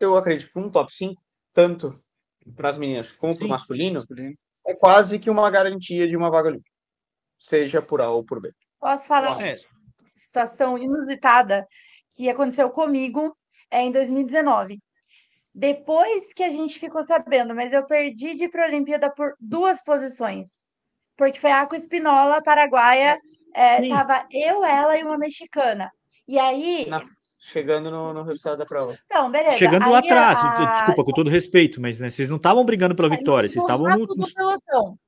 eu 0.00 0.16
acredito 0.16 0.50
que 0.50 0.58
um 0.58 0.70
top 0.70 0.90
5, 0.90 1.22
tanto 1.52 2.02
para 2.54 2.70
as 2.70 2.78
meninas 2.78 3.12
como 3.12 3.36
para 3.36 3.44
o 3.44 3.50
masculino, 3.50 4.02
é 4.66 4.74
quase 4.74 5.18
que 5.18 5.28
uma 5.28 5.50
garantia 5.50 6.08
de 6.08 6.16
uma 6.16 6.30
vaga 6.30 6.48
olímpica, 6.48 6.70
seja 7.36 7.82
por 7.82 8.00
A 8.00 8.10
ou 8.10 8.24
por 8.24 8.40
B. 8.40 8.50
Posso 8.80 9.06
falar 9.06 9.36
uma 9.36 9.46
situação 10.16 10.78
inusitada 10.78 11.66
que 12.16 12.28
aconteceu 12.28 12.70
comigo 12.70 13.36
é, 13.70 13.82
em 13.82 13.92
2019. 13.92 14.78
Depois 15.54 16.32
que 16.34 16.42
a 16.42 16.50
gente 16.50 16.78
ficou 16.78 17.02
sabendo, 17.02 17.54
mas 17.54 17.72
eu 17.72 17.86
perdi 17.86 18.34
de 18.34 18.44
ir 18.44 18.48
para 18.50 18.64
a 18.64 18.68
Olimpíada 18.68 19.10
por 19.10 19.34
duas 19.40 19.82
posições. 19.82 20.66
Porque 21.16 21.38
foi 21.38 21.50
a 21.50 21.62
Aqua 21.62 21.78
Espinola, 21.78 22.42
paraguaia, 22.42 23.18
é, 23.54 23.88
tava 23.88 24.26
eu, 24.30 24.62
ela 24.64 24.98
e 24.98 25.02
uma 25.02 25.16
mexicana. 25.16 25.90
E 26.28 26.38
aí. 26.38 26.86
Na, 26.88 27.02
chegando 27.38 27.90
no, 27.90 28.12
no, 28.12 28.22
resultado 28.22 28.58
da 28.58 28.66
prova. 28.66 28.98
Então, 29.06 29.30
beleza. 29.30 29.56
Chegando 29.56 29.84
aí, 29.84 29.90
lá 29.92 29.98
atrás, 29.98 30.38
a... 30.42 30.72
desculpa, 30.72 31.04
com 31.04 31.12
todo 31.12 31.30
respeito, 31.30 31.80
mas 31.80 32.00
né, 32.00 32.10
vocês 32.10 32.28
não 32.28 32.36
estavam 32.36 32.64
brigando 32.64 32.94
pela 32.94 33.08
vitória, 33.08 33.48
vocês 33.48 33.62
estavam 33.62 33.88
no 33.88 34.06
pelotão. 34.34 34.98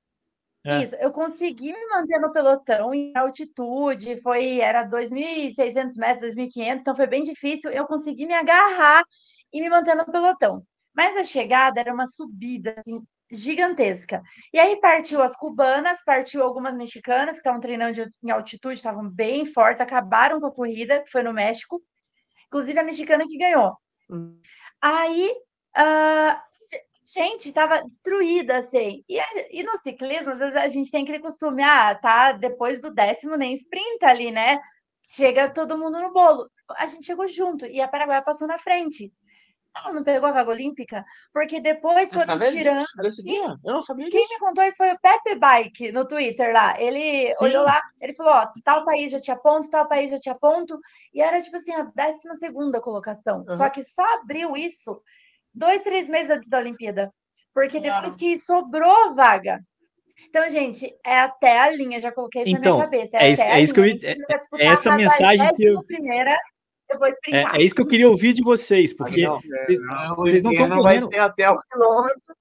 É. 0.68 0.82
Isso, 0.82 0.94
eu 0.96 1.10
consegui 1.10 1.72
me 1.72 1.86
manter 1.86 2.18
no 2.20 2.30
pelotão 2.30 2.92
em 2.92 3.10
altitude, 3.16 4.20
foi 4.20 4.60
era 4.60 4.84
2.600 4.84 5.96
metros, 5.96 6.34
2.500, 6.34 6.82
então 6.82 6.94
foi 6.94 7.06
bem 7.06 7.22
difícil. 7.22 7.70
Eu 7.70 7.86
consegui 7.86 8.26
me 8.26 8.34
agarrar 8.34 9.02
e 9.50 9.62
me 9.62 9.70
manter 9.70 9.94
no 9.94 10.04
pelotão. 10.04 10.62
Mas 10.94 11.16
a 11.16 11.24
chegada 11.24 11.80
era 11.80 11.92
uma 11.94 12.06
subida 12.06 12.74
assim 12.76 13.00
gigantesca. 13.30 14.22
E 14.52 14.58
aí 14.58 14.78
partiu 14.80 15.22
as 15.22 15.34
cubanas, 15.36 16.02
partiu 16.04 16.42
algumas 16.42 16.74
mexicanas 16.76 17.32
que 17.32 17.40
estavam 17.40 17.60
treinando 17.60 18.02
em 18.22 18.30
altitude, 18.30 18.74
estavam 18.74 19.08
bem 19.08 19.46
fortes, 19.46 19.80
acabaram 19.80 20.40
com 20.40 20.46
a 20.46 20.54
corrida, 20.54 21.02
que 21.02 21.10
foi 21.10 21.22
no 21.22 21.32
México. 21.32 21.82
Inclusive 22.48 22.78
a 22.78 22.84
mexicana 22.84 23.24
que 23.26 23.38
ganhou. 23.38 23.74
Hum. 24.10 24.38
Aí, 24.82 25.30
uh, 25.76 26.47
gente, 27.14 27.48
estava 27.48 27.82
destruída, 27.82 28.58
assim. 28.58 29.04
E, 29.08 29.18
e, 29.50 29.62
no 29.62 29.76
ciclismo, 29.78 30.32
às 30.32 30.38
vezes 30.38 30.56
a 30.56 30.68
gente 30.68 30.90
tem 30.90 31.02
aquele 31.02 31.20
costume, 31.20 31.62
ah, 31.62 31.94
tá 31.94 32.32
depois 32.32 32.80
do 32.80 32.92
décimo 32.92 33.36
nem 33.36 33.54
sprinta 33.54 34.08
ali, 34.08 34.30
né? 34.30 34.60
Chega 35.02 35.50
todo 35.50 35.78
mundo 35.78 36.00
no 36.00 36.12
bolo. 36.12 36.50
A 36.76 36.86
gente 36.86 37.06
chegou 37.06 37.26
junto 37.26 37.64
e 37.64 37.80
a 37.80 37.88
Paraguai 37.88 38.22
passou 38.22 38.46
na 38.46 38.58
frente. 38.58 39.12
Ela 39.76 39.92
não 39.92 40.02
pegou 40.02 40.28
a 40.28 40.32
vaga 40.32 40.50
olímpica? 40.50 41.04
Porque 41.32 41.60
depois 41.60 42.12
foram 42.12 42.38
tirando. 42.38 42.80
Sim, 43.10 43.44
eu 43.64 43.72
não 43.72 43.82
sabia 43.82 44.10
Quem 44.10 44.22
disso. 44.22 44.34
me 44.34 44.40
contou 44.40 44.64
isso 44.64 44.76
foi 44.76 44.92
o 44.92 44.98
Pepe 44.98 45.36
Bike 45.36 45.92
no 45.92 46.06
Twitter 46.06 46.52
lá. 46.52 46.80
Ele 46.80 47.28
Sim. 47.28 47.34
olhou 47.40 47.62
lá, 47.62 47.80
ele 48.00 48.12
falou: 48.12 48.32
ó, 48.32 48.48
tal 48.64 48.84
país 48.84 49.12
já 49.12 49.20
tinha 49.20 49.36
ponto, 49.36 49.70
tal 49.70 49.86
país 49.86 50.10
já 50.10 50.18
tinha 50.18 50.34
ponto. 50.34 50.78
E 51.14 51.20
era 51.20 51.40
tipo 51.40 51.56
assim, 51.56 51.72
a 51.72 51.82
12 51.82 52.38
segunda 52.38 52.80
colocação. 52.80 53.44
Uhum. 53.48 53.56
Só 53.56 53.70
que 53.70 53.84
só 53.84 54.02
abriu 54.20 54.56
isso 54.56 55.00
dois, 55.54 55.82
três 55.82 56.08
meses 56.08 56.30
antes 56.30 56.48
da 56.48 56.58
Olimpíada. 56.58 57.12
Porque 57.54 57.80
claro. 57.80 58.02
depois 58.02 58.16
que 58.16 58.38
sobrou 58.38 59.14
vaga. 59.14 59.60
Então, 60.28 60.48
gente, 60.50 60.94
é 61.04 61.20
até 61.20 61.58
a 61.58 61.70
linha, 61.70 62.00
já 62.00 62.12
coloquei 62.12 62.42
isso 62.42 62.56
então, 62.56 62.78
na 62.78 62.88
minha 62.88 63.04
então, 63.04 63.10
cabeça. 63.10 63.16
É, 63.16 63.28
é 63.28 63.32
isso, 63.32 63.42
é 63.42 63.62
isso 63.62 63.74
que 63.74 63.80
eu. 63.80 64.58
É, 64.58 64.64
essa 64.66 64.94
mensagem 64.94 65.54
que 65.54 65.64
eu. 65.64 65.82
Primeira, 65.84 66.36
eu 66.90 66.98
vou 66.98 67.08
explicar. 67.08 67.54
É, 67.54 67.58
é, 67.58 67.64
isso 67.64 67.74
que 67.74 67.80
eu 67.80 67.86
queria 67.86 68.08
ouvir 68.08 68.32
de 68.32 68.42
vocês, 68.42 68.94
porque 68.94 69.22
não, 69.22 69.40
vocês, 69.40 69.78
não, 69.80 70.16
vocês 70.16 70.42
não 70.42 70.52
estão 70.52 70.68
correndo. 70.68 70.82
Vai 70.82 71.00
ser 71.00 71.18
até 71.18 71.50
o 71.50 71.58
quilômetro. 71.60 72.36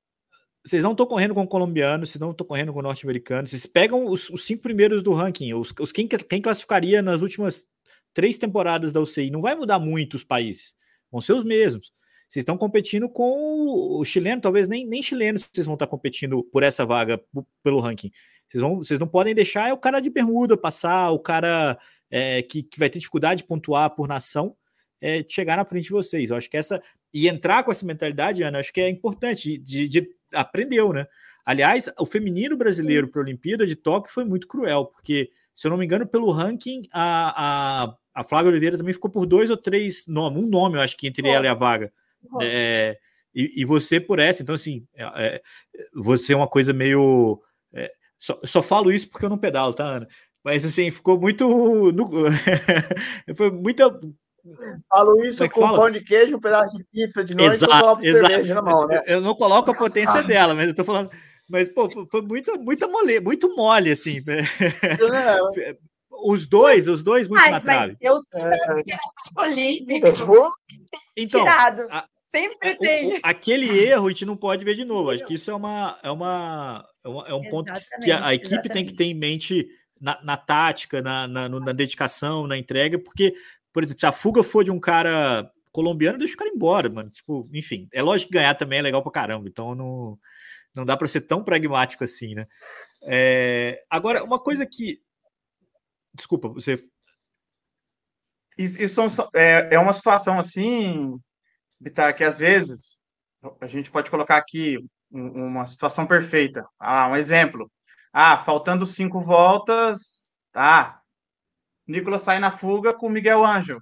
Vocês 0.65 0.83
não 0.83 0.91
estão 0.91 1.05
correndo 1.05 1.33
com 1.33 1.43
o 1.43 1.47
colombiano, 1.47 2.05
vocês 2.05 2.19
não 2.19 2.31
estão 2.31 2.45
correndo 2.45 2.73
com 2.73 2.79
o 2.79 2.83
norte-americano. 2.83 3.47
Vocês 3.47 3.65
pegam 3.65 4.05
os, 4.05 4.29
os, 4.29 4.45
cinco 4.45 4.63
primeiros 4.63 5.01
do 5.01 5.13
ranking, 5.13 5.53
os, 5.53 5.73
os 5.79 5.93
quem, 5.93 6.07
quem 6.07 6.41
classificaria 6.41 7.01
nas 7.01 7.21
últimas 7.21 7.63
três 8.13 8.37
temporadas 8.37 8.91
da 8.91 8.99
UCI. 8.99 9.31
Não 9.31 9.41
vai 9.41 9.55
mudar 9.55 9.79
muito 9.79 10.15
os 10.15 10.25
países, 10.25 10.75
vão 11.09 11.21
ser 11.21 11.33
os 11.33 11.45
mesmos. 11.45 11.89
Vocês 12.27 12.41
estão 12.41 12.57
competindo 12.57 13.07
com 13.07 13.99
o 13.99 14.03
chileno, 14.03 14.41
talvez 14.41 14.67
nem, 14.67 14.85
nem 14.85 15.01
chilenos 15.01 15.47
vocês 15.51 15.65
vão 15.65 15.75
estar 15.75 15.87
competindo 15.87 16.43
por 16.43 16.61
essa 16.61 16.85
vaga 16.85 17.21
pelo 17.63 17.79
ranking. 17.79 18.11
Vocês, 18.47 18.61
vão, 18.61 18.77
vocês 18.77 18.99
não 18.99 19.07
podem 19.07 19.33
deixar 19.33 19.69
é 19.69 19.73
o 19.73 19.77
cara 19.77 19.99
de 19.99 20.09
bermuda 20.09 20.57
passar, 20.57 21.11
o 21.11 21.19
cara 21.19 21.77
é, 22.09 22.41
que, 22.41 22.63
que 22.63 22.79
vai 22.79 22.89
ter 22.89 22.99
dificuldade 22.99 23.41
de 23.41 23.47
pontuar 23.47 23.89
por 23.91 24.07
nação, 24.07 24.55
é, 25.01 25.23
chegar 25.27 25.57
na 25.57 25.65
frente 25.65 25.85
de 25.85 25.91
vocês. 25.91 26.29
Eu 26.29 26.37
acho 26.37 26.49
que 26.49 26.57
essa. 26.57 26.81
E 27.13 27.27
entrar 27.27 27.63
com 27.63 27.71
essa 27.71 27.85
mentalidade, 27.85 28.43
Ana, 28.43 28.59
acho 28.59 28.73
que 28.73 28.81
é 28.81 28.89
importante, 28.89 29.57
de, 29.57 29.87
de 29.87 30.09
aprendeu, 30.33 30.91
né? 30.91 31.07
Aliás, 31.45 31.89
o 31.97 32.05
feminino 32.05 32.57
brasileiro 32.57 33.07
para 33.07 33.21
a 33.21 33.23
Olimpíada 33.23 33.65
de 33.65 33.75
Tóquio 33.75 34.13
foi 34.13 34.25
muito 34.25 34.47
cruel, 34.47 34.85
porque, 34.87 35.31
se 35.53 35.65
eu 35.65 35.71
não 35.71 35.77
me 35.77 35.85
engano, 35.85 36.05
pelo 36.05 36.29
ranking, 36.29 36.83
a, 36.91 37.85
a, 37.85 37.95
a 38.13 38.23
Flávia 38.23 38.49
Oliveira 38.49 38.77
também 38.77 38.93
ficou 38.93 39.09
por 39.09 39.25
dois 39.25 39.49
ou 39.49 39.55
três 39.55 40.05
nomes, 40.05 40.43
um 40.43 40.45
nome, 40.45 40.77
eu 40.77 40.81
acho 40.81 40.97
que 40.97 41.07
entre 41.07 41.27
ela 41.29 41.45
e 41.45 41.49
a 41.49 41.53
vaga. 41.53 41.91
É, 42.41 42.97
e, 43.33 43.61
e, 43.61 43.65
você 43.65 43.99
por 43.99 44.19
essa, 44.19 44.41
então, 44.41 44.55
assim, 44.55 44.85
é, 44.95 45.03
é, 45.03 45.41
você 45.93 46.33
é 46.33 46.35
uma 46.35 46.47
coisa 46.47 46.73
meio. 46.73 47.41
É, 47.73 47.91
só, 48.17 48.39
só 48.43 48.61
falo 48.61 48.91
isso 48.91 49.09
porque 49.09 49.25
eu 49.25 49.29
não 49.29 49.37
pedalo, 49.37 49.73
tá, 49.73 49.85
Ana? 49.85 50.07
Mas 50.43 50.65
assim, 50.65 50.91
ficou 50.91 51.19
muito. 51.19 51.91
No, 51.91 52.09
foi 53.35 53.51
muita 53.51 53.89
Falo 54.89 55.21
isso 55.23 55.43
é 55.43 55.49
com 55.49 55.61
fala? 55.61 55.77
pão 55.77 55.91
de 55.91 56.01
queijo, 56.01 56.37
um 56.37 56.39
pedaço 56.39 56.77
de 56.77 56.83
pizza 56.85 57.23
de 57.23 57.35
noite 57.35 57.55
exato, 57.55 57.73
e 57.73 57.75
um 57.75 57.81
copo 57.81 58.01
de 58.01 58.11
cerveja 58.11 58.55
na 58.55 58.61
mão, 58.61 58.87
né? 58.87 59.01
Eu 59.05 59.19
não 59.19 59.35
coloco 59.35 59.71
a 59.71 59.75
potência 59.75 60.19
ah. 60.19 60.21
dela, 60.21 60.53
mas 60.55 60.69
eu 60.69 60.75
tô 60.75 60.83
falando. 60.83 61.11
Mas, 61.49 61.69
pô, 61.69 61.89
foi 62.09 62.21
muita, 62.21 62.55
muita 62.55 62.87
mole, 62.87 63.19
muito 63.19 63.53
mole, 63.55 63.91
assim. 63.91 64.21
É. 65.57 65.77
os 66.23 66.45
dois, 66.45 66.87
os 66.87 67.03
dois 67.03 67.27
muito 67.27 67.41
Ai, 67.41 67.51
na 67.51 67.59
trave. 67.61 67.97
Eu 68.01 68.15
é. 68.33 68.39
era 68.39 68.83
olímpico. 69.37 70.51
Então, 71.15 71.41
Tirado. 71.41 71.81
A, 71.89 72.05
Sempre 72.31 72.75
tem. 72.75 73.13
O, 73.13 73.19
aquele 73.23 73.67
erro 73.79 74.07
a 74.07 74.09
gente 74.09 74.25
não 74.25 74.35
pode 74.37 74.63
ver 74.63 74.75
de 74.75 74.85
novo. 74.85 75.09
Acho 75.09 75.25
que 75.25 75.33
isso 75.33 75.49
é 75.49 75.55
uma 75.55 75.97
é 76.03 76.11
uma 76.11 76.85
é, 77.03 77.07
uma, 77.07 77.27
é 77.29 77.33
um 77.33 77.49
ponto 77.49 77.71
que 78.03 78.11
a, 78.11 78.27
a 78.27 78.33
equipe 78.33 78.53
exatamente. 78.53 78.73
tem 78.73 78.85
que 78.85 78.93
ter 78.93 79.05
em 79.05 79.13
mente 79.13 79.67
na, 79.99 80.19
na 80.23 80.37
tática, 80.37 81.01
na, 81.01 81.27
na, 81.27 81.49
na, 81.49 81.71
dedicação, 81.71 82.45
na 82.45 82.57
entrega, 82.57 82.99
porque 82.99 83.33
por 83.73 83.83
exemplo, 83.83 83.99
se 83.99 84.05
a 84.05 84.11
fuga 84.11 84.43
for 84.43 84.63
de 84.63 84.71
um 84.71 84.79
cara 84.79 85.51
colombiano, 85.71 86.17
deixa 86.17 86.33
o 86.33 86.37
cara 86.37 86.49
embora, 86.49 86.89
mano. 86.89 87.09
Tipo, 87.09 87.47
enfim, 87.53 87.87
é 87.91 88.01
lógico 88.01 88.31
que 88.31 88.37
ganhar 88.37 88.55
também 88.55 88.79
é 88.79 88.81
legal 88.81 89.03
pra 89.03 89.11
caramba, 89.11 89.47
então 89.47 89.75
não, 89.75 90.17
não 90.73 90.85
dá 90.85 90.97
para 90.97 91.07
ser 91.07 91.21
tão 91.21 91.43
pragmático 91.43 92.03
assim, 92.03 92.35
né? 92.35 92.47
É, 93.03 93.81
agora, 93.89 94.23
uma 94.23 94.39
coisa 94.39 94.65
que. 94.65 94.99
Desculpa, 96.17 96.49
você. 96.49 96.83
Isso, 98.57 98.81
isso 98.81 99.01
é, 99.35 99.75
é 99.75 99.79
uma 99.79 99.93
situação 99.93 100.39
assim, 100.39 101.19
Bitar, 101.79 102.15
que 102.15 102.23
às 102.23 102.39
vezes 102.39 102.97
a 103.61 103.67
gente 103.67 103.91
pode 103.91 104.09
colocar 104.09 104.37
aqui 104.37 104.77
uma 105.11 105.67
situação 105.67 106.07
perfeita. 106.07 106.67
Ah, 106.79 107.07
um 107.07 107.15
exemplo. 107.15 107.71
Ah, 108.11 108.39
faltando 108.39 108.85
cinco 108.85 109.21
voltas, 109.21 110.35
tá? 110.51 110.99
Nicolas 111.85 112.23
sai 112.23 112.39
na 112.39 112.51
fuga 112.51 112.93
com 112.93 113.07
o 113.07 113.11
Miguel 113.11 113.45
Ângelo. 113.45 113.81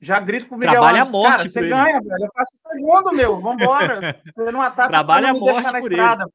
Já 0.00 0.18
grito 0.18 0.48
pro 0.48 0.58
Miguel 0.58 0.72
Trabalha 0.72 1.02
Ângelo. 1.02 1.08
a 1.08 1.18
morte 1.18 1.36
cara, 1.36 1.48
você 1.48 1.68
ganha, 1.68 2.00
velho. 2.00 2.24
Eu 2.24 2.30
faço 2.34 2.52
segundo, 2.72 3.12
meu. 3.12 3.40
Vambora. 3.40 4.22
Você 4.34 4.50
não 4.50 4.62
ataca, 4.62 4.88
Trabalha 4.88 5.30
a 5.30 5.34
morte 5.34 5.62
na 5.62 5.78
por 5.78 5.92
estrada. 5.92 6.22
Ele. 6.24 6.32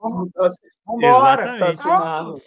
Vambora. 0.86 1.44
Assinado. 1.44 1.60
Tá 1.60 1.70
assinado. 1.70 2.42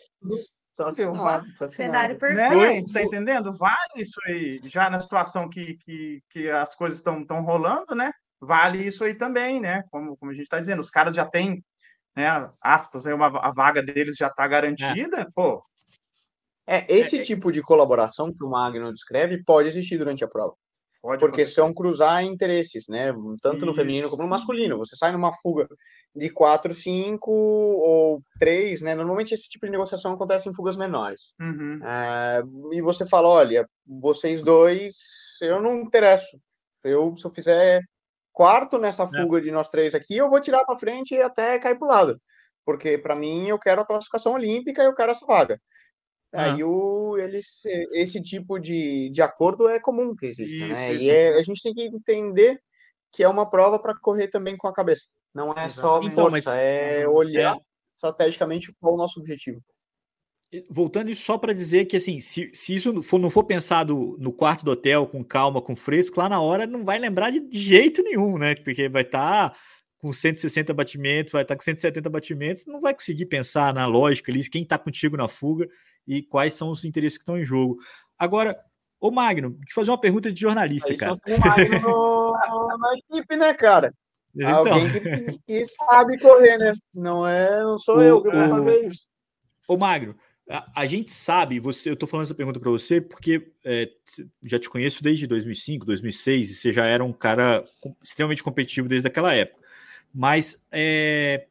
Tá 1.58 1.68
Cenário 1.68 2.18
perfeito. 2.18 2.56
Né? 2.56 2.92
Tá 2.92 3.02
entendendo? 3.02 3.52
Vale 3.52 3.76
isso 3.96 4.20
aí. 4.26 4.60
Já 4.64 4.88
na 4.88 5.00
situação 5.00 5.48
que, 5.48 5.74
que, 5.78 6.22
que 6.30 6.50
as 6.50 6.74
coisas 6.74 6.98
estão 6.98 7.42
rolando, 7.42 7.94
né? 7.94 8.12
Vale 8.40 8.86
isso 8.86 9.02
aí 9.02 9.14
também, 9.14 9.60
né? 9.60 9.82
Como, 9.90 10.16
como 10.16 10.30
a 10.30 10.34
gente 10.34 10.44
está 10.44 10.60
dizendo, 10.60 10.80
os 10.80 10.90
caras 10.90 11.14
já 11.14 11.24
têm, 11.24 11.64
né, 12.14 12.48
aspas, 12.60 13.06
aí 13.06 13.12
uma, 13.12 13.26
a 13.26 13.52
vaga 13.52 13.82
deles 13.82 14.14
já 14.16 14.28
está 14.28 14.46
garantida, 14.46 15.22
é. 15.22 15.26
pô, 15.34 15.64
é, 16.70 16.86
esse 16.88 17.16
é, 17.16 17.20
é, 17.20 17.24
tipo 17.24 17.50
de 17.50 17.62
colaboração 17.62 18.30
que 18.30 18.44
o 18.44 18.50
Magno 18.50 18.92
descreve 18.92 19.42
pode 19.42 19.68
existir 19.70 19.96
durante 19.96 20.22
a 20.22 20.28
prova. 20.28 20.54
Pode 21.08 21.20
porque 21.20 21.40
acontecer. 21.40 21.54
são 21.54 21.72
cruzar 21.72 22.22
interesses, 22.22 22.86
né? 22.86 23.14
Tanto 23.40 23.64
no 23.64 23.72
feminino 23.72 24.10
como 24.10 24.24
no 24.24 24.28
masculino. 24.28 24.76
Você 24.76 24.94
sai 24.94 25.10
numa 25.10 25.32
fuga 25.32 25.66
de 26.14 26.28
4, 26.28 26.74
5 26.74 27.30
ou 27.30 28.20
3, 28.38 28.82
né? 28.82 28.94
Normalmente 28.94 29.32
esse 29.32 29.48
tipo 29.48 29.64
de 29.64 29.72
negociação 29.72 30.12
acontece 30.12 30.50
em 30.50 30.54
fugas 30.54 30.76
menores. 30.76 31.32
Uhum. 31.40 31.80
É, 31.82 32.42
e 32.72 32.82
você 32.82 33.06
fala: 33.06 33.26
olha, 33.26 33.66
vocês 33.86 34.42
dois, 34.42 34.96
eu 35.40 35.62
não 35.62 35.80
interesso. 35.80 36.38
Eu, 36.84 37.16
se 37.16 37.26
eu 37.26 37.30
fizer 37.30 37.80
quarto 38.30 38.76
nessa 38.78 39.04
é. 39.04 39.06
fuga 39.06 39.38
é. 39.38 39.40
de 39.40 39.50
nós 39.50 39.68
três 39.68 39.94
aqui, 39.94 40.14
eu 40.14 40.28
vou 40.28 40.42
tirar 40.42 40.62
para 40.66 40.76
frente 40.76 41.14
e 41.14 41.22
até 41.22 41.58
cair 41.58 41.78
para 41.78 41.88
o 41.88 41.90
lado. 41.90 42.20
Porque 42.66 42.98
para 42.98 43.16
mim 43.16 43.48
eu 43.48 43.58
quero 43.58 43.80
a 43.80 43.86
classificação 43.86 44.34
olímpica 44.34 44.82
e 44.82 44.86
eu 44.86 44.94
quero 44.94 45.12
essa 45.12 45.24
vaga. 45.24 45.58
Aí 46.32 46.62
o, 46.62 47.16
eles, 47.16 47.62
esse 47.92 48.20
tipo 48.20 48.58
de, 48.58 49.08
de 49.10 49.22
acordo 49.22 49.66
é 49.68 49.80
comum 49.80 50.14
que 50.14 50.26
exista, 50.26 50.56
isso, 50.56 50.66
né? 50.66 50.92
Isso. 50.92 51.04
E 51.04 51.10
é, 51.10 51.38
a 51.38 51.42
gente 51.42 51.62
tem 51.62 51.72
que 51.72 51.82
entender 51.82 52.60
que 53.12 53.22
é 53.22 53.28
uma 53.28 53.48
prova 53.48 53.78
para 53.78 53.98
correr 53.98 54.28
também 54.28 54.56
com 54.56 54.68
a 54.68 54.74
cabeça. 54.74 55.06
Não 55.34 55.52
é 55.52 55.64
Exato. 55.64 55.80
só 55.80 56.00
então, 56.00 56.30
força, 56.30 56.50
mas, 56.50 56.60
é 56.60 57.08
olhar 57.08 57.56
é... 57.56 57.60
estrategicamente 57.94 58.72
qual 58.78 58.92
é 58.92 58.94
o 58.94 58.98
nosso 58.98 59.20
objetivo. 59.20 59.62
Voltando 60.70 61.10
isso 61.10 61.24
só 61.24 61.36
para 61.36 61.52
dizer 61.52 61.84
que 61.86 61.96
assim, 61.96 62.20
se, 62.20 62.50
se 62.54 62.74
isso 62.74 63.02
for, 63.02 63.18
não 63.18 63.28
for 63.28 63.44
pensado 63.44 64.16
no 64.18 64.32
quarto 64.32 64.64
do 64.64 64.70
hotel 64.70 65.06
com 65.06 65.22
calma, 65.22 65.60
com 65.60 65.76
fresco, 65.76 66.18
lá 66.18 66.28
na 66.28 66.40
hora 66.40 66.66
não 66.66 66.84
vai 66.84 66.98
lembrar 66.98 67.30
de, 67.30 67.40
de 67.40 67.58
jeito 67.58 68.02
nenhum, 68.02 68.38
né? 68.38 68.54
Porque 68.54 68.88
vai 68.88 69.02
estar 69.02 69.50
tá 69.50 69.56
com 69.98 70.10
160 70.10 70.72
batimentos, 70.72 71.32
vai 71.32 71.42
estar 71.42 71.54
tá 71.54 71.58
com 71.58 71.64
170 71.64 72.08
batimentos, 72.08 72.66
não 72.66 72.80
vai 72.80 72.94
conseguir 72.94 73.26
pensar 73.26 73.74
na 73.74 73.84
lógica 73.84 74.32
ali, 74.32 74.48
quem 74.48 74.62
está 74.62 74.78
contigo 74.78 75.16
na 75.16 75.28
fuga 75.28 75.68
e 76.08 76.22
quais 76.22 76.54
são 76.54 76.70
os 76.70 76.84
interesses 76.86 77.18
que 77.18 77.22
estão 77.22 77.38
em 77.38 77.44
jogo. 77.44 77.78
Agora, 78.18 78.58
ô 78.98 79.10
Magno, 79.10 79.50
deixa 79.50 79.70
eu 79.70 79.74
fazer 79.74 79.90
uma 79.90 80.00
pergunta 80.00 80.32
de 80.32 80.40
jornalista, 80.40 80.88
Aí 80.88 80.96
cara. 80.96 81.12
O 81.12 81.40
Magno 81.40 81.80
no, 81.82 82.78
na 82.78 82.94
equipe, 82.94 83.36
né, 83.36 83.52
cara? 83.52 83.92
Então... 84.34 84.56
Alguém 84.56 84.90
que, 84.90 85.38
que, 85.46 85.66
sabe 85.66 86.18
correr, 86.18 86.56
né? 86.56 86.72
Não 86.94 87.26
é, 87.26 87.60
não 87.62 87.76
sou 87.76 87.98
o, 87.98 88.02
eu 88.02 88.22
que 88.22 88.30
vou 88.30 88.48
fazer 88.48 88.86
isso. 88.86 89.06
Ô 89.66 89.76
Magno, 89.76 90.16
a, 90.48 90.82
a, 90.82 90.86
gente 90.86 91.12
sabe, 91.12 91.60
você, 91.60 91.90
eu 91.90 91.94
estou 91.94 92.08
falando 92.08 92.24
essa 92.24 92.34
pergunta 92.34 92.58
para 92.58 92.70
você 92.70 93.00
porque 93.00 93.52
é, 93.64 93.90
já 94.44 94.58
te 94.58 94.70
conheço 94.70 95.02
desde 95.02 95.26
2005, 95.26 95.84
2006 95.84 96.50
e 96.50 96.54
você 96.54 96.72
já 96.72 96.86
era 96.86 97.04
um 97.04 97.12
cara 97.12 97.64
extremamente 98.02 98.42
competitivo 98.42 98.88
desde 98.88 99.06
aquela 99.08 99.34
época. 99.34 99.62
Mas 100.14 100.64
é, 100.72 101.46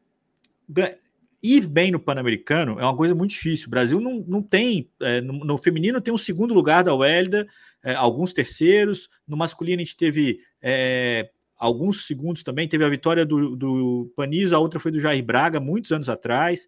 ir 1.42 1.68
bem 1.68 1.92
no 1.92 2.00
Pan-Americano 2.00 2.80
é 2.80 2.84
uma 2.84 2.96
coisa 2.96 3.14
muito 3.14 3.32
difícil. 3.32 3.68
O 3.68 3.72
Brasil 3.72 4.00
não, 4.00 4.24
não 4.28 4.42
tem, 4.42 4.90
é, 5.02 5.22
no, 5.22 5.34
no, 5.46 5.58
feminino 5.58 6.02
tem 6.02 6.14
um 6.14 6.18
segundo 6.18 6.54
lugar 6.54 6.84
da 6.84 6.96
Welda, 6.96 7.48
é, 7.84 7.94
alguns 7.94 8.34
terceiros, 8.34 9.10
no 9.28 9.38
masculino 9.38 9.82
a 9.82 9.86
gente 9.86 9.96
teve 9.96 10.40
é, 10.62 11.30
alguns 11.56 12.06
segundos 12.06 12.44
também, 12.44 12.68
teve 12.68 12.84
a 12.84 12.90
vitória 12.90 13.26
do, 13.26 13.56
do 13.56 14.12
Panis, 14.16 14.52
a 14.52 14.60
outra 14.60 14.80
foi 14.80 14.92
do 14.92 15.00
Jair 15.00 15.24
Braga, 15.24 15.60
muitos 15.60 15.92
anos 15.92 16.10
atrás. 16.10 16.68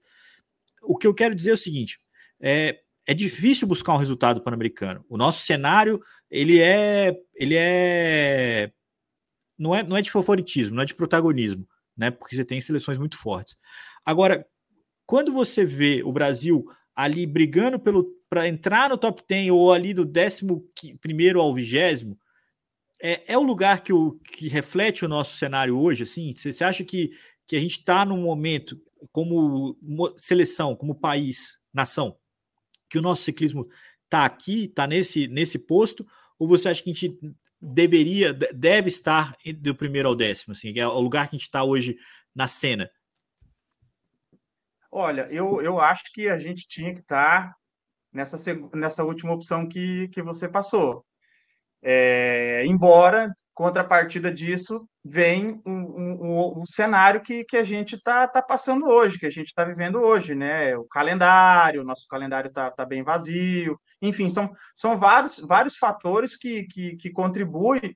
O 0.82 0.98
que 0.98 1.08
eu 1.08 1.14
quero 1.14 1.36
dizer 1.36 1.52
é 1.52 1.54
o 1.54 1.58
seguinte, 1.58 2.00
é, 2.40 2.80
é 3.06 3.14
difícil 3.14 3.68
buscar 3.68 3.94
um 3.94 3.98
resultado 3.98 4.42
pan-americano. 4.42 5.04
O 5.10 5.18
nosso 5.18 5.44
cenário, 5.44 6.02
ele 6.30 6.60
é, 6.60 7.16
ele 7.36 7.56
é, 7.58 8.72
não 9.58 9.74
é, 9.76 9.84
não 9.84 9.98
é 9.98 10.02
de 10.02 10.12
favoritismo, 10.12 10.76
não 10.76 10.84
é 10.84 10.86
de 10.86 10.94
protagonismo, 10.94 11.68
né? 11.98 12.12
Porque 12.12 12.36
você 12.36 12.46
tem 12.46 12.62
seleções 12.62 12.98
muito 12.98 13.18
fortes. 13.18 13.58
Agora, 14.06 14.46
quando 15.10 15.34
você 15.34 15.66
vê 15.66 16.04
o 16.06 16.12
Brasil 16.12 16.64
ali 16.96 17.26
brigando 17.26 17.82
para 18.30 18.48
entrar 18.48 18.92
no 18.92 18.96
top 18.96 19.24
10 19.28 19.50
ou 19.50 19.74
ali 19.74 19.92
do 19.92 20.04
11 20.04 21.34
ao 21.36 21.52
20, 21.52 22.16
é, 23.02 23.34
é 23.34 23.36
o 23.36 23.42
lugar 23.42 23.82
que, 23.82 23.92
o, 23.92 24.20
que 24.20 24.48
reflete 24.48 25.04
o 25.04 25.08
nosso 25.08 25.36
cenário 25.36 25.76
hoje? 25.80 26.04
Assim, 26.04 26.32
você, 26.36 26.54
você 26.54 26.64
acha 26.64 26.84
que, 26.84 27.10
que 27.48 27.56
a 27.56 27.60
gente 27.60 27.80
está 27.80 28.06
num 28.06 28.22
momento, 28.22 28.80
como 29.12 29.76
seleção, 30.16 30.76
como 30.76 30.94
país, 30.94 31.58
nação, 31.74 32.16
que 32.88 33.00
o 33.00 33.02
nosso 33.02 33.24
ciclismo 33.24 33.68
está 34.04 34.26
aqui, 34.26 34.66
está 34.66 34.86
nesse, 34.86 35.28
nesse 35.28 35.58
posto, 35.58 36.06
ou 36.38 36.48
você 36.48 36.70
acha 36.70 36.84
que 36.84 36.92
a 36.92 36.94
gente 36.94 37.20
deveria, 37.60 38.32
deve 38.32 38.90
estar 38.90 39.36
do 39.58 39.74
primeiro 39.74 40.08
ao 40.08 40.16
décimo, 40.16 40.52
assim, 40.52 40.72
é 40.78 40.88
o 40.88 41.02
lugar 41.02 41.28
que 41.28 41.36
a 41.36 41.40
gente 41.40 41.48
está 41.48 41.64
hoje 41.64 41.98
na 42.36 42.48
cena? 42.48 42.92
Olha, 44.92 45.28
eu, 45.32 45.62
eu 45.62 45.80
acho 45.80 46.04
que 46.14 46.28
a 46.28 46.38
gente 46.38 46.68
tinha 46.68 46.94
que 46.94 47.02
estar 47.02 47.54
nessa, 48.12 48.38
nessa 48.74 49.04
última 49.04 49.34
opção 49.34 49.68
que, 49.68 50.08
que 50.10 50.22
você 50.22 50.48
passou. 50.48 51.06
É, 51.82 52.64
embora, 52.66 53.32
contrapartida 53.54 54.34
disso, 54.34 54.88
vem 55.04 55.62
um, 55.66 55.72
um, 55.72 56.60
um, 56.62 56.66
cenário 56.66 57.22
que, 57.22 57.44
que 57.46 57.58
a 57.58 57.64
gente 57.64 57.96
está 57.96 58.28
tá 58.28 58.42
passando 58.42 58.88
hoje, 58.88 59.20
que 59.20 59.26
a 59.26 59.30
gente 59.30 59.48
está 59.48 59.64
vivendo 59.64 60.00
hoje, 60.00 60.34
né? 60.34 60.76
O 60.78 60.86
calendário, 60.86 61.84
nosso 61.84 62.08
calendário 62.08 62.48
está 62.50 62.72
tá 62.72 62.86
bem 62.86 63.04
vazio, 63.04 63.80
enfim, 64.02 64.30
são, 64.30 64.52
são 64.76 64.98
vários, 64.98 65.40
vários 65.40 65.78
fatores 65.78 66.38
que, 66.38 66.64
que, 66.64 66.96
que 66.98 67.12
contribuem 67.12 67.96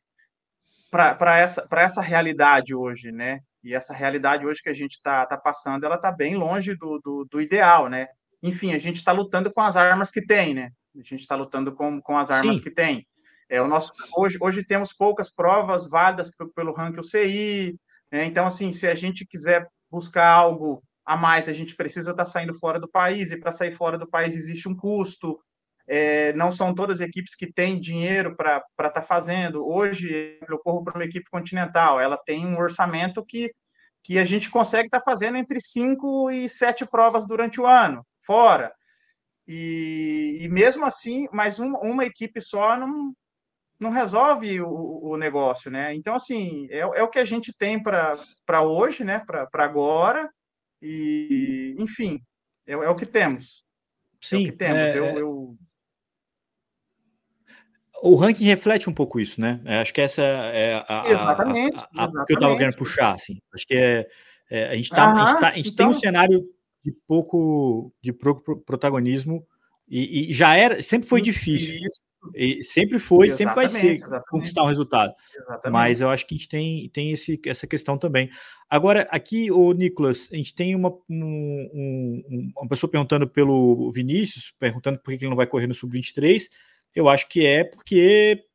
para 0.91 1.37
essa, 1.39 1.67
essa 1.71 2.01
realidade 2.01 2.75
hoje, 2.75 3.11
né? 3.11 3.39
E 3.63 3.73
essa 3.73 3.93
realidade 3.93 4.45
hoje 4.45 4.61
que 4.61 4.69
a 4.69 4.73
gente 4.73 4.93
está 4.93 5.25
tá 5.25 5.37
passando, 5.37 5.85
ela 5.85 5.95
está 5.95 6.11
bem 6.11 6.35
longe 6.35 6.75
do, 6.75 6.99
do, 6.99 7.25
do, 7.29 7.41
ideal, 7.41 7.89
né? 7.89 8.07
enfim, 8.43 8.73
a 8.73 8.77
gente 8.77 8.97
está 8.97 9.13
lutando 9.13 9.51
com 9.51 9.61
as 9.61 9.77
armas 9.77 10.11
que 10.11 10.21
tem, 10.21 10.53
né? 10.53 10.69
A 10.93 10.99
gente 10.99 11.21
está 11.21 11.33
lutando 11.33 11.73
com, 11.73 12.01
com 12.01 12.17
as 12.17 12.29
armas 12.29 12.57
Sim. 12.57 12.63
que 12.63 12.69
tem. 12.69 13.07
É, 13.49 13.61
o 13.61 13.67
nosso, 13.67 13.93
hoje, 14.17 14.37
hoje 14.41 14.63
temos 14.65 14.91
poucas 14.91 15.33
provas 15.33 15.89
válidas 15.89 16.29
pelo 16.53 16.73
ranking 16.73 16.99
UCI, 16.99 17.79
né? 18.11 18.25
então, 18.25 18.45
assim, 18.45 18.71
se 18.71 18.85
a 18.85 18.93
gente 18.93 19.25
quiser 19.25 19.65
buscar 19.89 20.27
algo 20.27 20.83
a 21.05 21.15
mais, 21.15 21.47
a 21.47 21.53
gente 21.53 21.75
precisa 21.75 22.11
estar 22.11 22.25
tá 22.25 22.29
saindo 22.29 22.53
fora 22.53 22.79
do 22.79 22.87
país, 22.87 23.31
e 23.31 23.39
para 23.39 23.51
sair 23.51 23.71
fora 23.71 23.97
do 23.97 24.07
país 24.07 24.35
existe 24.35 24.67
um 24.67 24.75
custo, 24.75 25.39
é, 25.87 26.33
não 26.33 26.51
são 26.51 26.73
todas 26.73 27.01
as 27.01 27.07
equipes 27.07 27.35
que 27.35 27.51
têm 27.51 27.79
dinheiro 27.79 28.35
para 28.35 28.57
estar 28.57 28.89
tá 28.89 29.01
fazendo. 29.01 29.65
Hoje, 29.65 30.39
eu 30.47 30.59
corro 30.59 30.83
para 30.83 30.95
uma 30.95 31.05
equipe 31.05 31.29
continental, 31.29 31.99
ela 31.99 32.17
tem 32.17 32.45
um 32.45 32.57
orçamento 32.57 33.25
que, 33.25 33.53
que 34.03 34.17
a 34.17 34.25
gente 34.25 34.49
consegue 34.49 34.87
estar 34.87 34.99
tá 34.99 35.05
fazendo 35.05 35.37
entre 35.37 35.59
cinco 35.61 36.31
e 36.31 36.47
sete 36.47 36.85
provas 36.85 37.27
durante 37.27 37.59
o 37.59 37.65
ano, 37.65 38.05
fora. 38.21 38.73
E, 39.47 40.37
e 40.41 40.49
mesmo 40.49 40.85
assim, 40.85 41.27
mais 41.31 41.59
um, 41.59 41.73
uma 41.75 42.05
equipe 42.05 42.39
só 42.39 42.77
não, 42.77 43.13
não 43.77 43.89
resolve 43.89 44.61
o, 44.61 44.99
o 45.03 45.17
negócio, 45.17 45.69
né? 45.69 45.93
Então, 45.93 46.15
assim, 46.15 46.67
é, 46.69 46.79
é 46.79 47.03
o 47.03 47.09
que 47.09 47.19
a 47.19 47.25
gente 47.25 47.53
tem 47.53 47.81
para 47.81 48.61
hoje, 48.61 49.03
né? 49.03 49.19
Para 49.19 49.65
agora. 49.65 50.29
E, 50.81 51.75
enfim, 51.77 52.21
é, 52.65 52.73
é, 52.73 52.89
o 52.89 52.95
que 52.95 53.05
temos. 53.05 53.65
Sim, 54.21 54.37
é 54.37 54.39
o 54.39 54.51
que 54.51 54.57
temos. 54.57 54.79
É... 54.79 54.97
Eu, 54.97 55.05
eu 55.17 55.57
o 58.03 58.15
ranking 58.15 58.43
reflete 58.43 58.89
um 58.89 58.93
pouco 58.93 59.17
isso, 59.17 59.39
né? 59.39 59.61
É, 59.63 59.79
acho 59.79 59.93
que 59.93 60.01
essa 60.01 60.21
é 60.21 60.83
a, 60.89 61.03
exatamente, 61.07 61.77
a, 61.77 62.03
a, 62.03 62.05
a 62.05 62.25
que 62.25 62.33
eu 62.33 62.35
estava 62.35 62.57
querendo 62.57 62.75
puxar, 62.75 63.15
assim. 63.15 63.39
Acho 63.53 63.65
que 63.65 63.75
é, 63.75 64.05
é 64.51 64.67
a 64.67 64.75
gente, 64.75 64.89
tá, 64.89 65.13
a 65.13 65.25
gente, 65.25 65.39
tá, 65.39 65.47
a 65.47 65.55
gente 65.55 65.69
então... 65.69 65.75
tem 65.75 65.85
um 65.85 65.89
então 65.89 66.01
cenário 66.01 66.43
de 66.83 66.91
pouco 67.07 67.93
de 68.01 68.11
pouco 68.11 68.59
protagonismo 68.65 69.47
e, 69.87 70.31
e 70.31 70.33
já 70.33 70.53
era, 70.53 70.81
sempre 70.81 71.07
foi 71.07 71.21
difícil. 71.21 71.75
E 72.35 72.63
sempre 72.63 72.99
foi, 72.99 73.27
exatamente, 73.27 73.49
sempre 73.49 73.55
vai 73.55 73.67
ser 73.67 73.95
exatamente. 73.95 74.29
conquistar 74.29 74.63
um 74.63 74.67
resultado. 74.67 75.13
Exatamente. 75.35 75.73
Mas 75.73 75.99
eu 75.99 76.09
acho 76.09 76.25
que 76.25 76.35
a 76.35 76.37
gente 76.37 76.47
tem, 76.47 76.89
tem 76.89 77.11
esse, 77.11 77.39
essa 77.45 77.67
questão 77.67 77.97
também. 77.97 78.29
Agora, 78.69 79.07
aqui, 79.11 79.51
o 79.51 79.73
Nicolas, 79.73 80.29
a 80.31 80.35
gente 80.37 80.55
tem 80.55 80.73
uma, 80.73 80.89
um, 81.09 81.69
um, 81.73 82.51
uma 82.57 82.69
pessoa 82.69 82.89
perguntando 82.89 83.27
pelo 83.27 83.91
Vinícius, 83.91 84.53
perguntando 84.57 84.99
por 84.99 85.11
que 85.11 85.23
ele 85.25 85.29
não 85.29 85.35
vai 85.35 85.47
correr 85.47 85.67
no 85.67 85.73
Sub-23. 85.73 86.43
Eu 86.95 87.09
acho 87.09 87.27
que 87.27 87.45
é 87.45 87.63
porque 87.63 88.45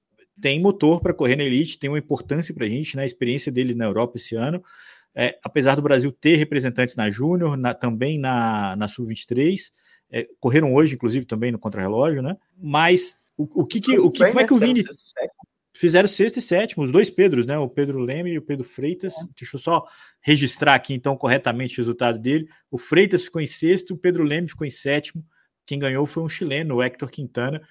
tem 0.40 0.60
motor 0.60 1.00
para 1.00 1.14
correr 1.14 1.36
na 1.36 1.44
Elite, 1.44 1.78
tem 1.78 1.90
uma 1.90 1.98
importância 1.98 2.54
para 2.54 2.64
a 2.64 2.68
gente, 2.68 2.96
né? 2.96 3.02
A 3.02 3.06
experiência 3.06 3.50
dele 3.50 3.74
na 3.74 3.86
Europa 3.86 4.16
esse 4.16 4.34
ano. 4.36 4.62
É, 5.14 5.38
apesar 5.42 5.74
do 5.74 5.82
Brasil 5.82 6.12
ter 6.12 6.36
representantes 6.36 6.94
na 6.94 7.10
Júnior, 7.10 7.58
também 7.80 8.18
na, 8.18 8.76
na 8.76 8.86
Sub-23, 8.86 9.70
é, 10.10 10.26
correram 10.38 10.72
hoje, 10.72 10.94
inclusive, 10.94 11.26
também 11.26 11.50
no 11.50 11.58
contrarrelógio, 11.58 12.22
né? 12.22 12.36
Mas 12.56 13.18
o, 13.36 13.62
o 13.62 13.66
que, 13.66 13.80
que, 13.80 13.98
o 13.98 14.10
que 14.10 14.24
como 14.26 14.40
é 14.40 14.44
que 14.44 14.54
o 14.54 14.58
Vini. 14.58 14.84
Fizeram 15.74 16.08
sexto 16.08 16.38
e 16.38 16.42
sétimo, 16.42 16.82
os 16.82 16.90
dois 16.90 17.08
Pedros, 17.08 17.46
né? 17.46 17.56
O 17.56 17.68
Pedro 17.68 18.00
Leme 18.00 18.32
e 18.32 18.38
o 18.38 18.42
Pedro 18.42 18.64
Freitas. 18.64 19.14
É. 19.16 19.26
Deixa 19.38 19.56
eu 19.56 19.60
só 19.60 19.86
registrar 20.20 20.74
aqui, 20.74 20.92
então, 20.92 21.16
corretamente 21.16 21.74
o 21.74 21.82
resultado 21.82 22.18
dele. 22.18 22.48
O 22.68 22.78
Freitas 22.78 23.22
ficou 23.22 23.40
em 23.40 23.46
sexto, 23.46 23.94
o 23.94 23.96
Pedro 23.96 24.24
Leme 24.24 24.48
ficou 24.48 24.66
em 24.66 24.70
sétimo. 24.70 25.24
Quem 25.64 25.78
ganhou 25.78 26.04
foi 26.04 26.24
um 26.24 26.28
chileno, 26.28 26.76
o 26.76 26.82
Hector 26.82 27.08
Quintana. 27.08 27.62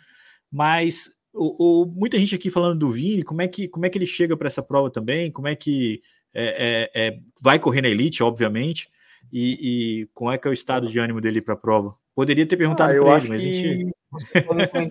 Mas 0.52 1.10
o, 1.34 1.84
o, 1.84 1.86
muita 1.86 2.18
gente 2.18 2.36
aqui 2.36 2.50
falando 2.50 2.80
do 2.80 2.92
Vini, 2.92 3.24
como 3.24 3.42
é 3.42 3.48
que, 3.48 3.68
como 3.68 3.86
é 3.86 3.90
que 3.90 3.98
ele 3.98 4.06
chega 4.06 4.36
para 4.36 4.48
essa 4.48 4.64
prova 4.64 4.90
também? 4.90 5.32
Como 5.32 5.48
é 5.48 5.56
que 5.56 6.02
é, 6.34 6.90
é, 6.94 7.08
é, 7.08 7.20
vai 7.42 7.60
correr 7.60 7.82
na 7.82 7.90
elite, 7.90 8.24
obviamente, 8.24 8.90
e, 9.32 10.02
e, 10.02 10.06
como 10.14 10.32
é 10.32 10.38
que 10.38 10.48
é 10.48 10.52
o 10.52 10.54
estado 10.54 10.88
de 10.88 11.00
ânimo 11.00 11.22
dele 11.22 11.42
para 11.42 11.54
a 11.54 11.58
prova? 11.58 11.96
Poderia 12.16 12.48
ter 12.48 12.58
perguntado 12.58 12.92
ah, 12.92 13.04
para 13.04 13.18
ele, 13.18 13.30
mas 13.30 13.38
a 13.38 13.40
gente. 13.40 13.92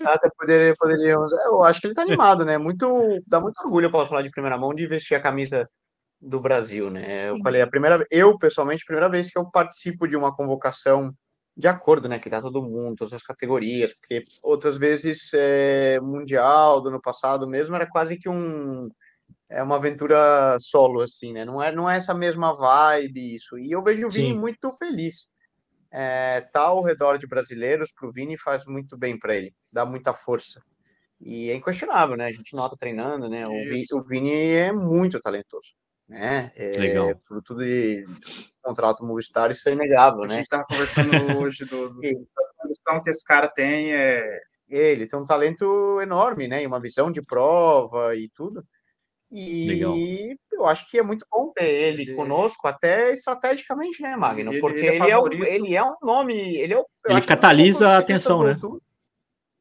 até 0.04 0.28
poderia, 0.38 0.74
poderíamos. 0.78 1.32
Eu 1.32 1.64
acho 1.64 1.80
que 1.80 1.86
ele 1.86 1.92
está 1.92 2.02
animado, 2.02 2.44
né? 2.44 2.56
Muito, 2.58 2.86
dá 3.26 3.40
muito 3.40 3.58
orgulho, 3.64 3.86
eu 3.86 3.90
posso 3.90 4.08
falar 4.08 4.22
de 4.22 4.30
primeira 4.30 4.56
mão, 4.56 4.74
de 4.74 4.86
vestir 4.86 5.14
a 5.14 5.20
camisa 5.20 5.68
do 6.20 6.40
Brasil, 6.40 6.90
né? 6.90 7.28
Eu 7.28 7.36
Sim. 7.36 7.42
falei, 7.42 7.62
a 7.62 7.66
primeira, 7.66 8.06
eu 8.10 8.38
pessoalmente, 8.38 8.82
a 8.82 8.86
primeira 8.86 9.08
vez 9.08 9.30
que 9.30 9.38
eu 9.38 9.50
participo 9.50 10.06
de 10.06 10.16
uma 10.16 10.34
convocação 10.34 11.12
de 11.56 11.68
acordo, 11.68 12.08
né? 12.08 12.18
Que 12.18 12.28
dá 12.28 12.40
todo 12.40 12.62
mundo, 12.62 12.96
todas 12.96 13.14
as 13.14 13.22
categorias, 13.22 13.94
porque 13.94 14.24
outras 14.42 14.76
vezes 14.76 15.30
é, 15.34 15.98
mundial 16.00 16.80
do 16.82 16.90
ano 16.90 17.00
passado 17.00 17.48
mesmo 17.48 17.74
era 17.74 17.88
quase 17.88 18.18
que 18.18 18.28
um 18.28 18.88
é 19.48 19.62
uma 19.62 19.76
aventura 19.76 20.56
solo 20.60 21.00
assim, 21.00 21.32
né? 21.32 21.44
Não 21.44 21.62
é 21.62 21.72
não 21.72 21.88
é 21.88 21.96
essa 21.96 22.14
mesma 22.14 22.54
vibe 22.54 23.36
isso. 23.36 23.58
E 23.58 23.70
eu 23.72 23.82
vejo 23.82 24.06
o 24.06 24.10
Vini 24.10 24.32
Sim. 24.32 24.38
muito 24.38 24.70
feliz. 24.72 25.28
É, 25.90 26.42
tá 26.52 26.62
ao 26.62 26.82
redor 26.82 27.16
de 27.18 27.26
brasileiros 27.26 27.92
para 27.92 28.08
o 28.08 28.12
Vini 28.12 28.36
faz 28.38 28.66
muito 28.66 28.98
bem 28.98 29.18
para 29.18 29.34
ele, 29.34 29.54
dá 29.72 29.86
muita 29.86 30.12
força. 30.12 30.60
E 31.20 31.50
é 31.50 31.54
inquestionável, 31.54 32.16
né? 32.16 32.26
A 32.26 32.32
gente 32.32 32.54
nota 32.54 32.76
treinando, 32.78 33.28
né? 33.30 33.44
O 33.46 33.70
Vini, 33.70 33.84
o 33.94 34.04
Vini 34.04 34.52
é 34.52 34.72
muito 34.72 35.20
talentoso 35.20 35.74
né? 36.08 36.52
É 36.54 36.72
Legal. 36.78 37.16
fruto 37.16 37.54
de 37.54 38.06
contrato 38.62 39.04
Movistar, 39.04 39.50
isso 39.50 39.68
é 39.68 39.72
inegável, 39.72 40.20
né? 40.20 40.34
A 40.34 40.36
gente 40.38 40.44
estava 40.44 40.64
conversando 40.64 41.10
hoje 41.38 41.64
do, 41.64 41.90
do, 41.90 42.00
da 42.00 42.42
condição 42.56 43.02
que 43.02 43.10
esse 43.10 43.24
cara 43.24 43.48
tem. 43.48 43.92
É... 43.92 44.40
Ele 44.68 45.06
tem 45.06 45.18
um 45.18 45.24
talento 45.24 46.00
enorme, 46.00 46.48
né? 46.48 46.62
E 46.62 46.66
uma 46.66 46.80
visão 46.80 47.10
de 47.10 47.22
prova 47.22 48.16
e 48.16 48.28
tudo. 48.30 48.64
E 49.30 49.66
Legal. 49.68 49.94
eu 50.52 50.66
acho 50.66 50.88
que 50.88 50.98
é 50.98 51.02
muito 51.02 51.26
bom 51.30 51.52
ter 51.52 51.68
ele, 51.68 52.02
ele 52.02 52.14
conosco, 52.14 52.66
até 52.68 53.12
estrategicamente, 53.12 54.00
né, 54.00 54.16
Magno? 54.16 54.52
Ele, 54.52 54.60
Porque 54.60 54.78
ele, 54.78 54.88
é, 54.88 54.96
ele 54.96 55.10
é, 55.10 55.18
o, 55.18 55.44
ele 55.44 55.74
é, 55.74 55.82
um 55.82 55.94
nome. 56.00 56.56
Ele, 56.56 56.74
é 56.74 56.78
o, 56.78 56.86
ele 57.08 57.22
catalisa 57.22 57.88
a 57.90 57.98
atenção, 57.98 58.44
né? 58.44 58.56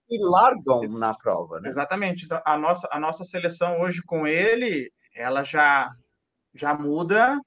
E 0.09 0.19
largam 0.23 0.83
na 0.87 1.15
prova, 1.15 1.59
né? 1.59 1.69
Exatamente. 1.69 2.25
Então, 2.25 2.39
a 2.45 2.57
nossa, 2.57 2.87
a 2.91 2.99
nossa 2.99 3.23
seleção 3.23 3.81
hoje 3.81 4.03
com 4.05 4.27
ele, 4.27 4.91
ela 5.15 5.41
já 5.41 5.91
já 6.55 6.73
muda 6.73 7.39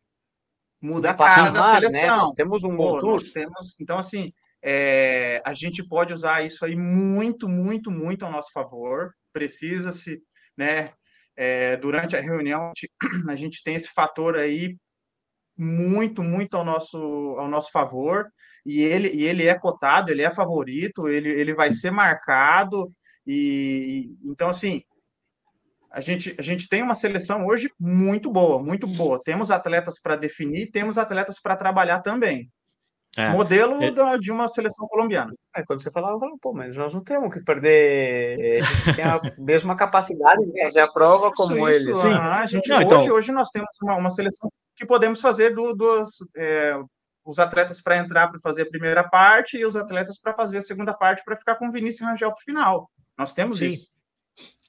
muda 0.80 1.10
a 1.10 1.14
cara 1.14 1.50
da 1.50 1.74
seleção. 1.74 2.00
Né? 2.00 2.06
Nós 2.06 2.30
temos 2.32 2.64
um 2.64 2.76
Pô, 2.76 3.18
temos, 3.32 3.80
então 3.80 3.98
assim, 3.98 4.32
é, 4.62 5.42
a 5.44 5.54
gente 5.54 5.86
pode 5.86 6.12
usar 6.12 6.44
isso 6.44 6.64
aí 6.64 6.76
muito, 6.76 7.48
muito, 7.48 7.90
muito 7.90 8.24
ao 8.24 8.32
nosso 8.32 8.52
favor. 8.52 9.12
Precisa-se, 9.32 10.20
né? 10.56 10.86
É, 11.36 11.76
durante 11.76 12.16
a 12.16 12.20
reunião 12.20 12.72
a 13.28 13.36
gente 13.36 13.62
tem 13.62 13.76
esse 13.76 13.88
fator 13.88 14.36
aí 14.36 14.76
muito, 15.56 16.22
muito 16.22 16.56
ao 16.56 16.64
nosso, 16.64 16.98
ao 17.38 17.48
nosso 17.48 17.70
favor. 17.70 18.26
E 18.66 18.82
ele, 18.82 19.08
e 19.14 19.24
ele 19.24 19.46
é 19.46 19.54
cotado, 19.54 20.10
ele 20.10 20.22
é 20.22 20.30
favorito, 20.30 21.08
ele, 21.08 21.28
ele 21.28 21.54
vai 21.54 21.72
ser 21.72 21.90
marcado. 21.90 22.92
E 23.26 24.16
então, 24.24 24.50
assim, 24.50 24.82
a 25.90 26.00
gente, 26.00 26.34
a 26.38 26.42
gente 26.42 26.68
tem 26.68 26.82
uma 26.82 26.94
seleção 26.94 27.46
hoje 27.46 27.70
muito 27.78 28.30
boa, 28.30 28.62
muito 28.62 28.86
boa. 28.86 29.20
Temos 29.22 29.50
atletas 29.50 30.00
para 30.00 30.16
definir, 30.16 30.70
temos 30.70 30.98
atletas 30.98 31.40
para 31.40 31.56
trabalhar 31.56 32.00
também. 32.00 32.50
É. 33.16 33.30
Modelo 33.30 33.82
é. 33.82 33.90
Da, 33.90 34.16
de 34.16 34.30
uma 34.30 34.46
seleção 34.46 34.86
colombiana. 34.86 35.32
É, 35.56 35.64
quando 35.64 35.82
você 35.82 35.90
falava, 35.90 36.14
eu 36.14 36.20
falava, 36.20 36.38
pô, 36.40 36.52
mas 36.52 36.76
nós 36.76 36.92
não 36.94 37.02
temos 37.02 37.32
que 37.32 37.40
perder. 37.40 38.62
A 38.62 38.64
gente 38.64 38.96
tem 38.96 39.04
a 39.04 39.20
mesma 39.38 39.74
capacidade 39.74 40.44
de 40.44 40.62
fazer 40.62 40.80
a 40.80 40.92
prova 40.92 41.32
como 41.34 41.68
isso, 41.68 41.88
eles. 41.88 42.00
Sim. 42.00 42.12
Ah, 42.12 42.40
a 42.40 42.46
gente, 42.46 42.68
não, 42.68 42.76
hoje, 42.76 42.86
então... 42.86 43.06
hoje 43.08 43.32
nós 43.32 43.48
temos 43.50 43.70
uma, 43.82 43.96
uma 43.96 44.10
seleção 44.10 44.50
que 44.76 44.86
podemos 44.86 45.20
fazer 45.20 45.54
do, 45.54 45.74
dos, 45.74 46.18
é, 46.36 46.78
os 47.24 47.38
atletas 47.38 47.80
para 47.80 47.98
entrar 47.98 48.28
para 48.28 48.38
fazer 48.40 48.62
a 48.62 48.70
primeira 48.70 49.02
parte 49.02 49.56
e 49.56 49.64
os 49.64 49.74
atletas 49.74 50.18
para 50.20 50.32
fazer 50.34 50.58
a 50.58 50.62
segunda 50.62 50.94
parte 50.94 51.24
para 51.24 51.36
ficar 51.36 51.56
com 51.56 51.68
o 51.68 51.72
Vinícius 51.72 52.08
Rangel 52.08 52.30
para 52.30 52.38
o 52.38 52.44
final. 52.44 52.90
Nós 53.16 53.32
temos 53.32 53.58
Sim. 53.58 53.68
isso. 53.68 53.97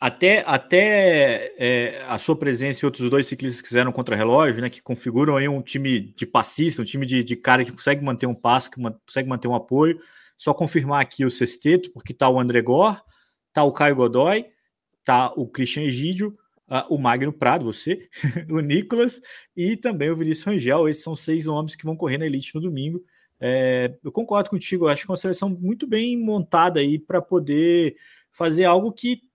Até, 0.01 0.45
até 0.47 1.53
é, 1.57 2.01
a 2.07 2.17
sua 2.17 2.33
presença 2.33 2.79
e 2.81 2.85
outros 2.85 3.09
dois 3.09 3.27
ciclistas 3.27 3.61
que 3.61 3.67
fizeram 3.67 3.91
contra-relógio, 3.91 4.61
né, 4.61 4.69
que 4.69 4.81
configuram 4.81 5.35
aí 5.35 5.45
um 5.49 5.61
time 5.61 5.99
de 5.99 6.25
passista, 6.25 6.81
um 6.81 6.85
time 6.85 7.05
de, 7.05 7.21
de 7.21 7.35
cara 7.35 7.65
que 7.65 7.71
consegue 7.73 8.03
manter 8.03 8.25
um 8.25 8.33
passo, 8.33 8.71
que 8.71 8.79
man, 8.79 8.93
consegue 9.05 9.27
manter 9.27 9.49
um 9.49 9.55
apoio. 9.55 9.99
Só 10.37 10.53
confirmar 10.53 11.01
aqui 11.01 11.25
o 11.25 11.31
sexteto, 11.31 11.91
porque 11.91 12.13
tá 12.13 12.29
o 12.29 12.39
André 12.39 12.61
Gor, 12.61 12.97
tá 13.51 13.61
o 13.65 13.73
Caio 13.73 13.97
Godoy, 13.97 14.45
tá 15.03 15.33
o 15.35 15.45
Christian 15.45 15.83
Egídio, 15.83 16.37
uh, 16.69 16.93
o 16.93 16.97
Magno 16.97 17.33
Prado, 17.33 17.65
você, 17.65 18.07
o 18.49 18.61
Nicolas 18.61 19.21
e 19.53 19.75
também 19.75 20.09
o 20.09 20.15
Vinícius 20.15 20.45
Rangel. 20.45 20.87
Esses 20.87 21.03
são 21.03 21.13
seis 21.13 21.45
homens 21.45 21.75
que 21.75 21.83
vão 21.83 21.97
correr 21.97 22.17
na 22.17 22.25
Elite 22.25 22.55
no 22.55 22.61
domingo. 22.61 23.03
É, 23.37 23.93
eu 24.01 24.13
concordo 24.13 24.49
contigo, 24.49 24.87
acho 24.87 25.05
que 25.05 25.11
é 25.11 25.13
uma 25.13 25.17
seleção 25.17 25.49
muito 25.49 25.85
bem 25.85 26.17
montada 26.17 26.79
aí 26.79 26.97
para 26.97 27.21
poder 27.21 27.97
fazer 28.31 28.63
algo 28.63 28.93
que 28.93 29.28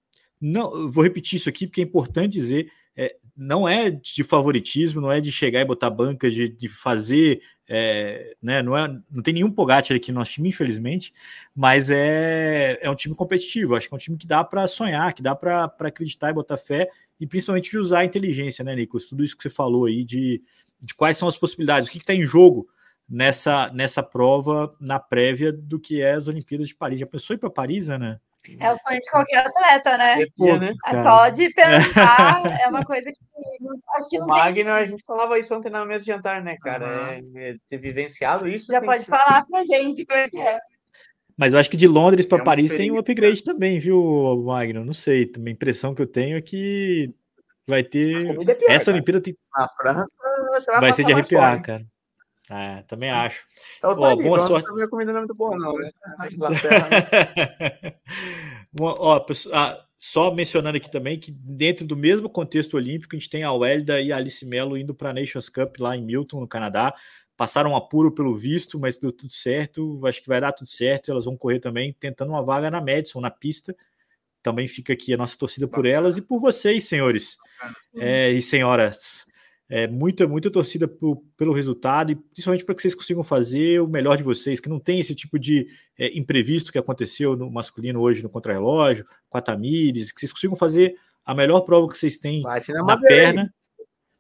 não, 0.47 0.93
vou 0.93 1.03
repetir 1.03 1.39
isso 1.39 1.49
aqui 1.49 1.67
porque 1.67 1.81
é 1.81 1.85
importante 1.85 2.33
dizer, 2.33 2.71
é, 2.95 3.17
não 3.35 3.67
é 3.67 3.91
de 3.91 4.23
favoritismo, 4.23 5.01
não 5.01 5.11
é 5.11 5.19
de 5.19 5.33
chegar 5.33 5.63
e 5.63 5.65
botar 5.65 5.89
banca, 5.89 6.31
de, 6.31 6.51
de 6.51 6.69
fazer, 6.69 7.41
é, 7.67 8.37
né, 8.43 8.63
não, 8.63 8.77
é, 8.77 8.87
não 9.11 9.23
tem 9.23 9.33
nenhum 9.33 9.51
Pogacar 9.51 9.97
aqui 9.97 10.13
no 10.13 10.19
nosso 10.19 10.33
time, 10.33 10.51
infelizmente, 10.51 11.15
mas 11.55 11.89
é, 11.89 12.79
é 12.83 12.91
um 12.91 12.95
time 12.95 13.15
competitivo, 13.15 13.75
acho 13.75 13.89
que 13.89 13.95
é 13.95 13.97
um 13.97 13.99
time 13.99 14.19
que 14.19 14.27
dá 14.27 14.45
para 14.45 14.67
sonhar, 14.67 15.15
que 15.15 15.23
dá 15.23 15.35
para 15.35 15.65
acreditar 15.65 16.29
e 16.29 16.35
botar 16.35 16.59
fé, 16.59 16.91
e 17.19 17.27
principalmente 17.27 17.71
de 17.71 17.79
usar 17.79 18.01
a 18.01 18.05
inteligência, 18.05 18.63
né, 18.63 18.75
Nicolas? 18.75 19.07
Tudo 19.07 19.25
isso 19.25 19.35
que 19.35 19.43
você 19.43 19.51
falou 19.51 19.87
aí 19.87 20.05
de, 20.05 20.43
de 20.79 20.95
quais 20.95 21.17
são 21.17 21.27
as 21.27 21.39
possibilidades, 21.39 21.89
o 21.89 21.93
que 21.93 21.97
está 21.97 22.15
em 22.15 22.23
jogo 22.23 22.69
nessa, 23.09 23.73
nessa 23.73 24.03
prova, 24.03 24.77
na 24.79 25.01
prévia 25.01 25.51
do 25.51 25.81
que 25.81 26.03
é 26.03 26.13
as 26.13 26.29
Olimpíadas 26.29 26.69
de 26.69 26.75
Paris. 26.75 27.01
Já 27.01 27.07
pensou 27.07 27.35
ir 27.35 27.39
para 27.39 27.49
Paris, 27.49 27.89
Ana? 27.89 28.21
É 28.61 28.73
o 28.73 28.77
sonho 28.77 29.01
de 29.01 29.11
qualquer 29.11 29.47
atleta, 29.47 29.97
né? 29.97 30.17
Depois, 30.17 30.61
né? 30.61 30.75
É 30.87 31.03
só 31.03 31.29
de 31.29 31.51
pensar, 31.51 32.43
é 32.61 32.69
uma 32.69 32.85
coisa 32.85 33.11
que 33.11 33.19
acho 33.97 34.09
que 34.09 34.19
não. 34.19 34.27
O 34.27 34.29
Magno, 34.29 34.71
a 34.71 34.85
gente 34.85 35.03
falava 35.03 35.39
isso 35.39 35.55
ontem 35.55 35.71
na 35.71 35.85
mesa 35.85 36.05
de 36.05 36.13
jantar, 36.13 36.43
né, 36.43 36.57
cara? 36.61 37.21
Uhum. 37.23 37.33
É, 37.37 37.57
ter 37.69 37.79
vivenciado 37.79 38.47
isso. 38.47 38.71
Já 38.71 38.81
pode 38.81 39.05
falar 39.07 39.47
pra 39.47 39.63
gente 39.63 40.05
como 40.05 40.19
é 40.19 40.29
que 40.29 40.39
é. 40.39 40.59
Mas 41.37 41.53
eu 41.53 41.59
acho 41.59 41.71
que 41.71 41.77
de 41.77 41.89
Londres 41.89 42.27
para 42.27 42.43
é 42.43 42.45
Paris 42.45 42.73
tem 42.73 42.93
um 42.93 42.99
upgrade 42.99 43.43
né? 43.45 43.53
também, 43.53 43.79
viu, 43.79 44.43
Magno? 44.45 44.85
Não 44.85 44.93
sei. 44.93 45.31
A 45.35 45.51
impressão 45.51 45.95
que 45.95 46.03
eu 46.03 46.07
tenho 46.07 46.37
é 46.37 46.43
que 46.43 47.13
vai 47.67 47.83
ter. 47.83 48.29
É 48.49 48.55
pior, 48.55 48.71
Essa 48.71 48.93
Olimpíada 48.93 49.21
tem. 49.21 49.37
A 49.55 49.69
França 49.69 50.07
vai, 50.69 50.81
vai 50.81 50.93
ser 50.93 51.05
de 51.05 51.13
arrepiar, 51.13 51.61
cara. 51.63 51.85
É, 52.51 52.83
também 52.83 53.11
acho. 53.11 53.45
Então, 53.79 53.99
tá 53.99 54.01
Ó, 54.01 54.17
boa 54.17 54.41
sorte. 54.41 54.73
Minha 54.75 54.89
comida 54.89 55.13
não 55.13 55.19
é 55.19 55.23
muito 55.23 55.35
boa, 55.35 55.57
não, 55.57 55.79
né? 55.79 55.91
Ó, 58.79 59.21
pessoal, 59.21 59.55
ah, 59.57 59.85
só 59.97 60.35
mencionando 60.35 60.77
aqui 60.77 60.91
também 60.91 61.19
que 61.19 61.31
dentro 61.33 61.87
do 61.87 61.97
mesmo 61.97 62.29
contexto 62.29 62.75
olímpico, 62.75 63.17
a 63.17 63.19
gente 63.19 63.31
tem 63.31 63.43
a 63.43 63.53
Welda 63.53 64.01
e 64.01 64.13
a 64.13 64.19
Alice 64.19 64.45
Mello 64.45 64.77
indo 64.77 64.95
para 64.95 65.11
a 65.11 65.15
Nations 65.15 65.49
Cup 65.49 65.79
lá 65.79 65.97
em 65.97 66.05
Milton, 66.05 66.41
no 66.41 66.49
Canadá. 66.49 66.95
Passaram 67.37 67.71
um 67.71 67.77
apuro 67.77 68.13
pelo 68.13 68.37
visto, 68.37 68.79
mas 68.79 68.99
deu 68.99 69.11
tudo 69.11 69.33
certo. 69.33 70.01
Acho 70.07 70.21
que 70.21 70.29
vai 70.29 70.41
dar 70.41 70.53
tudo 70.53 70.69
certo. 70.69 71.11
Elas 71.11 71.25
vão 71.25 71.37
correr 71.37 71.59
também, 71.59 71.97
tentando 71.99 72.31
uma 72.31 72.43
vaga 72.43 72.71
na 72.71 72.81
Madison, 72.81 73.21
na 73.21 73.31
pista. 73.31 73.75
Também 74.43 74.69
fica 74.69 74.93
aqui 74.93 75.15
a 75.15 75.17
nossa 75.17 75.39
torcida 75.39 75.67
por 75.67 75.87
elas 75.87 76.19
e 76.19 76.23
por 76.23 76.39
vocês, 76.39 76.87
senhores 76.87 77.39
é, 77.97 78.31
e 78.31 78.43
senhoras. 78.43 79.27
É, 79.69 79.87
muita, 79.89 80.29
muita 80.29 80.51
torcida 80.51 80.87
por, 80.87 81.23
pelo 81.37 81.53
resultado 81.53 82.13
e 82.13 82.15
principalmente 82.15 82.65
para 82.65 82.75
que 82.75 82.83
vocês 82.83 82.95
consigam 82.95 83.25
fazer 83.25 83.81
o 83.81 83.89
melhor 83.89 84.17
de 84.17 84.23
vocês, 84.23 84.61
que 84.61 84.69
não 84.69 84.79
tem 84.79 85.01
esse 85.01 85.15
tipo 85.15 85.39
de 85.39 85.67
é, 85.99 86.17
imprevisto 86.19 86.71
que 86.71 86.79
aconteceu 86.79 87.35
no 87.35 87.51
masculino 87.51 88.01
hoje 88.01 88.23
no 88.23 88.29
contrarrelógio, 88.29 89.07
com 89.29 89.39
a 89.39 89.41
Tamires, 89.41 90.13
que 90.13 90.21
vocês 90.21 90.33
consigam 90.33 90.55
fazer 90.55 90.97
a 91.25 91.35
melhor 91.35 91.63
prova 91.63 91.89
que 91.89 91.97
vocês 91.97 92.19
têm 92.19 92.43
na, 92.43 92.85
na 92.85 92.99
perna. 92.99 93.55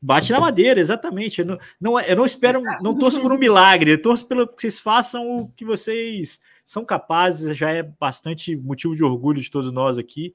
Bate 0.01 0.33
na 0.33 0.41
madeira, 0.41 0.79
exatamente. 0.79 1.41
Eu 1.41 1.47
não, 1.47 1.59
não, 1.81 2.01
eu 2.01 2.17
não 2.17 2.27
espero, 2.27 2.63
não 2.83 2.97
torço 2.97 3.23
por 3.23 3.33
um 3.33 3.39
milagre, 3.39 3.93
eu 3.93 4.03
torço 4.03 4.27
pelo 4.27 4.47
que 4.47 4.61
vocês 4.61 4.79
façam 4.79 5.39
o 5.39 5.49
que 5.49 5.65
vocês 5.65 6.41
são 6.65 6.85
capazes, 6.85 7.57
já 7.57 7.71
é 7.71 7.83
bastante 7.83 8.55
motivo 8.55 8.95
de 8.95 9.03
orgulho 9.03 9.41
de 9.41 9.51
todos 9.51 9.73
nós 9.73 9.97
aqui. 9.97 10.35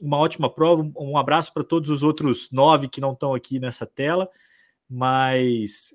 Uma 0.00 0.18
ótima 0.18 0.48
prova, 0.48 0.88
um 0.96 1.16
abraço 1.16 1.52
para 1.52 1.62
todos 1.62 1.90
os 1.90 2.02
outros 2.02 2.50
nove 2.50 2.88
que 2.88 3.00
não 3.00 3.12
estão 3.12 3.34
aqui 3.34 3.58
nessa 3.58 3.86
tela, 3.86 4.28
mas 4.88 5.92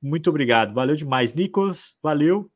muito 0.00 0.30
obrigado, 0.30 0.72
valeu 0.72 0.96
demais. 0.96 1.34
Nicolas, 1.34 1.96
valeu. 2.02 2.50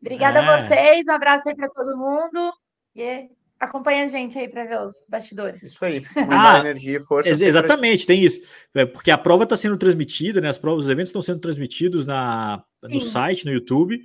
Obrigada 0.00 0.38
é. 0.38 0.42
a 0.42 0.68
vocês, 0.68 1.06
um 1.08 1.12
abraço 1.12 1.48
aí 1.48 1.56
para 1.56 1.68
todo 1.68 1.96
mundo. 1.96 2.52
E 2.94 3.28
acompanha 3.58 4.04
a 4.04 4.08
gente 4.08 4.38
aí 4.38 4.48
para 4.48 4.64
ver 4.64 4.80
os 4.80 4.94
bastidores. 5.08 5.62
Isso 5.62 5.84
aí, 5.84 6.02
ah, 6.30 6.60
energia 6.60 6.98
e 6.98 7.00
força. 7.00 7.28
Ex 7.28 7.40
exatamente, 7.40 8.06
tem 8.06 8.22
isso. 8.22 8.40
É, 8.74 8.86
porque 8.86 9.10
a 9.10 9.18
prova 9.18 9.44
está 9.44 9.56
sendo 9.56 9.76
transmitida, 9.76 10.40
né? 10.40 10.48
As 10.48 10.58
provas, 10.58 10.84
os 10.84 10.90
eventos 10.90 11.10
estão 11.10 11.22
sendo 11.22 11.40
transmitidos 11.40 12.06
na, 12.06 12.62
no 12.82 13.00
Sim. 13.00 13.10
site, 13.10 13.44
no 13.44 13.52
YouTube. 13.52 14.00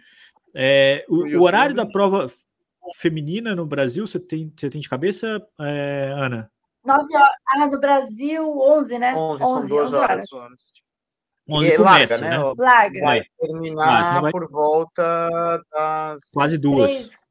É, 0.53 1.05
o, 1.07 1.37
o, 1.37 1.43
horário 1.43 1.73
da 1.73 1.85
prova 1.85 2.31
feminina 2.95 3.55
no 3.55 3.65
Brasil, 3.65 4.07
você 4.07 4.19
tem, 4.19 4.51
você 4.55 4.69
tem 4.69 4.81
de 4.81 4.89
cabeça, 4.89 5.45
é, 5.59 6.13
Ana? 6.15 6.51
9 6.83 7.15
horas. 7.15 7.35
Ah, 7.47 7.67
no 7.67 7.79
Brasil, 7.79 8.59
11, 8.59 8.99
né? 8.99 9.15
11, 9.15 9.43
11 9.43 9.51
são 9.51 9.67
12 9.67 9.95
horas. 9.95 10.33
horas. 10.33 10.61
11 11.49 11.75
começa, 11.75 11.83
larga, 11.83 12.17
né? 12.17 12.29
né? 12.29 12.53
Larga. 12.57 13.01
Vai 13.01 13.21
terminar 13.39 14.21
vai... 14.21 14.31
por 14.31 14.49
volta 14.49 15.63
das... 15.71 16.31
Quase 16.33 16.57
duas. 16.57 16.91
Três. 16.91 17.21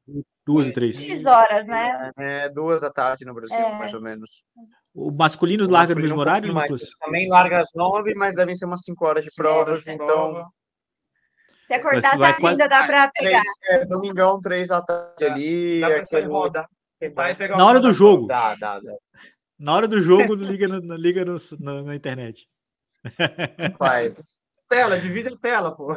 Duas 0.45 0.67
e 0.67 0.73
três. 0.73 0.97
Três 0.97 1.25
horas, 1.25 1.65
né? 1.67 2.11
É, 2.17 2.49
duas 2.49 2.81
da 2.81 2.91
tarde 2.91 3.25
no 3.25 3.33
Brasil, 3.33 3.57
é. 3.57 3.77
mais 3.77 3.93
ou 3.93 4.01
menos. 4.01 4.43
O 4.93 5.11
masculino 5.11 5.65
o 5.65 5.69
larga 5.69 5.93
masculino 5.93 5.99
no 5.99 6.03
mesmo 6.03 6.17
um 6.17 6.21
horário, 6.21 6.53
mais. 6.53 6.89
Também 6.99 7.29
larga 7.29 7.61
às 7.61 7.69
nove, 7.75 8.13
mas 8.15 8.35
devem 8.35 8.55
ser 8.55 8.65
umas 8.65 8.83
cinco 8.83 9.05
horas 9.05 9.23
de 9.23 9.31
provas, 9.35 9.87
então... 9.87 10.45
Se 11.71 11.75
acordar 11.75 12.17
vai, 12.17 12.37
vai, 12.37 12.51
ainda 12.51 12.67
dá 12.67 12.85
para 12.85 13.09
pegar. 13.17 13.41
é, 13.69 13.85
domingão, 13.85 14.41
três 14.41 14.67
da 14.67 14.81
tarde 14.81 15.23
ali. 15.23 15.79
Dá 15.79 15.87
aquele... 15.87 16.27
roda. 16.27 16.67
Na 17.55 17.65
hora 17.65 17.79
do 17.79 17.93
jogo. 17.93 18.27
Dá, 18.27 18.55
dá, 18.55 18.77
dá. 18.77 18.93
Na 19.57 19.73
hora 19.73 19.87
do 19.87 20.03
jogo, 20.03 20.35
liga, 20.35 20.67
no, 20.67 20.95
liga 20.95 21.23
no, 21.23 21.37
na, 21.61 21.81
na 21.81 21.95
internet. 21.95 22.45
Vai. 23.79 24.13
Tela, 24.67 24.99
divide 24.99 25.29
a 25.29 25.37
tela, 25.37 25.73
pô. 25.73 25.95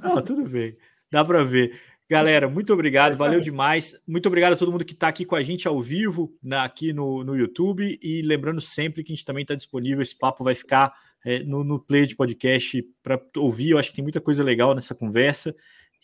Não, 0.00 0.22
tudo 0.22 0.48
bem. 0.48 0.76
Dá 1.10 1.24
para 1.24 1.42
ver. 1.42 1.80
Galera, 2.08 2.48
muito 2.48 2.72
obrigado, 2.72 3.16
valeu 3.16 3.40
demais. 3.40 4.00
Muito 4.06 4.26
obrigado 4.26 4.52
a 4.52 4.56
todo 4.56 4.70
mundo 4.70 4.84
que 4.84 4.92
está 4.92 5.08
aqui 5.08 5.24
com 5.24 5.34
a 5.34 5.42
gente 5.42 5.66
ao 5.66 5.80
vivo, 5.82 6.32
na, 6.40 6.62
aqui 6.62 6.92
no, 6.92 7.24
no 7.24 7.36
YouTube. 7.36 7.98
E 8.00 8.22
lembrando 8.22 8.60
sempre 8.60 9.02
que 9.02 9.12
a 9.12 9.16
gente 9.16 9.24
também 9.24 9.42
está 9.42 9.56
disponível, 9.56 10.00
esse 10.00 10.16
papo 10.16 10.44
vai 10.44 10.54
ficar 10.54 10.94
é, 11.24 11.40
no, 11.40 11.64
no 11.64 11.78
play 11.78 12.06
de 12.06 12.16
podcast 12.16 12.82
para 13.02 13.20
ouvir. 13.36 13.70
Eu 13.70 13.78
acho 13.78 13.90
que 13.90 13.96
tem 13.96 14.02
muita 14.02 14.20
coisa 14.20 14.42
legal 14.42 14.74
nessa 14.74 14.94
conversa. 14.94 15.54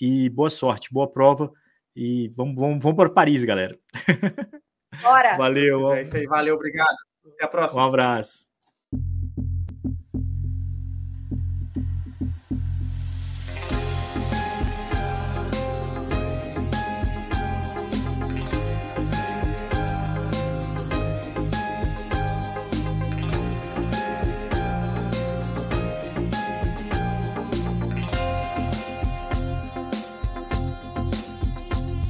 E 0.01 0.29
boa 0.31 0.51
sorte, 0.51 0.93
boa 0.93 1.11
prova. 1.11 1.51
E 1.95 2.29
vamos, 2.37 2.55
vamos, 2.55 2.83
vamos 2.83 2.97
para 2.97 3.11
Paris, 3.11 3.45
galera. 3.45 3.79
Bora! 5.03 5.37
Valeu. 5.39 5.93
É 5.95 6.03
isso 6.03 6.17
aí, 6.17 6.27
valeu, 6.27 6.55
obrigado. 6.55 6.97
Até 7.35 7.45
a 7.45 7.49
próxima. 7.49 7.83
Um 7.83 7.85
abraço. 7.85 8.46